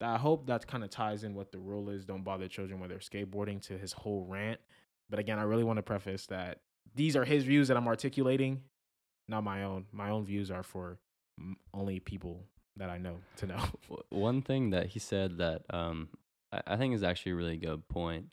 I 0.00 0.18
hope 0.18 0.46
that 0.48 0.66
kind 0.66 0.82
of 0.82 0.90
ties 0.90 1.22
in 1.22 1.34
what 1.34 1.52
the 1.52 1.58
rule 1.58 1.88
is. 1.88 2.04
Don't 2.04 2.24
bother 2.24 2.48
children 2.48 2.80
when 2.80 2.88
they're 2.88 2.98
skateboarding 2.98 3.62
to 3.68 3.78
his 3.78 3.92
whole 3.92 4.26
rant. 4.28 4.60
But 5.12 5.18
again, 5.18 5.38
I 5.38 5.42
really 5.42 5.62
want 5.62 5.76
to 5.76 5.82
preface 5.82 6.24
that 6.28 6.60
these 6.94 7.16
are 7.16 7.24
his 7.26 7.44
views 7.44 7.68
that 7.68 7.76
I'm 7.76 7.86
articulating, 7.86 8.62
not 9.28 9.44
my 9.44 9.62
own. 9.62 9.84
My 9.92 10.08
own 10.08 10.24
views 10.24 10.50
are 10.50 10.62
for 10.62 11.00
only 11.74 12.00
people 12.00 12.46
that 12.76 12.88
I 12.88 12.96
know 12.96 13.18
to 13.36 13.46
know. 13.46 13.62
One 14.08 14.40
thing 14.40 14.70
that 14.70 14.86
he 14.86 14.98
said 14.98 15.36
that 15.36 15.64
um, 15.68 16.08
I, 16.66 16.78
think 16.78 16.94
is 16.94 17.02
actually 17.02 17.32
a 17.32 17.34
really 17.34 17.58
good 17.58 17.86
point. 17.88 18.28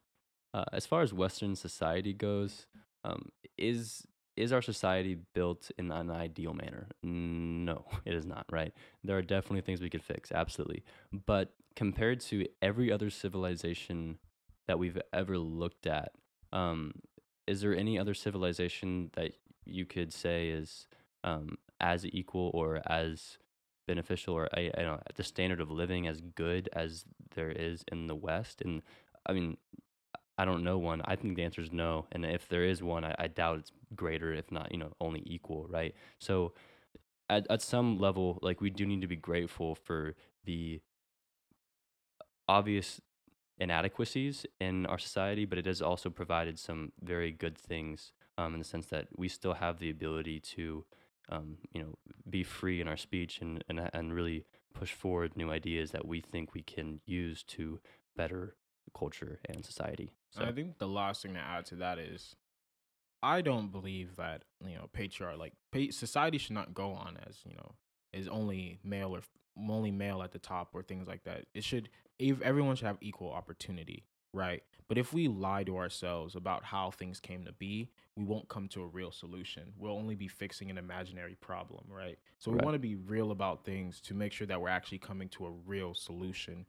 Uh, 0.53 0.63
as 0.71 0.85
far 0.85 1.01
as 1.01 1.13
Western 1.13 1.57
society 1.57 2.13
goes, 2.13 2.65
um, 3.03 3.27
is 3.57 4.07
is 4.37 4.53
our 4.53 4.61
society 4.61 5.17
built 5.35 5.71
in 5.77 5.91
an 5.91 6.09
ideal 6.09 6.53
manner? 6.53 6.87
No, 7.03 7.83
it 8.05 8.13
is 8.13 8.25
not. 8.25 8.45
Right? 8.49 8.71
There 9.03 9.17
are 9.17 9.21
definitely 9.21 9.61
things 9.61 9.81
we 9.81 9.89
could 9.89 10.03
fix, 10.03 10.31
absolutely. 10.31 10.85
But 11.25 11.51
compared 11.75 12.21
to 12.21 12.45
every 12.61 12.89
other 12.89 13.09
civilization 13.09 14.17
that 14.69 14.79
we've 14.79 14.97
ever 15.11 15.37
looked 15.37 15.85
at, 15.85 16.13
um, 16.53 16.93
is 17.47 17.62
there 17.62 17.75
any 17.75 17.97
other 17.97 18.13
civilization 18.13 19.12
that 19.15 19.33
you 19.65 19.85
could 19.85 20.13
say 20.13 20.49
is 20.49 20.88
um, 21.23 21.57
as 21.79 22.05
equal 22.05 22.51
or 22.53 22.81
as 22.85 23.38
beneficial 23.88 24.35
or 24.35 24.47
I, 24.53 24.71
I 24.77 24.81
know 24.81 24.99
the 25.15 25.23
standard 25.23 25.59
of 25.59 25.71
living 25.71 26.07
as 26.07 26.21
good 26.21 26.69
as 26.73 27.05
there 27.35 27.51
is 27.51 27.83
in 27.91 28.07
the 28.07 28.15
West? 28.15 28.62
And 28.62 28.81
I 29.25 29.33
mean, 29.33 29.57
I 30.38 30.45
don't 30.45 30.63
know 30.63 30.77
one. 30.77 31.01
I 31.05 31.15
think 31.15 31.35
the 31.35 31.43
answer 31.43 31.62
is 31.62 31.71
no. 31.71 32.05
And 32.12 32.25
if 32.25 32.47
there 32.47 32.63
is 32.63 32.81
one, 32.81 33.03
I, 33.03 33.13
I 33.19 33.27
doubt 33.27 33.59
it's 33.59 33.71
greater, 33.95 34.33
if 34.33 34.51
not, 34.51 34.71
you 34.71 34.77
know, 34.77 34.93
only 35.01 35.21
equal, 35.25 35.67
right? 35.67 35.93
So 36.19 36.53
at, 37.29 37.45
at 37.49 37.62
some 37.62 37.99
level, 37.99 38.39
like 38.41 38.62
we 38.62 38.69
do 38.69 38.85
need 38.85 39.01
to 39.01 39.07
be 39.07 39.15
grateful 39.15 39.75
for 39.75 40.15
the 40.45 40.81
obvious 42.47 43.01
inadequacies 43.60 44.45
in 44.60 44.86
our 44.86 44.98
society, 44.98 45.45
but 45.45 45.58
it 45.58 45.65
has 45.65 45.82
also 45.82 46.10
provided 46.10 46.57
some 46.57 46.91
very 47.01 47.32
good 47.32 47.57
things 47.57 48.14
um, 48.38 48.53
in 48.53 48.60
the 48.60 48.66
sense 48.66 48.88
that 48.88 49.07
we 49.16 49.28
still 49.28 49.53
have 49.53 49.80
the 49.80 49.89
ability 49.89 50.39
to, 50.39 50.86
um, 51.30 51.57
you 51.74 51.82
know, 51.82 51.97
be 52.30 52.43
free 52.43 52.80
in 52.80 52.88
our 52.88 52.97
speech 52.97 53.41
and, 53.41 53.64
and 53.68 53.89
and 53.93 54.14
really 54.14 54.45
push 54.74 54.93
forward 54.93 55.36
new 55.36 55.51
ideas 55.51 55.91
that 55.91 56.07
we 56.07 56.22
think 56.22 56.53
we 56.53 56.62
can 56.62 57.01
use 57.05 57.43
to 57.43 57.80
better 58.16 58.55
culture 58.97 59.39
and 59.45 59.66
society. 59.66 60.14
So 60.32 60.43
I 60.43 60.51
think 60.51 60.78
the 60.78 60.88
last 60.88 61.22
thing 61.22 61.34
to 61.34 61.39
add 61.39 61.66
to 61.68 61.76
that 61.76 61.99
is 61.99 62.36
I 63.22 63.41
don't 63.41 63.72
believe 63.72 64.16
that, 64.16 64.43
you 64.66 64.76
know, 64.76 64.89
patriarch 64.93 65.38
like 65.38 65.53
society 65.91 66.38
should 66.38 66.53
not 66.53 66.74
go 66.74 66.91
on 66.91 67.18
as, 67.28 67.39
you 67.45 67.55
know, 67.55 67.76
is 68.14 68.28
only 68.28 68.80
male 68.84 69.16
or 69.16 69.22
only 69.58 69.91
male 69.91 70.22
at 70.22 70.32
the 70.32 70.39
top 70.39 70.70
or 70.74 70.84
things 70.84 71.08
like 71.08 71.24
that. 71.24 71.45
It 71.54 71.64
should 71.64 71.89
ev- 72.20 72.41
everyone 72.41 72.76
should 72.76 72.88
have 72.88 72.97
equal 73.02 73.32
opportunity, 73.32 74.06
right? 74.34 74.64
But 74.88 74.97
if 74.97 75.14
we 75.14 75.28
lie 75.28 75.64
to 75.66 75.78
ourselves 75.78 76.36
about 76.36 76.64
how 76.64 76.91
things 76.91 77.20
came 77.20 77.45
to 77.45 77.52
be, 77.52 77.89
we 78.16 78.24
won't 78.24 78.50
come 78.50 78.68
to 78.70 78.82
a 78.82 78.88
real 78.88 79.12
solution. 79.12 79.72
We'll 79.78 79.95
only 79.95 80.16
be 80.16 80.28
fixing 80.28 80.70
an 80.70 80.78
imaginary 80.78 81.36
problem, 81.36 81.86
right? 81.89 82.18
So 82.39 82.52
we 82.52 82.58
want 82.58 82.74
to 82.74 82.80
be 82.80 82.95
real 82.95 83.32
about 83.32 83.64
things 83.64 84.02
to 84.02 84.14
make 84.14 84.34
sure 84.34 84.47
that 84.47 84.60
we're 84.60 84.70
actually 84.70 84.97
coming 84.97 85.30
to 85.30 85.45
a 85.45 85.52
real 85.52 85.93
solution 85.93 86.66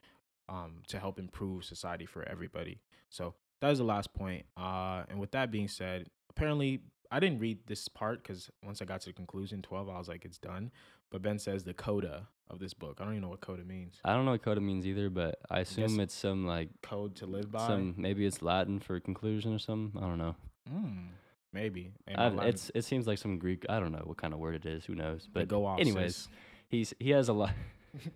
um, 0.49 0.83
to 0.89 0.99
help 0.99 1.19
improve 1.19 1.65
society 1.65 2.05
for 2.05 2.23
everybody. 2.29 2.81
So 3.09 3.35
that 3.61 3.71
is 3.71 3.79
the 3.79 3.85
last 3.85 4.13
point. 4.13 4.45
Uh, 4.57 5.05
and 5.09 5.19
with 5.19 5.31
that 5.31 5.51
being 5.51 5.69
said, 5.69 6.09
apparently 6.29 6.81
I 7.11 7.21
didn't 7.21 7.41
read 7.41 7.59
this 7.67 7.89
part 7.89 8.23
because 8.23 8.51
once 8.65 8.81
I 8.81 8.85
got 8.85 9.01
to 9.03 9.07
the 9.09 9.13
conclusion, 9.13 9.63
12, 9.63 9.89
I 9.89 9.99
was 9.99 10.09
like, 10.09 10.25
it's 10.25 10.39
done. 10.39 10.71
But 11.11 11.23
Ben 11.23 11.39
says 11.39 11.65
the 11.65 11.75
coda 11.75 12.29
of 12.49 12.59
this 12.59 12.75
book. 12.75 12.99
I 13.01 13.05
don't 13.05 13.15
even 13.15 13.23
know 13.23 13.29
what 13.29 13.41
coda 13.41 13.65
means. 13.65 13.95
I 14.05 14.15
don't 14.15 14.25
know 14.25 14.33
what 14.33 14.43
coda 14.43 14.61
means 14.61 14.87
either, 14.87 15.11
but 15.11 15.39
I 15.51 15.61
assume 15.61 16.01
it's 16.01 16.15
some 16.15 16.47
like 16.47 16.69
Code 16.83 17.17
to 17.17 17.27
live 17.27 17.51
by? 17.51 17.67
some 17.67 17.95
maybe 17.97 18.27
it's 18.27 18.43
Latin 18.43 18.81
for 18.81 18.99
conclusion 19.01 19.55
or 19.55 19.59
something. 19.59 20.01
I 20.01 20.07
don't 20.07 20.19
know. 20.19 20.37
Mm, 20.73 21.09
maybe. 21.53 21.93
I, 22.17 22.29
it's 22.47 22.71
it 22.75 22.85
seems 22.85 23.07
like 23.07 23.19
some 23.19 23.39
Greek. 23.39 23.67
I 23.69 23.81
don't 23.81 23.93
know 23.93 24.03
what 24.05 24.17
kind 24.17 24.35
of 24.35 24.41
word 24.41 24.55
it 24.55 24.67
is. 24.67 24.85
Who 24.85 24.95
knows? 24.95 25.29
But 25.33 25.49
go 25.49 25.67
off. 25.67 25.81
anyways, 25.81 26.17
sis. 26.17 26.29
he's 26.69 26.95
he 26.99 27.11
has 27.11 27.29
a 27.29 27.33
lot. 27.33 27.53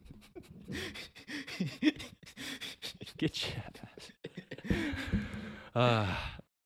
Get 3.19 3.45
your. 3.45 3.53
Uh, 5.75 6.07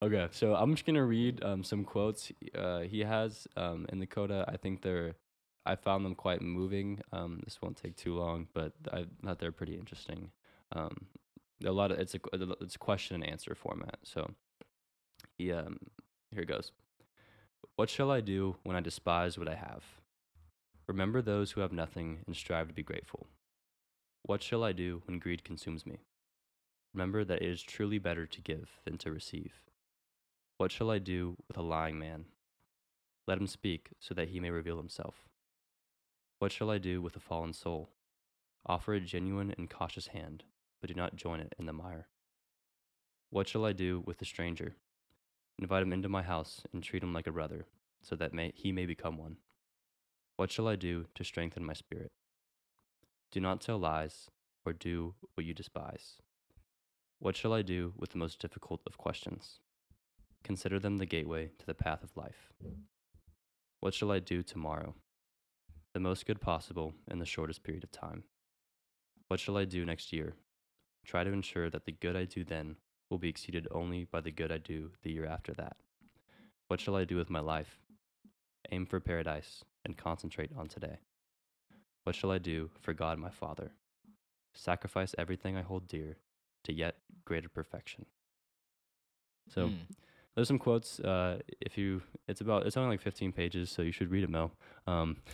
okay, 0.02 0.28
so 0.32 0.54
I'm 0.54 0.74
just 0.74 0.84
gonna 0.84 1.04
read 1.04 1.42
um, 1.42 1.64
some 1.64 1.84
quotes 1.84 2.30
uh, 2.54 2.80
he 2.80 3.00
has 3.00 3.46
um, 3.56 3.86
in 3.88 4.00
the 4.00 4.06
coda. 4.06 4.44
I 4.46 4.58
think 4.58 4.82
they're, 4.82 5.14
I 5.68 5.76
found 5.76 6.04
them 6.04 6.14
quite 6.14 6.40
moving. 6.40 7.00
Um, 7.12 7.40
this 7.44 7.60
won't 7.60 7.76
take 7.76 7.94
too 7.94 8.14
long, 8.14 8.48
but 8.54 8.72
I 8.90 9.04
thought 9.22 9.38
they're 9.38 9.52
pretty 9.52 9.74
interesting. 9.74 10.30
Um, 10.72 11.06
a 11.64 11.70
lot 11.72 11.90
of 11.90 11.98
it's 11.98 12.14
a 12.14 12.20
it's 12.60 12.76
a 12.76 12.78
question 12.78 13.16
and 13.16 13.30
answer 13.30 13.54
format. 13.54 13.98
So, 14.02 14.30
yeah, 15.36 15.60
um, 15.60 15.78
here 16.32 16.42
it 16.42 16.48
goes. 16.48 16.72
What 17.76 17.90
shall 17.90 18.10
I 18.10 18.20
do 18.20 18.56
when 18.62 18.76
I 18.76 18.80
despise 18.80 19.36
what 19.36 19.48
I 19.48 19.54
have? 19.54 19.84
Remember 20.86 21.20
those 21.20 21.52
who 21.52 21.60
have 21.60 21.72
nothing 21.72 22.20
and 22.26 22.34
strive 22.34 22.68
to 22.68 22.74
be 22.74 22.82
grateful. 22.82 23.26
What 24.22 24.42
shall 24.42 24.64
I 24.64 24.72
do 24.72 25.02
when 25.06 25.18
greed 25.18 25.44
consumes 25.44 25.84
me? 25.84 25.98
Remember 26.94 27.24
that 27.24 27.42
it 27.42 27.48
is 27.48 27.62
truly 27.62 27.98
better 27.98 28.26
to 28.26 28.40
give 28.40 28.80
than 28.84 28.96
to 28.98 29.12
receive. 29.12 29.60
What 30.56 30.72
shall 30.72 30.90
I 30.90 30.98
do 30.98 31.36
with 31.46 31.58
a 31.58 31.62
lying 31.62 31.98
man? 31.98 32.24
Let 33.26 33.38
him 33.38 33.46
speak 33.46 33.90
so 34.00 34.14
that 34.14 34.28
he 34.28 34.40
may 34.40 34.50
reveal 34.50 34.78
himself. 34.78 35.27
What 36.38 36.52
shall 36.52 36.70
I 36.70 36.78
do 36.78 37.02
with 37.02 37.16
a 37.16 37.20
fallen 37.20 37.52
soul? 37.52 37.90
Offer 38.64 38.94
a 38.94 39.00
genuine 39.00 39.52
and 39.58 39.68
cautious 39.68 40.08
hand, 40.08 40.44
but 40.80 40.88
do 40.88 40.94
not 40.94 41.16
join 41.16 41.40
it 41.40 41.54
in 41.58 41.66
the 41.66 41.72
mire. 41.72 42.06
What 43.30 43.48
shall 43.48 43.64
I 43.64 43.72
do 43.72 44.04
with 44.06 44.18
the 44.18 44.24
stranger? 44.24 44.76
Invite 45.58 45.82
him 45.82 45.92
into 45.92 46.08
my 46.08 46.22
house 46.22 46.62
and 46.72 46.82
treat 46.82 47.02
him 47.02 47.12
like 47.12 47.26
a 47.26 47.32
brother, 47.32 47.66
so 48.00 48.14
that 48.14 48.32
may, 48.32 48.52
he 48.54 48.70
may 48.70 48.86
become 48.86 49.18
one. 49.18 49.38
What 50.36 50.52
shall 50.52 50.68
I 50.68 50.76
do 50.76 51.06
to 51.16 51.24
strengthen 51.24 51.64
my 51.64 51.72
spirit? 51.72 52.12
Do 53.32 53.40
not 53.40 53.60
tell 53.60 53.78
lies 53.78 54.30
or 54.64 54.72
do 54.72 55.14
what 55.34 55.44
you 55.44 55.54
despise. 55.54 56.18
What 57.18 57.34
shall 57.34 57.52
I 57.52 57.62
do 57.62 57.94
with 57.96 58.10
the 58.10 58.18
most 58.18 58.38
difficult 58.38 58.80
of 58.86 58.96
questions? 58.96 59.58
Consider 60.44 60.78
them 60.78 60.98
the 60.98 61.06
gateway 61.06 61.50
to 61.58 61.66
the 61.66 61.74
path 61.74 62.04
of 62.04 62.16
life. 62.16 62.52
What 63.80 63.92
shall 63.92 64.12
I 64.12 64.20
do 64.20 64.44
tomorrow? 64.44 64.94
The 65.98 66.02
most 66.04 66.26
good 66.26 66.40
possible 66.40 66.94
in 67.10 67.18
the 67.18 67.26
shortest 67.26 67.64
period 67.64 67.82
of 67.82 67.90
time. 67.90 68.22
What 69.26 69.40
shall 69.40 69.56
I 69.56 69.64
do 69.64 69.84
next 69.84 70.12
year? 70.12 70.36
Try 71.04 71.24
to 71.24 71.32
ensure 71.32 71.70
that 71.70 71.86
the 71.86 71.90
good 71.90 72.14
I 72.14 72.24
do 72.24 72.44
then 72.44 72.76
will 73.10 73.18
be 73.18 73.28
exceeded 73.28 73.66
only 73.72 74.04
by 74.04 74.20
the 74.20 74.30
good 74.30 74.52
I 74.52 74.58
do 74.58 74.92
the 75.02 75.10
year 75.10 75.26
after 75.26 75.52
that. 75.54 75.76
What 76.68 76.78
shall 76.78 76.94
I 76.94 77.02
do 77.02 77.16
with 77.16 77.30
my 77.30 77.40
life? 77.40 77.80
Aim 78.70 78.86
for 78.86 79.00
paradise 79.00 79.64
and 79.84 79.96
concentrate 79.96 80.52
on 80.56 80.68
today. 80.68 80.98
What 82.04 82.14
shall 82.14 82.30
I 82.30 82.38
do 82.38 82.70
for 82.80 82.94
God 82.94 83.18
my 83.18 83.30
Father? 83.30 83.72
Sacrifice 84.54 85.16
everything 85.18 85.56
I 85.56 85.62
hold 85.62 85.88
dear 85.88 86.18
to 86.62 86.72
yet 86.72 86.94
greater 87.24 87.48
perfection. 87.48 88.06
So 89.52 89.70
Mm. 89.70 89.78
there's 90.36 90.46
some 90.46 90.60
quotes. 90.60 91.00
Uh, 91.00 91.40
if 91.60 91.76
you, 91.76 92.02
it's 92.28 92.40
about, 92.40 92.68
it's 92.68 92.76
only 92.76 92.90
like 92.90 93.00
15 93.00 93.32
pages, 93.32 93.68
so 93.68 93.82
you 93.82 93.90
should 93.90 94.12
read 94.12 94.22
it, 94.22 94.30
Mel. 94.30 94.52
Um, 94.86 95.16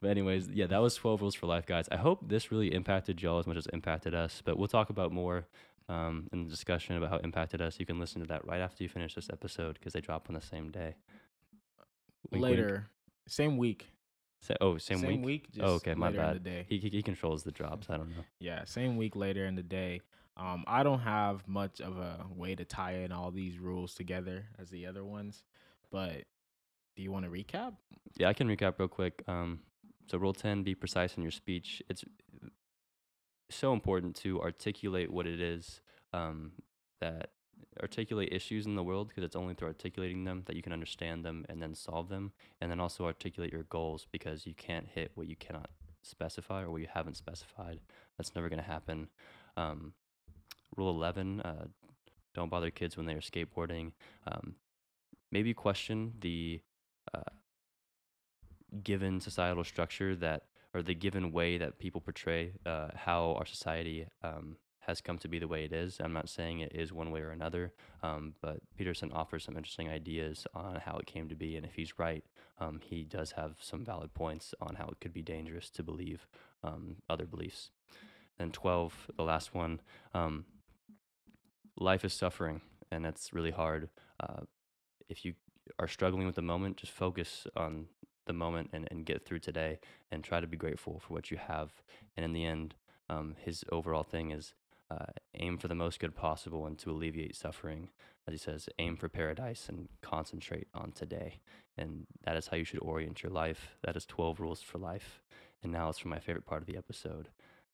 but 0.00 0.10
anyways, 0.10 0.48
yeah, 0.48 0.66
that 0.66 0.78
was 0.80 0.94
12 0.94 1.20
rules 1.20 1.34
for 1.34 1.46
life, 1.46 1.66
guys. 1.66 1.88
I 1.90 1.96
hope 1.96 2.28
this 2.28 2.50
really 2.50 2.72
impacted 2.72 3.20
y'all 3.22 3.38
as 3.38 3.46
much 3.46 3.56
as 3.56 3.66
it 3.66 3.74
impacted 3.74 4.14
us. 4.14 4.42
But 4.44 4.58
we'll 4.58 4.68
talk 4.68 4.90
about 4.90 5.12
more 5.12 5.46
um, 5.88 6.28
in 6.32 6.44
the 6.44 6.50
discussion 6.50 6.96
about 6.96 7.10
how 7.10 7.16
it 7.16 7.24
impacted 7.24 7.60
us. 7.60 7.78
You 7.78 7.86
can 7.86 7.98
listen 7.98 8.20
to 8.20 8.26
that 8.28 8.46
right 8.46 8.60
after 8.60 8.82
you 8.82 8.88
finish 8.88 9.14
this 9.14 9.28
episode 9.30 9.74
because 9.74 9.92
they 9.92 10.00
drop 10.00 10.26
on 10.28 10.34
the 10.34 10.40
same 10.40 10.70
day. 10.70 10.94
Wink, 12.30 12.42
wink. 12.42 12.42
later, 12.42 12.90
same 13.26 13.56
week. 13.56 13.88
Sa- 14.40 14.54
oh, 14.60 14.78
same, 14.78 15.22
week. 15.22 15.50
just 15.52 15.62
Oh, 15.66 15.74
okay, 15.74 15.94
my 15.94 16.10
bad. 16.10 16.36
the 16.36 16.40
day. 16.40 16.66
He, 16.68 16.78
he 16.78 16.88
he 16.88 17.02
controls 17.02 17.42
the 17.42 17.50
drops. 17.50 17.88
I 17.90 17.96
don't 17.96 18.08
know. 18.10 18.24
Yeah, 18.38 18.64
same 18.64 18.96
week 18.96 19.14
later 19.16 19.44
in 19.46 19.54
the 19.54 19.62
day. 19.62 20.00
Um, 20.36 20.64
I 20.66 20.82
don't 20.82 21.00
have 21.00 21.46
much 21.46 21.80
of 21.80 21.98
a 21.98 22.24
way 22.34 22.54
to 22.54 22.64
tie 22.64 22.92
in 22.98 23.12
all 23.12 23.30
these 23.30 23.58
rules 23.58 23.94
together 23.94 24.46
as 24.58 24.70
the 24.70 24.86
other 24.86 25.04
ones, 25.04 25.42
but 25.90 26.22
do 26.96 27.02
you 27.02 27.12
want 27.12 27.24
to 27.24 27.30
recap? 27.30 27.74
Yeah, 28.16 28.28
I 28.28 28.32
can 28.32 28.48
recap 28.48 28.78
real 28.78 28.88
quick. 28.88 29.22
Um, 29.26 29.60
so 30.10 30.18
rule 30.18 30.32
ten: 30.34 30.62
be 30.62 30.74
precise 30.74 31.16
in 31.16 31.22
your 31.22 31.32
speech. 31.32 31.82
It's 31.88 32.04
so 33.50 33.72
important 33.72 34.14
to 34.16 34.40
articulate 34.40 35.10
what 35.12 35.26
it 35.26 35.40
is 35.40 35.80
um, 36.12 36.52
that 37.00 37.30
articulate 37.82 38.32
issues 38.32 38.66
in 38.66 38.74
the 38.74 38.82
world 38.82 39.08
because 39.08 39.24
it's 39.24 39.36
only 39.36 39.54
through 39.54 39.68
articulating 39.68 40.24
them 40.24 40.42
that 40.46 40.56
you 40.56 40.62
can 40.62 40.72
understand 40.72 41.24
them 41.24 41.44
and 41.48 41.62
then 41.62 41.74
solve 41.74 42.08
them, 42.08 42.32
and 42.60 42.70
then 42.70 42.80
also 42.80 43.04
articulate 43.04 43.52
your 43.52 43.64
goals 43.64 44.06
because 44.10 44.46
you 44.46 44.54
can't 44.54 44.86
hit 44.86 45.12
what 45.14 45.28
you 45.28 45.36
cannot 45.36 45.70
specify 46.02 46.62
or 46.62 46.70
what 46.70 46.80
you 46.80 46.88
haven't 46.92 47.16
specified. 47.16 47.78
That's 48.16 48.34
never 48.34 48.48
going 48.48 48.62
to 48.62 48.68
happen. 48.68 49.08
Um, 49.56 49.92
rule 50.76 50.90
eleven: 50.90 51.40
uh, 51.40 51.66
don't 52.34 52.50
bother 52.50 52.70
kids 52.70 52.96
when 52.96 53.06
they 53.06 53.14
are 53.14 53.20
skateboarding. 53.20 53.92
Um, 54.26 54.54
maybe 55.32 55.54
question 55.54 56.14
the 56.20 56.60
given 58.82 59.20
societal 59.20 59.64
structure 59.64 60.14
that 60.16 60.44
or 60.72 60.82
the 60.82 60.94
given 60.94 61.32
way 61.32 61.58
that 61.58 61.78
people 61.78 62.00
portray 62.00 62.52
uh, 62.64 62.88
how 62.94 63.34
our 63.38 63.46
society 63.46 64.06
um, 64.22 64.56
has 64.80 65.00
come 65.00 65.18
to 65.18 65.28
be 65.28 65.38
the 65.38 65.48
way 65.48 65.64
it 65.64 65.72
is. 65.72 65.98
I'm 66.00 66.12
not 66.12 66.28
saying 66.28 66.60
it 66.60 66.72
is 66.74 66.92
one 66.92 67.10
way 67.10 67.20
or 67.20 67.30
another, 67.30 67.72
um, 68.02 68.34
but 68.40 68.60
Peterson 68.76 69.10
offers 69.12 69.44
some 69.44 69.56
interesting 69.56 69.88
ideas 69.88 70.46
on 70.54 70.76
how 70.76 70.96
it 70.96 71.06
came 71.06 71.28
to 71.28 71.34
be, 71.34 71.56
and 71.56 71.66
if 71.66 71.74
he's 71.74 71.98
right, 71.98 72.24
um, 72.60 72.80
he 72.82 73.02
does 73.02 73.32
have 73.32 73.56
some 73.60 73.84
valid 73.84 74.14
points 74.14 74.54
on 74.60 74.76
how 74.76 74.86
it 74.86 75.00
could 75.00 75.12
be 75.12 75.22
dangerous 75.22 75.70
to 75.70 75.82
believe 75.82 76.28
um, 76.62 76.96
other 77.08 77.26
beliefs. 77.26 77.70
And 78.38 78.54
12, 78.54 79.10
the 79.16 79.24
last 79.24 79.54
one, 79.54 79.80
um, 80.14 80.44
life 81.76 82.04
is 82.04 82.12
suffering, 82.12 82.60
and 82.90 83.04
that's 83.04 83.32
really 83.32 83.50
hard. 83.50 83.90
Uh, 84.20 84.42
if 85.08 85.24
you 85.24 85.34
are 85.78 85.88
struggling 85.88 86.26
with 86.26 86.36
the 86.36 86.42
moment, 86.42 86.76
just 86.76 86.92
focus 86.92 87.46
on 87.56 87.86
the 88.26 88.32
moment 88.32 88.70
and, 88.72 88.86
and 88.90 89.04
get 89.04 89.24
through 89.24 89.40
today 89.40 89.78
and 90.10 90.22
try 90.22 90.40
to 90.40 90.46
be 90.46 90.56
grateful 90.56 91.00
for 91.00 91.14
what 91.14 91.30
you 91.30 91.36
have. 91.36 91.70
And 92.16 92.24
in 92.24 92.32
the 92.32 92.44
end, 92.44 92.74
um, 93.08 93.34
his 93.44 93.64
overall 93.72 94.02
thing 94.02 94.30
is 94.30 94.54
uh, 94.90 95.06
aim 95.34 95.58
for 95.58 95.68
the 95.68 95.74
most 95.74 96.00
good 96.00 96.14
possible 96.14 96.66
and 96.66 96.78
to 96.78 96.90
alleviate 96.90 97.36
suffering. 97.36 97.90
As 98.26 98.32
he 98.32 98.38
says, 98.38 98.68
aim 98.78 98.96
for 98.96 99.08
paradise 99.08 99.66
and 99.68 99.88
concentrate 100.02 100.68
on 100.74 100.92
today. 100.92 101.40
And 101.76 102.06
that 102.24 102.36
is 102.36 102.48
how 102.48 102.56
you 102.56 102.64
should 102.64 102.80
orient 102.80 103.22
your 103.22 103.32
life. 103.32 103.76
That 103.82 103.96
is 103.96 104.04
12 104.06 104.40
rules 104.40 104.62
for 104.62 104.78
life. 104.78 105.22
And 105.62 105.72
now 105.72 105.88
it's 105.88 105.98
for 105.98 106.08
my 106.08 106.18
favorite 106.18 106.46
part 106.46 106.62
of 106.62 106.66
the 106.66 106.76
episode 106.76 107.28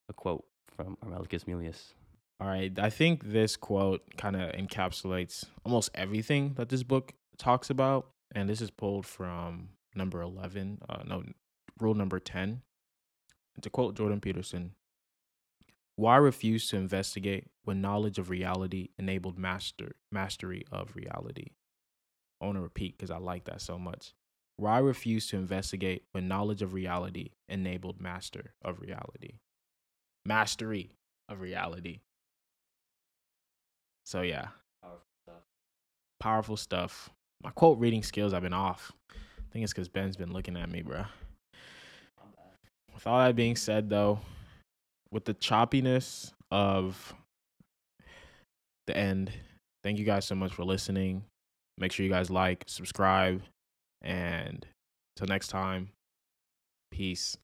a 0.08 0.12
quote 0.12 0.44
from 0.76 0.96
Armelicus 1.04 1.46
Melius. 1.46 1.94
All 2.38 2.46
right, 2.46 2.78
I 2.78 2.90
think 2.90 3.24
this 3.24 3.56
quote 3.56 4.02
kind 4.16 4.36
of 4.36 4.52
encapsulates 4.52 5.46
almost 5.64 5.90
everything 5.94 6.52
that 6.56 6.68
this 6.68 6.82
book 6.82 7.12
talks 7.38 7.70
about, 7.70 8.08
and 8.34 8.48
this 8.48 8.60
is 8.60 8.70
pulled 8.70 9.06
from 9.06 9.70
number 9.94 10.20
11, 10.20 10.78
uh, 10.88 11.02
no, 11.06 11.24
rule 11.80 11.94
number 11.94 12.18
10. 12.18 12.62
And 13.54 13.62
to 13.62 13.70
quote 13.70 13.94
Jordan 13.96 14.20
Peterson, 14.20 14.72
why 15.96 16.16
refuse 16.16 16.68
to 16.68 16.76
investigate 16.76 17.46
when 17.64 17.80
knowledge 17.80 18.18
of 18.18 18.28
reality 18.28 18.90
enabled 18.98 19.38
master 19.38 19.96
mastery 20.12 20.64
of 20.70 20.94
reality? 20.94 21.52
I 22.40 22.46
want 22.46 22.58
to 22.58 22.62
repeat 22.62 22.98
because 22.98 23.10
I 23.10 23.16
like 23.16 23.44
that 23.44 23.62
so 23.62 23.78
much. 23.78 24.12
Why 24.58 24.78
refuse 24.78 25.26
to 25.28 25.36
investigate 25.36 26.04
when 26.12 26.28
knowledge 26.28 26.60
of 26.60 26.74
reality 26.74 27.30
enabled 27.48 28.00
master 28.00 28.52
of 28.62 28.80
reality? 28.80 29.38
Mastery 30.26 30.90
of 31.30 31.40
reality. 31.40 32.00
So 34.04 34.20
yeah, 34.20 34.48
powerful 36.20 36.56
stuff. 36.56 37.10
My 37.42 37.50
quote 37.50 37.78
reading 37.78 38.02
skills 38.02 38.32
I've 38.32 38.42
been 38.42 38.52
off. 38.52 38.92
I 39.10 39.42
think 39.52 39.64
it's 39.64 39.72
because 39.72 39.88
Ben's 39.88 40.16
been 40.16 40.32
looking 40.32 40.56
at 40.56 40.70
me, 40.70 40.82
bro. 40.82 41.04
With 42.94 43.06
all 43.06 43.18
that 43.18 43.36
being 43.36 43.56
said, 43.56 43.88
though, 43.90 44.20
with 45.10 45.24
the 45.24 45.34
choppiness 45.34 46.32
of 46.50 47.14
the 48.86 48.96
end, 48.96 49.32
thank 49.82 49.98
you 49.98 50.04
guys 50.04 50.24
so 50.24 50.34
much 50.34 50.52
for 50.52 50.64
listening. 50.64 51.24
Make 51.78 51.92
sure 51.92 52.04
you 52.04 52.12
guys 52.12 52.30
like, 52.30 52.64
subscribe, 52.66 53.42
and 54.02 54.64
till 55.16 55.26
next 55.26 55.48
time, 55.48 55.88
peace. 56.90 57.34